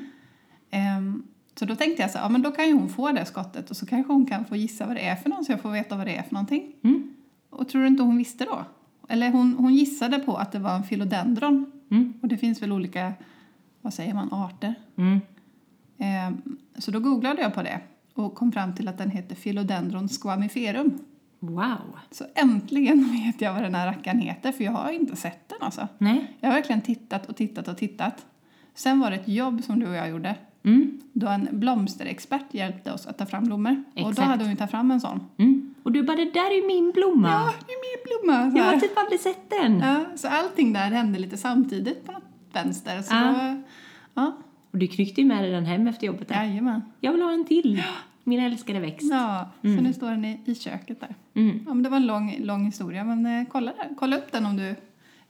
Ehm, 0.70 1.24
så 1.56 1.66
då 1.66 1.76
tänkte 1.76 2.02
jag 2.02 2.12
så 2.12 2.18
här, 2.18 2.26
ja 2.26 2.30
men 2.30 2.42
då 2.42 2.52
kan 2.52 2.68
ju 2.68 2.74
hon 2.74 2.90
få 2.90 3.12
det 3.12 3.26
skottet 3.26 3.70
och 3.70 3.78
så 3.78 3.86
kanske 3.86 4.14
hon 4.14 4.26
kan 4.26 4.46
få 4.46 4.56
gissa 4.56 4.86
vad 4.86 4.96
det 4.96 5.08
är 5.08 5.16
för 5.16 5.30
någon 5.30 5.46
så 5.46 5.52
jag 5.52 5.62
får 5.62 5.72
veta 5.72 5.96
vad 5.96 6.08
det 6.08 6.16
är 6.16 6.24
för 6.24 6.34
någonting. 6.34 6.74
Mm. 6.84 7.16
Och 7.50 7.70
tror 7.70 7.82
du 7.82 7.88
inte 7.88 8.04
hon 8.04 8.18
visste 8.18 8.46
då? 8.46 8.66
Eller 9.10 9.32
hon, 9.32 9.56
hon 9.58 9.74
gissade 9.74 10.20
på 10.20 10.36
att 10.36 10.52
det 10.52 10.60
var 10.60 10.76
en 10.76 10.84
philodendron. 10.84 11.72
Mm. 11.92 12.14
Och 12.22 12.28
det 12.28 12.38
finns 12.38 12.62
väl 12.62 12.72
olika, 12.72 13.14
vad 13.82 13.94
säger 13.94 14.14
man, 14.14 14.34
arter. 14.34 14.76
Mm. 14.96 15.20
Ehm, 15.98 16.58
så 16.78 16.92
då 16.92 17.00
googlade 17.00 17.42
jag 17.42 17.54
på 17.54 17.64
det 17.64 17.82
och 18.20 18.36
kom 18.36 18.52
fram 18.52 18.76
till 18.76 18.88
att 18.88 18.98
den 18.98 19.10
heter 19.12 19.36
philodendron 19.36 20.08
squamiferum. 20.10 21.00
Wow. 21.40 22.00
Så 22.12 22.26
äntligen 22.36 23.12
vet 23.12 23.42
jag 23.42 23.54
vad 23.54 23.64
den 23.64 23.76
här 23.76 23.88
rackaren 23.88 24.20
heter, 24.20 24.52
för 24.52 24.64
jag 24.64 24.72
har 24.72 24.92
inte 24.92 25.16
sett 25.16 25.50
den 25.50 25.58
alltså. 25.62 25.88
Nej. 25.98 26.34
Jag 26.40 26.50
har 26.50 26.56
verkligen 26.56 26.82
tittat 26.82 27.26
och 27.30 27.36
tittat 27.36 27.68
och 27.68 27.78
tittat. 27.78 28.26
Sen 28.76 29.00
var 29.00 29.10
det 29.10 29.16
ett 29.16 29.28
jobb 29.28 29.64
som 29.64 29.80
du 29.80 29.88
och 29.88 29.96
jag 29.96 30.10
gjorde, 30.10 30.36
Mm. 30.64 31.02
då 31.14 31.28
en 31.28 31.48
blomsterexpert 31.52 32.54
hjälpte 32.54 32.92
oss 32.94 33.08
att 33.08 33.18
ta 33.18 33.26
fram 33.26 33.44
blommor. 33.44 33.84
Och 33.96 34.02
då 34.04 34.10
Exakt. 34.10 34.28
hade 34.28 34.44
hon 34.44 34.50
ju 34.52 34.56
tagit 34.58 34.72
fram 34.72 34.92
en 34.92 35.02
sån. 35.02 35.20
Mm. 35.38 35.76
Och 35.84 35.92
du 35.92 36.04
bara, 36.04 36.18
det 36.18 36.32
där 36.34 36.52
är 36.52 36.62
ju 36.62 36.68
min 36.68 36.92
blomma. 36.92 37.30
Ja, 37.30 37.54
det 37.68 37.72
är 37.74 37.78
min 37.98 38.04
blomma! 38.26 38.52
Så, 38.52 38.58
jag 38.58 38.64
har 38.64 38.80
typ 38.80 38.98
aldrig 38.98 39.20
sett 39.20 39.50
den. 39.50 39.80
ja, 39.80 40.06
så 40.16 40.28
allting 40.28 40.74
där 40.74 40.92
hände 40.92 41.20
lite 41.20 41.38
samtidigt 41.38 42.06
på 42.06 42.12
något 42.12 42.24
vänster. 42.54 43.02
Så 43.02 43.14
Ja. 43.16 43.22
då, 43.22 43.62
ja, 44.14 44.38
Och 44.72 44.78
du 44.78 44.88
knyckte 44.88 45.22
ju 45.22 45.28
med 45.28 45.44
dig 45.44 45.52
den 45.52 45.66
hem 45.66 45.88
efter 45.88 46.08
jobbet 46.08 46.28
där. 46.28 46.36
jajamän. 46.44 46.82
Jag 47.00 47.12
vill 47.12 47.22
ha 47.22 47.32
en 47.32 47.46
till. 47.46 47.84
Min 48.30 48.40
älskade 48.40 48.80
växt. 48.80 49.08
Ja, 49.12 49.50
så 49.62 49.68
nu 49.68 49.94
står 49.94 50.10
den 50.12 50.26
i, 50.26 50.40
i 50.46 50.56
köket 50.56 51.00
där. 51.00 51.16
Mm. 51.34 51.60
Ja, 51.68 51.74
men 51.74 51.84
det 51.84 51.90
var 51.90 51.98
en 51.98 52.06
lång, 52.08 52.36
lång 52.40 52.66
historia, 52.66 53.04
men 53.04 53.26
eh, 53.26 53.48
kolla, 53.52 53.74
där. 53.74 53.90
kolla 53.98 54.18
upp 54.18 54.32
den 54.32 54.46
om 54.46 54.58
du 54.58 54.64
är 54.64 54.76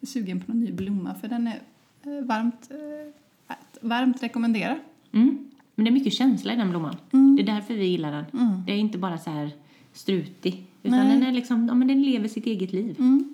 sugen 0.06 0.40
på 0.40 0.52
någon 0.52 0.60
ny 0.64 0.72
blomma, 0.72 1.16
för 1.16 1.28
den 1.28 1.48
är 1.48 1.60
eh, 2.06 2.26
varmt, 2.26 2.70
eh, 2.72 3.56
varmt 3.82 4.24
rekommendera. 4.24 4.80
Mm. 5.12 5.50
Men 5.76 5.86
det 5.86 5.90
är 5.90 5.94
mycket 5.94 6.14
känsla 6.14 6.54
i 6.54 6.56
den 6.56 6.70
blomman. 6.70 6.96
Mm. 7.14 7.36
Det 7.36 7.42
är 7.42 7.46
därför 7.46 7.74
vi 7.74 7.86
gillar 7.86 8.12
den. 8.12 8.26
Mm. 8.34 8.64
Det 8.66 8.74
är 8.74 8.78
inte 8.78 8.98
bara 8.98 9.18
så 9.18 9.30
här 9.30 9.52
strutig. 9.94 10.64
Utan 10.84 11.00
Nej. 11.00 11.14
den 11.20 11.24
är 11.28 11.32
liksom, 11.32 11.68
ja 11.68 11.74
men 11.74 11.88
den 11.88 12.02
lever 12.04 12.28
sitt 12.28 12.46
eget 12.46 12.74
liv. 12.74 12.96
Mm. 13.00 13.34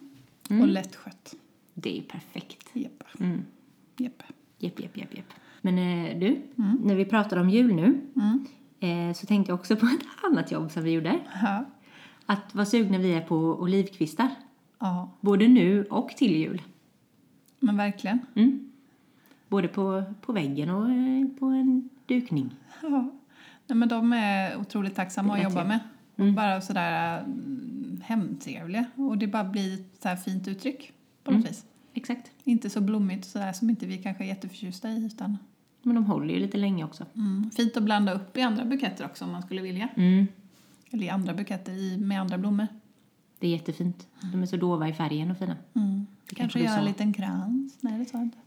Mm. 0.50 0.62
Och 0.62 0.68
lättskött. 0.68 1.36
Det 1.74 1.90
är 1.92 1.96
ju 1.96 2.02
perfekt. 2.02 2.70
Japp. 2.74 3.04
Mm. 3.20 3.42
Japp. 3.98 4.24
Jepp, 4.60 4.80
jepp, 4.80 4.96
jepp. 4.98 5.34
Men 5.62 5.78
eh, 5.78 6.20
du, 6.20 6.28
Mm. 6.58 6.78
när 6.84 6.96
vi 6.96 7.06
pratar 7.06 7.38
om 7.38 7.50
jul 7.50 7.74
nu 7.76 8.02
Mm. 8.16 8.46
Eh, 8.86 9.14
så 9.14 9.28
tänkte 9.28 9.52
jag 9.52 9.60
också 9.60 9.76
på 9.76 9.86
ett 10.00 10.26
annat 10.32 10.52
jobb 10.52 10.72
som 10.72 10.84
vi 10.84 10.92
gjorde. 10.92 11.20
Ja. 11.42 11.66
Att 12.26 12.56
vad 12.56 12.68
sugna 12.68 12.98
vi 12.98 13.14
är 13.14 13.22
på 13.22 13.36
olivkvistar. 13.38 14.28
ja, 14.80 15.10
Både 15.22 15.48
nu 15.48 15.84
och 15.86 16.10
till 16.10 16.36
jul. 16.36 16.62
men 17.60 17.78
verkligen. 17.78 18.20
Mm. 18.36 18.72
Både 19.48 19.68
på, 19.68 20.04
på 20.22 20.34
väggen 20.34 20.70
och 20.70 20.90
eh, 20.92 21.40
på 21.40 21.46
en 21.46 21.90
dukning. 22.06 22.56
Ja. 22.82 23.12
Nej, 23.68 23.78
men 23.78 23.90
de 23.90 24.14
är 24.14 24.58
otroligt 24.58 24.96
tacksamma 24.96 25.34
att 25.38 25.44
jobba 25.44 25.64
med. 25.64 25.80
Mm. 26.18 26.30
Och 26.30 26.36
bara 26.36 26.62
sådär 26.62 27.20
mm, 27.22 28.02
hemtrevliga. 28.06 28.86
Och 28.96 29.18
det 29.18 29.28
bara 29.28 29.44
blir 29.44 29.74
ett 29.74 30.02
så 30.02 30.08
här 30.10 30.16
fint 30.16 30.48
uttryck 30.48 30.92
på 31.24 31.32
något 31.32 31.40
Mm. 31.40 31.48
vis. 31.52 31.66
Exakt. 31.94 32.32
Inte 32.44 32.70
så 32.70 32.82
blommigt 32.82 33.26
sådär 33.26 33.54
som 33.54 33.70
inte 33.70 33.86
vi 33.86 33.98
kanske 33.98 34.24
är 34.24 34.28
jätteförtjusta 34.28 34.90
i. 34.90 35.06
Utan, 35.06 35.38
Men 35.86 35.96
de 35.96 36.06
håller 36.06 36.34
ju 36.34 36.40
lite 36.40 36.58
länge 36.58 36.84
också. 36.84 37.06
mm. 37.16 37.52
Fint 37.52 37.78
att 37.78 37.84
blanda 37.84 38.14
upp 38.14 38.38
i 38.38 38.42
andra 38.42 38.66
buketter 38.66 39.06
också 39.06 39.26
om 39.26 39.32
man 39.32 39.42
skulle 39.42 39.62
vilja. 39.62 39.88
Mm. 39.96 40.28
Eller 40.92 41.04
i 41.06 41.10
andra 41.10 41.34
buketter 41.34 41.72
i, 41.72 41.98
med 41.98 42.22
andra 42.22 42.38
blommor. 42.38 42.68
Det 43.40 43.48
är 43.48 43.52
jättefint. 43.52 44.08
De 44.32 44.42
är 44.42 44.46
så 44.46 44.58
dova 44.58 44.88
i 44.90 44.94
färgen 44.94 45.32
och 45.32 45.38
fina. 45.38 45.56
Mm. 45.74 46.08
Det 46.30 46.36
Kanske 46.36 46.60
kanske 46.60 46.60
göra 46.60 46.80
en 46.80 46.86
liten 46.86 47.14
krans. 47.14 47.78
Nej, 47.82 48.00
det 48.00 48.06
sa 48.06 48.18
jag 48.18 48.26
inte. 48.26 48.38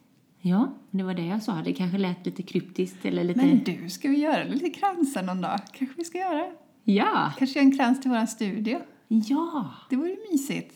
Ja, 0.40 0.72
det 0.90 1.02
var 1.02 1.14
det 1.14 1.26
jag 1.26 1.42
sa. 1.42 1.62
Det 1.64 1.72
kanske 1.72 1.98
lät 1.98 2.26
lite 2.26 2.42
kryptiskt 2.42 3.04
eller 3.04 3.24
lite... 3.24 3.40
Men 3.46 3.64
du, 3.64 3.90
ska 3.90 4.08
vi 4.08 4.18
göra 4.18 4.44
lite 4.44 4.70
kransar 4.70 5.22
någon 5.22 5.40
dag? 5.40 5.60
Kanske 5.72 5.96
vi 5.96 6.04
ska 6.04 6.18
göra? 6.18 6.50
Ja! 6.84 7.32
Kanske 7.38 7.58
göra 7.58 7.66
en 7.70 7.76
krans 7.78 8.00
till 8.00 8.10
våran 8.10 8.26
studio? 8.26 8.78
Ja! 9.08 9.70
Det 9.90 9.96
vore 9.96 10.16
mysigt. 10.32 10.74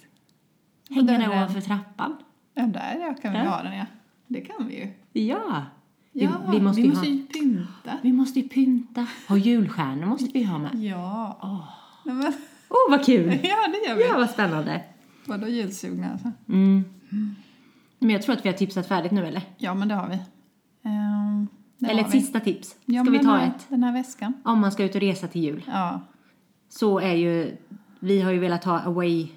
Hänga 0.90 1.02
den 1.02 1.30
ovanför 1.30 1.60
trappan. 1.60 2.16
Ja, 2.54 2.66
där 2.66 2.98
ja, 3.00 3.14
kan 3.22 3.32
vi 3.32 3.38
Ja. 3.38 3.44
ha 3.44 3.62
den 3.62 3.76
ja. 3.76 3.86
Det 4.26 4.40
kan 4.40 4.66
vi 4.66 4.74
ju. 4.74 4.88
Ja! 5.26 5.62
Vi- 6.12 6.24
Ja, 6.24 6.30
vi 6.50 6.60
måste 6.60 6.80
vi 6.82 6.88
ju 6.88 6.92
måste 6.94 7.06
ha- 7.08 7.14
ju 7.14 7.26
pynta. 7.26 7.98
Vi 8.02 8.12
måste 8.12 8.40
ju 8.40 8.48
pynta. 8.48 9.06
Och 9.28 9.38
julstjärnor 9.38 10.06
måste 10.06 10.30
vi 10.34 10.42
ha 10.44 10.58
med. 10.58 10.74
Ja. 10.74 11.38
Åh, 11.42 11.64
men, 12.04 12.32
oh, 12.68 12.90
vad 12.90 13.04
kul! 13.04 13.26
ja, 13.42 13.56
det 13.72 13.88
gör 13.88 13.96
vi. 13.96 14.02
Ja, 14.02 14.16
vad 14.16 14.30
spännande. 14.30 14.82
Vadå 15.26 15.48
julsugna 15.48 16.12
alltså? 16.12 16.30
Mm. 16.48 16.84
Men 17.98 18.10
jag 18.10 18.22
tror 18.22 18.36
att 18.36 18.44
vi 18.44 18.48
har 18.48 18.56
tipsat 18.56 18.88
färdigt 18.88 19.12
nu, 19.12 19.26
eller? 19.26 19.42
Ja, 19.58 19.74
men 19.74 19.88
det 19.88 19.94
har 19.94 20.08
vi. 20.08 20.14
Ehm, 20.82 21.48
det 21.78 21.86
eller 21.90 22.02
har 22.02 22.08
ett 22.08 22.14
vi. 22.14 22.20
sista 22.20 22.40
tips. 22.40 22.76
Ja, 22.84 23.02
Ska 23.02 23.10
men 23.10 23.18
vi 23.20 23.26
ta 23.26 23.30
den 23.32 23.40
här, 23.40 23.46
ett? 23.56 23.66
Den 23.68 23.82
här 23.84 23.92
väskan. 23.92 24.32
Om 24.44 24.60
man 24.60 24.72
ska 24.72 24.84
ut 24.84 24.94
och 24.94 25.00
resa 25.00 25.28
till 25.28 25.42
jul. 25.44 25.64
Ja. 25.66 26.00
Så 26.68 26.98
är 26.98 27.14
ju... 27.14 27.56
Vi 28.00 28.20
har 28.20 28.32
ju 28.32 28.38
velat 28.38 28.64
ha 28.64 28.80
away... 28.80 29.28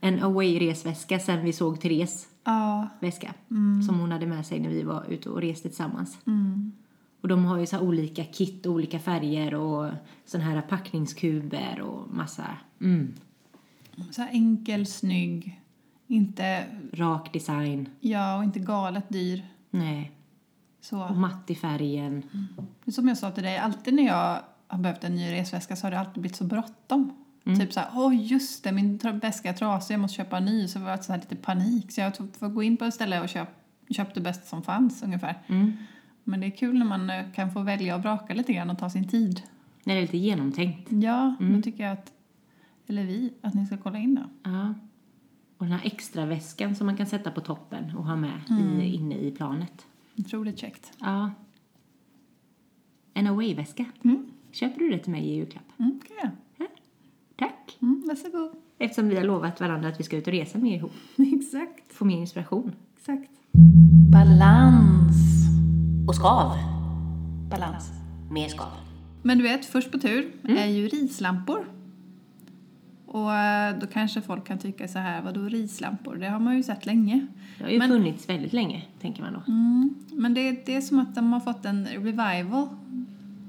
En 0.00 0.22
away-resväska 0.22 1.18
sen 1.18 1.44
vi 1.44 1.52
såg 1.52 1.80
Therese 1.80 2.26
Ja. 2.46 2.88
väska. 3.00 3.34
Mm. 3.50 3.82
Som 3.82 4.00
hon 4.00 4.12
hade 4.12 4.26
med 4.26 4.46
sig 4.46 4.60
när 4.60 4.68
vi 4.68 4.82
var 4.82 5.04
ute 5.08 5.28
och 5.30 5.40
reste 5.40 5.68
tillsammans. 5.68 6.18
Mm. 6.26 6.72
Och 7.20 7.28
de 7.28 7.44
har 7.44 7.58
ju 7.58 7.66
så 7.66 7.76
här 7.76 7.82
olika 7.82 8.24
kit, 8.24 8.66
olika 8.66 8.98
färger 8.98 9.54
och 9.54 9.90
sån 10.24 10.40
här 10.40 10.60
packningskuber 10.62 11.80
och 11.80 12.14
massa 12.14 12.44
mm, 12.80 13.14
Så 14.10 14.22
här 14.22 14.30
enkel, 14.32 14.86
snygg. 14.86 15.60
Inte, 16.06 16.64
rak 16.92 17.32
design. 17.32 17.88
ja, 18.00 18.36
och 18.36 18.44
inte 18.44 18.58
galet 18.58 19.04
dyr. 19.08 19.42
Nej, 19.70 20.12
och 20.78 20.84
Så. 20.84 21.08
matt 21.08 21.50
i 21.50 21.54
färgen. 21.54 22.22
Som 22.86 23.08
jag 23.08 23.18
sa 23.18 23.30
till 23.30 23.42
dig, 23.42 23.58
alltid 23.58 23.94
när 23.94 24.06
jag 24.06 24.38
har 24.66 24.78
behövt 24.78 25.04
en 25.04 25.14
ny 25.14 25.32
resväska 25.32 25.76
så 25.76 25.86
har 25.86 25.90
det 25.90 25.98
alltid 26.00 26.20
blivit 26.22 26.36
så 26.36 26.44
bråttom. 26.44 27.25
Mm. 27.46 27.58
Typ 27.58 27.72
så 27.72 27.80
här, 27.80 27.88
åh 27.94 28.22
just 28.26 28.64
det, 28.64 28.72
min 28.72 28.96
väska 29.22 29.48
är 29.48 29.52
trasig, 29.52 29.94
jag 29.94 30.00
måste 30.00 30.16
köpa 30.16 30.38
en 30.38 30.44
ny. 30.44 30.68
Så 30.68 30.78
var 30.80 30.96
det 30.96 31.02
så 31.02 31.12
här 31.12 31.20
lite 31.20 31.36
panik. 31.36 31.92
Så 31.92 32.00
jag 32.00 32.16
får 32.16 32.48
gå 32.48 32.62
in 32.62 32.76
på 32.76 32.84
ett 32.84 32.94
ställe 32.94 33.20
och 33.20 33.28
köp, 33.28 33.48
köpte 33.90 34.20
bäst 34.20 34.46
som 34.48 34.62
fanns 34.62 35.02
ungefär. 35.02 35.42
Mm. 35.46 35.72
Men 36.24 36.40
det 36.40 36.46
är 36.46 36.50
kul 36.50 36.78
när 36.78 36.86
man 36.86 37.10
eh, 37.10 37.30
kan 37.34 37.50
få 37.50 37.60
välja 37.62 37.96
och 37.96 38.02
vraka 38.02 38.34
lite 38.34 38.52
grann 38.52 38.70
och 38.70 38.78
ta 38.78 38.90
sin 38.90 39.08
tid. 39.08 39.42
När 39.84 39.94
det 39.94 40.00
är 40.00 40.02
lite 40.02 40.16
genomtänkt. 40.18 40.92
Ja, 40.92 41.34
Mm. 41.40 41.56
då 41.56 41.62
tycker 41.62 41.84
jag 41.84 41.92
att, 41.92 42.12
eller 42.86 43.04
vi, 43.04 43.32
att 43.40 43.54
ni 43.54 43.66
ska 43.66 43.76
kolla 43.76 43.98
in 43.98 44.14
det. 44.14 44.24
Ja. 44.42 44.74
Och 45.58 45.64
den 45.66 45.72
här 45.72 45.80
extra 45.86 46.26
väskan 46.26 46.74
som 46.76 46.86
man 46.86 46.96
kan 46.96 47.06
sätta 47.06 47.30
på 47.30 47.40
toppen 47.40 47.96
och 47.96 48.04
ha 48.04 48.16
med 48.16 48.40
i, 48.82 48.94
inne 48.94 49.14
i 49.14 49.30
planet. 49.30 49.86
Otroligt 50.18 50.58
käckt. 50.58 50.92
Ja. 51.00 51.30
En 53.14 53.26
away-väska. 53.26 53.84
Mm. 54.04 54.26
Köper 54.52 54.78
du 54.80 54.90
det 54.90 54.98
till 54.98 55.12
mig 55.12 55.22
i 55.24 55.34
julklapp? 55.34 55.64
Mm, 55.78 56.00
kan 56.08 56.16
jag. 56.22 56.30
Tack. 57.36 57.78
Mm, 57.82 58.02
varsågod. 58.08 58.50
Eftersom 58.78 59.08
vi 59.08 59.16
har 59.16 59.24
lovat 59.24 59.60
varandra 59.60 59.88
att 59.88 60.00
vi 60.00 60.04
ska 60.04 60.16
ut 60.16 60.26
och 60.26 60.32
resa 60.32 60.58
mer 60.58 60.76
ihop. 60.76 60.92
Exakt. 61.18 61.92
Få 61.92 62.04
mer 62.04 62.16
inspiration. 62.18 62.72
Exakt. 62.98 63.30
Balans. 64.12 65.16
Och 66.08 66.14
skav. 66.14 66.52
Balans. 67.50 67.90
Mer 68.30 68.48
skav. 68.48 68.68
Men 69.22 69.38
du 69.38 69.44
vet, 69.44 69.64
först 69.66 69.92
på 69.92 69.98
tur 69.98 70.32
Mm. 70.44 70.56
är 70.58 70.66
ju 70.66 70.88
rislampor. 70.88 71.64
Och 73.06 73.34
eh, 73.34 73.78
då 73.78 73.86
kanske 73.86 74.20
folk 74.22 74.46
kan 74.46 74.58
tycka 74.58 74.88
så 74.88 74.98
här, 74.98 75.22
vadå 75.22 75.40
rislampor? 75.40 76.16
Det 76.16 76.28
har 76.28 76.40
man 76.40 76.56
ju 76.56 76.62
sett 76.62 76.86
länge. 76.86 77.26
Det 77.58 77.64
har 77.64 77.70
ju 77.70 77.78
Men- 77.78 77.88
funnits 77.88 78.28
väldigt 78.28 78.52
länge, 78.52 78.82
tänker 79.00 79.22
man 79.22 79.32
då. 79.32 79.52
Mm. 79.52 79.94
Men 80.12 80.34
det, 80.34 80.66
det 80.66 80.76
är 80.76 80.80
som 80.80 80.98
att 80.98 81.14
de 81.14 81.32
har 81.32 81.40
fått 81.40 81.64
en 81.64 81.86
revival. 81.86 82.68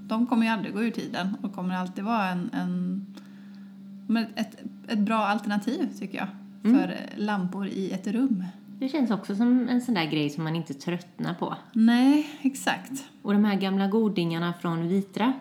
De 0.08 0.26
kommer 0.28 0.44
ju 0.46 0.52
aldrig 0.52 0.74
gå 0.74 0.84
ur 0.84 0.92
tiden 0.92 1.28
och 1.42 1.54
kommer 1.56 1.76
alltid 1.76 2.04
vara 2.04 2.30
en, 2.30 2.50
en 2.54 3.06
men 4.08 4.26
ett, 4.36 4.58
ett 4.88 5.00
bra 5.00 5.18
alternativ, 5.18 5.90
tycker 6.00 6.18
jag, 6.18 6.28
Mm. 6.64 6.80
för 6.80 6.96
lampor 7.16 7.68
i 7.68 7.92
ett 7.92 8.08
rum. 8.08 8.44
Det 8.80 8.90
känns 8.90 9.12
också 9.12 9.36
som 9.36 9.70
en 9.70 9.82
sån 9.82 9.96
där 9.96 10.06
grej 10.06 10.30
som 10.30 10.44
man 10.44 10.56
inte 10.56 10.74
tröttnar 10.74 11.34
på. 11.34 11.56
Nej, 11.74 12.28
exakt. 12.42 12.92
Och 13.22 13.34
de 13.34 13.46
här 13.46 13.56
gamla 13.56 13.88
godingarna 13.88 14.54
från 14.62 14.88
Vitra 14.88 15.34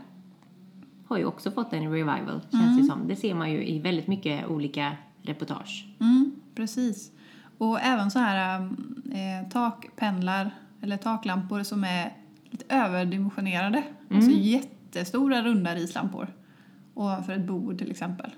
har 1.06 1.18
ju 1.18 1.24
också 1.24 1.50
fått 1.50 1.72
en 1.72 1.82
revival, 1.92 2.40
känns 2.52 2.78
det 2.80 2.84
som. 2.84 3.08
Det 3.08 3.16
ser 3.16 3.34
man 3.34 3.50
ju 3.52 3.66
i 3.66 3.78
väldigt 3.78 4.06
mycket 4.06 4.46
olika 4.46 4.92
reportage. 5.22 5.86
Mm, 6.00 6.32
precis. 6.54 7.10
Och 7.58 7.80
även 7.80 8.10
så 8.10 8.18
här 8.18 8.60
eh, 9.12 9.48
takpendlar 9.50 10.50
eller 10.80 10.96
taklampor 10.96 11.62
som 11.62 11.84
är 11.84 12.12
lite 12.50 12.64
överdimensionerade. 12.74 13.82
Alltså 14.10 14.30
jättestora 14.30 15.42
runda 15.42 15.74
rislampor. 15.74 16.28
Ovanför 16.94 17.32
ett 17.32 17.46
bord 17.46 17.78
till 17.78 17.90
exempel. 17.90 18.30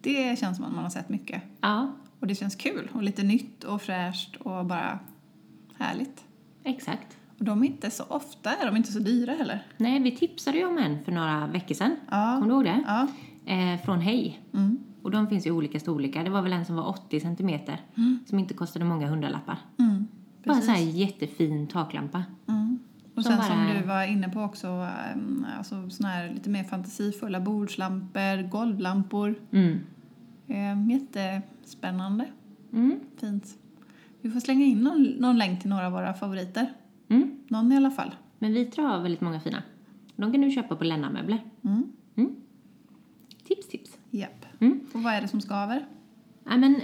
Det 0.00 0.38
känns 0.38 0.56
som 0.56 0.66
att 0.66 0.72
man 0.74 0.82
har 0.82 0.90
sett 0.90 1.08
mycket. 1.08 1.42
Ja, 1.60 1.92
Och 2.20 2.26
det 2.26 2.34
känns 2.34 2.54
kul 2.56 2.88
och 2.92 3.02
lite 3.02 3.22
nytt 3.22 3.64
och 3.64 3.82
fräscht 3.82 4.36
och 4.36 4.66
bara 4.66 4.98
härligt. 5.78 6.24
exakt. 6.64 7.16
Och 7.38 7.44
de 7.44 7.62
är 7.62 7.66
inte 7.66 7.90
så 7.90 8.04
ofta, 8.08 8.50
är 8.56 8.66
de 8.66 8.76
inte 8.76 8.92
så 8.92 8.98
dyra 8.98 9.32
heller. 9.32 9.66
Nej, 9.76 10.00
vi 10.02 10.16
tipsade 10.16 10.58
ju 10.58 10.64
om 10.66 10.78
en 10.78 11.04
för 11.04 11.12
några 11.12 11.46
veckor 11.46 11.74
sedan. 11.74 11.96
Ja. 12.10 12.34
Kommer 12.40 12.48
du 12.48 12.54
ihåg 12.54 12.64
det? 12.64 12.84
Ja. 12.86 13.06
Eh, 13.52 13.80
från 13.84 14.00
Hej. 14.00 14.40
Mm. 14.54 14.78
Och 15.02 15.10
de 15.10 15.26
finns 15.28 15.46
i 15.46 15.50
olika 15.50 15.80
storlekar. 15.80 16.24
Det 16.24 16.30
var 16.30 16.42
väl 16.42 16.52
en 16.52 16.64
som 16.64 16.76
var 16.76 16.88
80 16.88 17.20
centimeter. 17.20 17.80
Som 18.26 18.38
inte 18.38 18.54
kostade 18.54 18.84
många 18.84 19.06
hundralappar. 19.08 19.58
Mm. 19.78 19.90
Bara 20.44 20.54
en 20.54 20.60
Precis. 20.60 20.64
sån 20.64 20.74
här 20.74 20.82
jättefin 20.82 21.66
taklampa. 21.66 22.24
Mm. 22.48 22.71
Och 23.14 23.24
sen 23.24 23.42
som 23.42 23.66
du 23.66 23.86
var 23.86 24.04
inne 24.04 24.28
på 24.28 24.40
också, 24.40 24.86
um, 25.14 25.46
alltså 25.58 25.90
såna 25.90 26.08
här 26.08 26.30
lite 26.30 26.50
mer 26.50 26.64
fantasifulla 26.64 27.40
bordslampor, 27.40 28.48
golvlampor. 28.48 29.34
Mm. 29.50 29.78
Um, 30.46 30.90
jättespännande. 30.90 32.26
Mm. 32.72 33.00
Fint. 33.20 33.58
Vi 34.20 34.30
får 34.30 34.40
slänga 34.40 34.64
in 34.64 34.78
någon, 34.78 35.02
någon 35.02 35.38
länk 35.38 35.60
till 35.60 35.70
några 35.70 35.86
av 35.86 35.92
våra 35.92 36.14
favoriter. 36.14 36.72
Mm. 37.08 37.38
Någon 37.48 37.72
i 37.72 37.76
alla 37.76 37.90
fall. 37.90 38.14
Men 38.38 38.52
Vitra 38.52 38.82
har 38.82 39.02
väldigt 39.02 39.20
många 39.20 39.40
fina. 39.40 39.62
De 40.16 40.32
kan 40.32 40.40
du 40.40 40.50
köpa 40.50 40.76
på 40.76 40.84
Lenna 40.84 41.10
möbler. 41.10 41.40
Mm. 41.64 41.92
Mm. 42.16 42.36
Tips, 43.44 43.68
tips. 43.68 43.98
Japp. 44.10 44.46
Mm. 44.60 44.80
Och 44.94 45.02
vad 45.02 45.14
är 45.14 45.20
det 45.20 45.28
som 45.28 45.40
skaver? 45.40 45.86
Ja, 46.44 46.56
men 46.56 46.80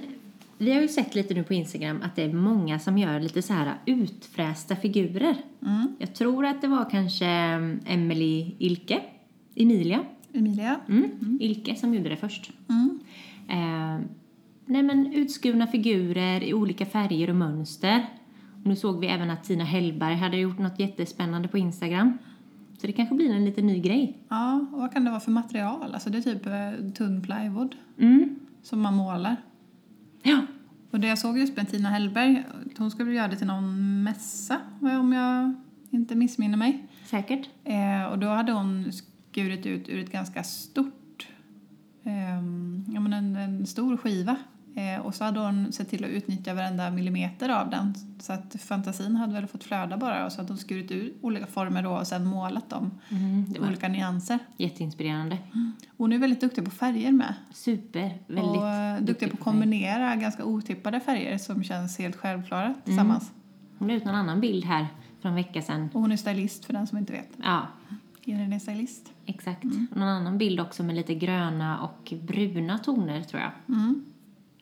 vi 0.59 0.72
har 0.72 0.80
ju 0.82 0.88
sett 0.88 1.14
lite 1.14 1.34
nu 1.34 1.42
på 1.42 1.54
Instagram 1.54 2.02
att 2.02 2.16
det 2.16 2.22
är 2.22 2.32
många 2.32 2.78
som 2.78 2.98
gör 2.98 3.20
lite 3.20 3.42
så 3.42 3.52
här 3.52 3.74
utfrästa 3.86 4.76
figurer. 4.76 5.36
Mm. 5.62 5.88
Jag 5.98 6.14
tror 6.14 6.46
att 6.46 6.61
det 6.61 6.68
var 6.68 6.90
kanske 6.90 7.26
Emily 7.86 8.54
Ilke, 8.59 9.00
Emilia, 9.56 10.00
Emilia? 10.32 10.76
mm. 10.88 11.38
Ilke 11.40 11.74
som 11.74 11.94
gjorde 11.94 12.09
det 12.09 12.16
först. 12.16 12.50
Mm. 12.68 12.98
Eh, 13.48 14.06
nej 14.66 14.82
men 14.82 15.12
utskurna 15.12 15.66
figurer 15.66 16.42
i 16.42 16.54
olika 16.54 16.86
färger 16.86 17.30
och 17.30 17.36
mönster. 17.36 18.06
Och 18.62 18.66
nu 18.66 18.76
såg 18.76 19.00
vi 19.00 19.06
även 19.06 19.30
att 19.30 19.44
Tina 19.44 19.64
Hellberg 19.64 20.14
hade 20.14 20.36
gjort 20.36 20.59
något 20.59 20.78
jättespännande 20.78 21.48
på 21.48 21.59
Instagram. 21.59 22.18
Så 22.80 22.86
det 22.86 22.92
kanske 22.92 23.14
blir 23.14 23.34
en 23.34 23.44
liten 23.44 23.66
ny 23.66 23.78
grej. 23.80 24.16
Ja, 24.28 24.66
och 24.72 24.78
vad 24.80 24.92
kan 24.92 25.04
det 25.04 25.11
vara 25.11 25.20
för 25.20 25.30
material? 25.30 25.94
Alltså 25.94 26.11
det 26.11 26.18
är 26.18 26.22
typ 26.22 26.46
eh, 26.46 26.90
tunn 26.92 27.22
plywood 27.22 27.74
Mm. 27.98 28.36
som 28.62 28.80
man 28.80 28.94
målar. 28.94 29.36
Ja, 30.23 30.47
Och 30.91 31.01
det 31.01 31.07
jag 31.07 31.19
såg 31.19 31.39
just 31.39 31.57
med 31.57 31.69
Tina 31.69 31.89
Hellberg, 31.89 32.45
hon 32.79 32.91
skulle 32.91 33.12
göra 33.12 33.29
det 33.29 33.37
till 33.37 33.47
någon 33.47 34.03
mässa, 34.03 34.61
om 34.81 35.12
jag 35.12 35.55
inte 35.91 36.14
missminner 36.14 36.57
mig. 36.59 36.89
säkert. 37.07 37.49
Eh, 37.64 38.05
och 38.05 38.19
då 38.19 38.29
hade 38.29 38.53
hon 38.53 38.93
skurit 38.93 39.66
ut 39.66 39.89
ur 39.89 39.99
ett 40.01 40.12
ganska 40.12 40.43
stort, 40.45 41.29
ehm, 42.05 42.85
ja 42.95 43.01
men 43.01 43.12
en, 43.12 43.37
en 43.37 43.66
stor 43.66 43.97
skiva. 43.97 44.37
Eh, 44.75 45.01
och 45.01 45.14
så 45.14 45.25
hade 45.25 45.41
hon 45.41 45.73
sett 45.73 45.89
till 45.91 46.05
att 46.05 46.11
utnyttja 46.11 46.55
varenda 46.55 46.91
millimeter 46.91 47.49
av 47.49 47.71
den. 47.71 47.95
Så 48.21 48.33
att 48.33 48.57
fantasin 48.61 49.16
hade 49.16 49.33
väl 49.33 49.47
fått 49.47 49.64
flöda 49.64 49.97
bara 49.97 50.27
och 50.27 50.33
så 50.33 50.39
hade 50.41 50.49
hon 50.53 50.59
skurit 50.59 50.91
ut 50.91 51.19
olika 51.23 51.47
former 51.47 51.83
då 51.83 51.91
och 51.91 52.07
sen 52.07 52.25
målat 52.25 52.71
dem. 52.71 52.91
Mm, 53.09 53.55
var 53.61 53.69
Olika 53.69 53.89
nyanser. 53.89 54.39
jätteinspirerande. 54.57 55.39
Hon 55.97 56.12
är 56.12 56.19
väldigt 56.19 56.41
duktig 56.41 56.64
på 56.64 56.71
färger 56.71 57.12
med. 57.12 57.35
Super, 57.55 58.19
väldigt 58.27 58.45
och 58.57 58.69
eh, 58.69 59.01
duktig 59.01 59.31
på 59.31 59.35
att 59.35 59.41
kombinera 59.45 60.16
ganska 60.16 60.45
otippade 60.45 61.01
färger 61.01 61.39
som 61.39 61.64
känns 61.64 61.99
helt 61.99 62.16
självklara 62.16 62.75
tillsammans. 62.85 63.33
Hon 63.79 63.89
la 63.89 63.95
ut 63.95 64.05
någon 64.05 64.14
annan 64.14 64.41
bild 64.41 64.64
här 64.64 64.87
för 65.21 65.29
en 65.29 65.35
vecka 65.35 65.62
sedan. 65.62 65.89
Och 65.93 66.01
hon 66.01 66.12
är 66.12 66.16
stylist 66.16 66.64
för 66.64 66.73
den 66.73 66.87
som 66.87 66.99
inte 66.99 67.12
vet. 67.12 67.29
Ja, 67.43 67.66
Elin 68.27 68.53
är 68.53 68.59
stylist. 68.59 69.12
exakt. 69.27 69.64
Och 69.91 69.97
någon 69.97 70.09
annan 70.09 70.39
bild 70.39 70.61
också 70.61 70.83
med 70.83 70.97
lite 70.97 71.14
gröna 71.14 71.79
och 71.81 72.12
bruna 72.23 72.79
toner 72.79 73.23
tror 73.23 73.43
jag. 73.43 73.51
Mm. 73.77 74.05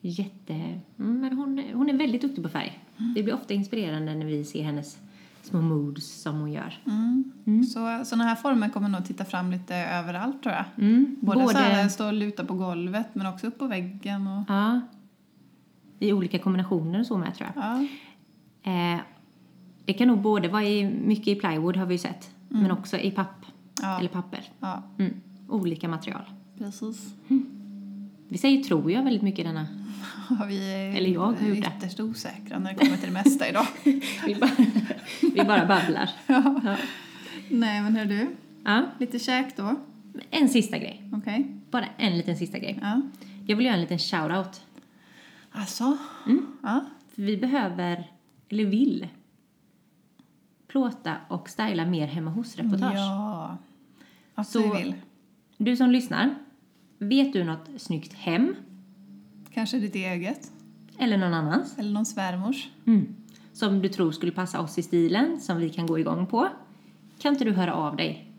Jätte... 0.01 0.53
Mm, 0.99 1.19
men 1.19 1.33
hon, 1.33 1.63
hon 1.73 1.89
är 1.89 1.93
väldigt 1.93 2.21
duktig 2.21 2.43
på 2.43 2.49
färg. 2.49 2.79
Det 3.15 3.23
blir 3.23 3.33
ofta 3.33 3.53
inspirerande 3.53 4.15
när 4.15 4.25
vi 4.25 4.43
ser 4.43 4.63
hennes 4.63 4.97
små 5.43 5.61
moods 5.61 6.21
som 6.21 6.39
hon 6.39 6.51
gör. 6.51 6.79
Mm. 6.85 7.63
Så 7.63 8.05
sådana 8.05 8.23
här 8.23 8.35
former 8.35 8.69
kommer 8.69 8.89
nog 8.89 9.05
titta 9.05 9.25
fram 9.25 9.51
lite 9.51 9.75
överallt 9.75 10.43
tror 10.43 10.55
jag. 10.55 10.65
Mm. 10.77 11.15
Både, 11.21 11.47
så 11.47 11.57
här 11.57 11.89
stå 11.89 12.07
och 12.07 12.13
luta 12.13 12.45
på 12.45 12.53
golvet 12.53 13.07
men 13.13 13.27
också 13.27 13.47
upp 13.47 13.57
på 13.59 13.67
väggen 13.67 14.27
och... 14.27 14.43
Ja. 14.47 14.81
I 15.99 16.13
olika 16.13 16.39
kombinationer 16.39 16.99
och 16.99 17.05
så 17.05 17.17
med 17.17 17.35
tror 17.35 17.49
jag. 17.55 17.63
Ja. 17.63 17.87
Eh, 18.71 18.99
det 19.85 19.93
kan 19.93 20.07
nog 20.07 20.21
både 20.21 20.47
vara 20.47 20.63
i, 20.63 20.85
mycket 21.05 21.27
i 21.27 21.35
plywood 21.35 21.77
har 21.77 21.85
vi 21.85 21.93
ju 21.93 21.97
sett. 21.99 22.31
Men 22.49 22.71
också 22.71 22.97
i 22.97 23.11
papp. 23.11 23.45
Ja. 23.81 23.99
Eller 23.99 24.09
papper. 24.09 24.49
ja, 24.59 24.83
Mm. 24.99 25.13
Olika 25.49 25.87
material. 25.87 26.21
precis. 26.57 27.13
Vi 28.29 28.37
säger 28.37 28.63
tror 28.63 28.91
jag 28.91 29.03
väldigt 29.03 29.21
mycket 29.21 29.39
i 29.39 29.43
denna. 29.43 29.67
Vi 30.47 30.73
är 30.73 30.95
Eller 30.97 31.09
jag 31.09 31.19
har 31.21 31.47
gjort 31.47 31.61
det. 31.63 31.73
ytterst 31.77 31.99
osäkra 31.99 32.59
när 32.59 32.73
det 32.73 32.79
kommer 32.79 32.97
till 32.97 33.07
det 33.07 33.13
mesta 33.23 33.49
idag. 33.49 33.65
Vi 34.25 34.35
bara, 34.35 34.49
vi 35.21 35.43
bara 35.45 35.65
babblar. 35.65 36.09
ja. 36.27 36.61
Ja. 36.63 36.75
Nej 37.49 37.81
men 37.81 37.95
hör 37.95 38.05
du, 38.05 38.27
ja. 38.65 38.83
lite 38.99 39.19
käk 39.19 39.57
då. 39.57 39.75
En 40.31 40.49
sista 40.49 40.77
grej. 40.77 41.03
Okej. 41.13 41.47
Bara 41.71 41.85
en 41.97 42.17
liten 42.17 42.37
sista 42.37 42.57
grej. 42.59 42.79
Ja. 42.81 43.01
Jag 43.47 43.55
vill 43.55 43.65
göra 43.65 43.75
en 43.75 43.81
liten 43.81 43.97
shout-out. 43.99 44.61
Alltså? 45.51 45.97
Ja. 46.63 46.85
För 47.15 47.21
vi 47.21 47.37
behöver, 47.37 48.11
eller 48.49 48.65
vill, 48.65 49.07
plåta 50.67 51.15
och 51.27 51.49
styla 51.49 51.85
mer 51.85 52.07
hemma 52.07 52.31
hos-reportage. 52.31 52.95
Ja. 52.97 53.57
Att 54.35 54.47
Så- 54.47 54.73
vi 54.73 54.83
vill. 54.83 54.93
Du 55.57 55.75
som 55.77 55.91
lyssnar, 55.91 56.35
vet 56.97 57.33
du 57.33 57.43
något 57.43 57.69
snyggt 57.77 58.13
hem 58.13 58.55
Kanske 59.53 59.79
ditt 59.79 59.95
eget. 59.95 60.51
eller 60.99 61.17
någon 61.17 61.33
annans 61.33 61.77
Eller 61.77 61.91
någon 61.91 62.05
svärmors. 62.05 62.69
mm. 62.85 63.15
som 63.53 63.81
du 63.81 63.89
tror 63.89 64.11
skulle 64.11 64.31
passa 64.31 64.61
oss 64.61 64.77
i 64.77 64.81
stilen, 64.83 65.39
som 65.39 65.57
vi 65.57 65.69
kan 65.69 65.85
gå 65.87 65.99
igång 65.99 66.25
på? 66.27 66.47
Kan 67.19 67.33
inte 67.33 67.45
du 67.45 67.51
höra 67.51 67.73
av 67.73 67.95
dig? 67.95 68.31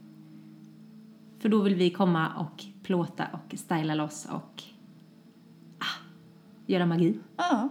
För 1.39 1.49
då 1.49 1.63
vill 1.63 1.75
vi 1.75 1.91
komma 1.91 2.29
och 2.37 2.65
plåta 2.83 3.27
och 3.33 3.59
styla 3.59 3.95
loss 3.95 4.27
och 4.31 4.63
ah, 5.79 6.03
göra 6.67 6.87
magi. 6.87 7.19
Ja. 7.37 7.69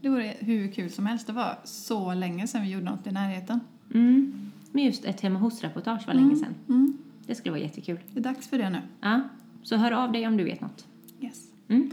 Det 0.00 0.08
vore 0.08 0.34
hur 0.38 0.72
kul 0.72 0.90
som 0.90 1.06
helst. 1.06 1.26
Det 1.26 1.32
var 1.32 1.58
så 1.64 2.14
länge 2.14 2.46
sedan 2.46 2.62
vi 2.62 2.68
gjorde 2.70 2.84
något 2.84 3.06
i 3.06 3.12
närheten. 3.12 3.60
Mm. 3.94 4.50
Men 4.72 4.84
just 4.84 5.04
ett 5.04 5.20
hemma 5.20 5.38
hos-reportage 5.38 6.06
var 6.06 6.14
länge 6.14 6.36
sedan. 6.36 6.54
Mm. 6.68 6.98
Det 7.26 7.34
skulle 7.34 7.50
vara 7.50 7.60
jättekul. 7.62 7.98
Det 8.12 8.18
är 8.20 8.24
dags 8.24 8.48
för 8.48 8.58
det 8.58 8.70
nu. 8.70 8.82
Ja, 9.00 9.20
så 9.62 9.76
hör 9.76 9.92
av 9.92 10.12
dig 10.12 10.26
om 10.26 10.36
du 10.36 10.44
vet 10.44 10.60
något. 10.60 10.86
Yes. 11.20 11.38
Mm. 11.68 11.90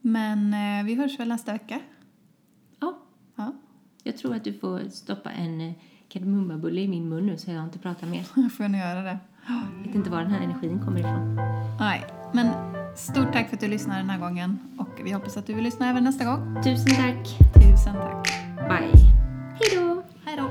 Men 0.00 0.54
eh, 0.54 0.84
vi 0.86 0.94
hörs 0.94 1.20
väl 1.20 1.28
nästa 1.28 1.52
vecka? 1.52 1.80
Ja, 2.80 2.98
Ja. 3.36 3.52
jag 4.02 4.16
tror 4.16 4.34
att 4.34 4.44
du 4.44 4.52
får 4.52 4.80
stoppa 4.88 5.30
en 5.30 5.60
eh, 5.60 5.72
kardemummabulle 6.08 6.80
i 6.80 6.88
min 6.88 7.08
mun 7.08 7.26
nu 7.26 7.36
så 7.36 7.50
jag 7.50 7.64
inte 7.64 7.78
pratar 7.78 8.06
mer. 8.06 8.26
Jag 8.34 8.52
får 8.52 8.68
nog 8.68 8.80
göra 8.80 9.02
det. 9.02 9.18
Jag 9.48 9.86
vet 9.86 9.94
inte 9.94 10.10
var 10.10 10.22
den 10.22 10.30
här 10.30 10.40
energin 10.40 10.80
kommer 10.84 10.98
ifrån. 11.00 11.34
Nej, 11.80 12.04
men 12.34 12.46
stort 12.96 13.32
tack 13.32 13.48
för 13.48 13.56
att 13.56 13.60
du 13.60 13.68
lyssnade 13.68 14.00
den 14.00 14.10
här 14.10 14.18
gången 14.18 14.58
och 14.78 14.88
vi 15.04 15.12
hoppas 15.12 15.36
att 15.36 15.46
du 15.46 15.54
vill 15.54 15.64
lyssna 15.64 15.90
även 15.90 16.04
nästa 16.04 16.24
gång. 16.24 16.62
Tusen 16.64 16.94
tack. 16.94 17.38
Tusen 17.54 17.94
tack. 17.94 18.28
Bye. 18.68 19.00
Hej 19.60 19.78
då. 19.80 20.02
Hej 20.24 20.36
då. 20.36 20.50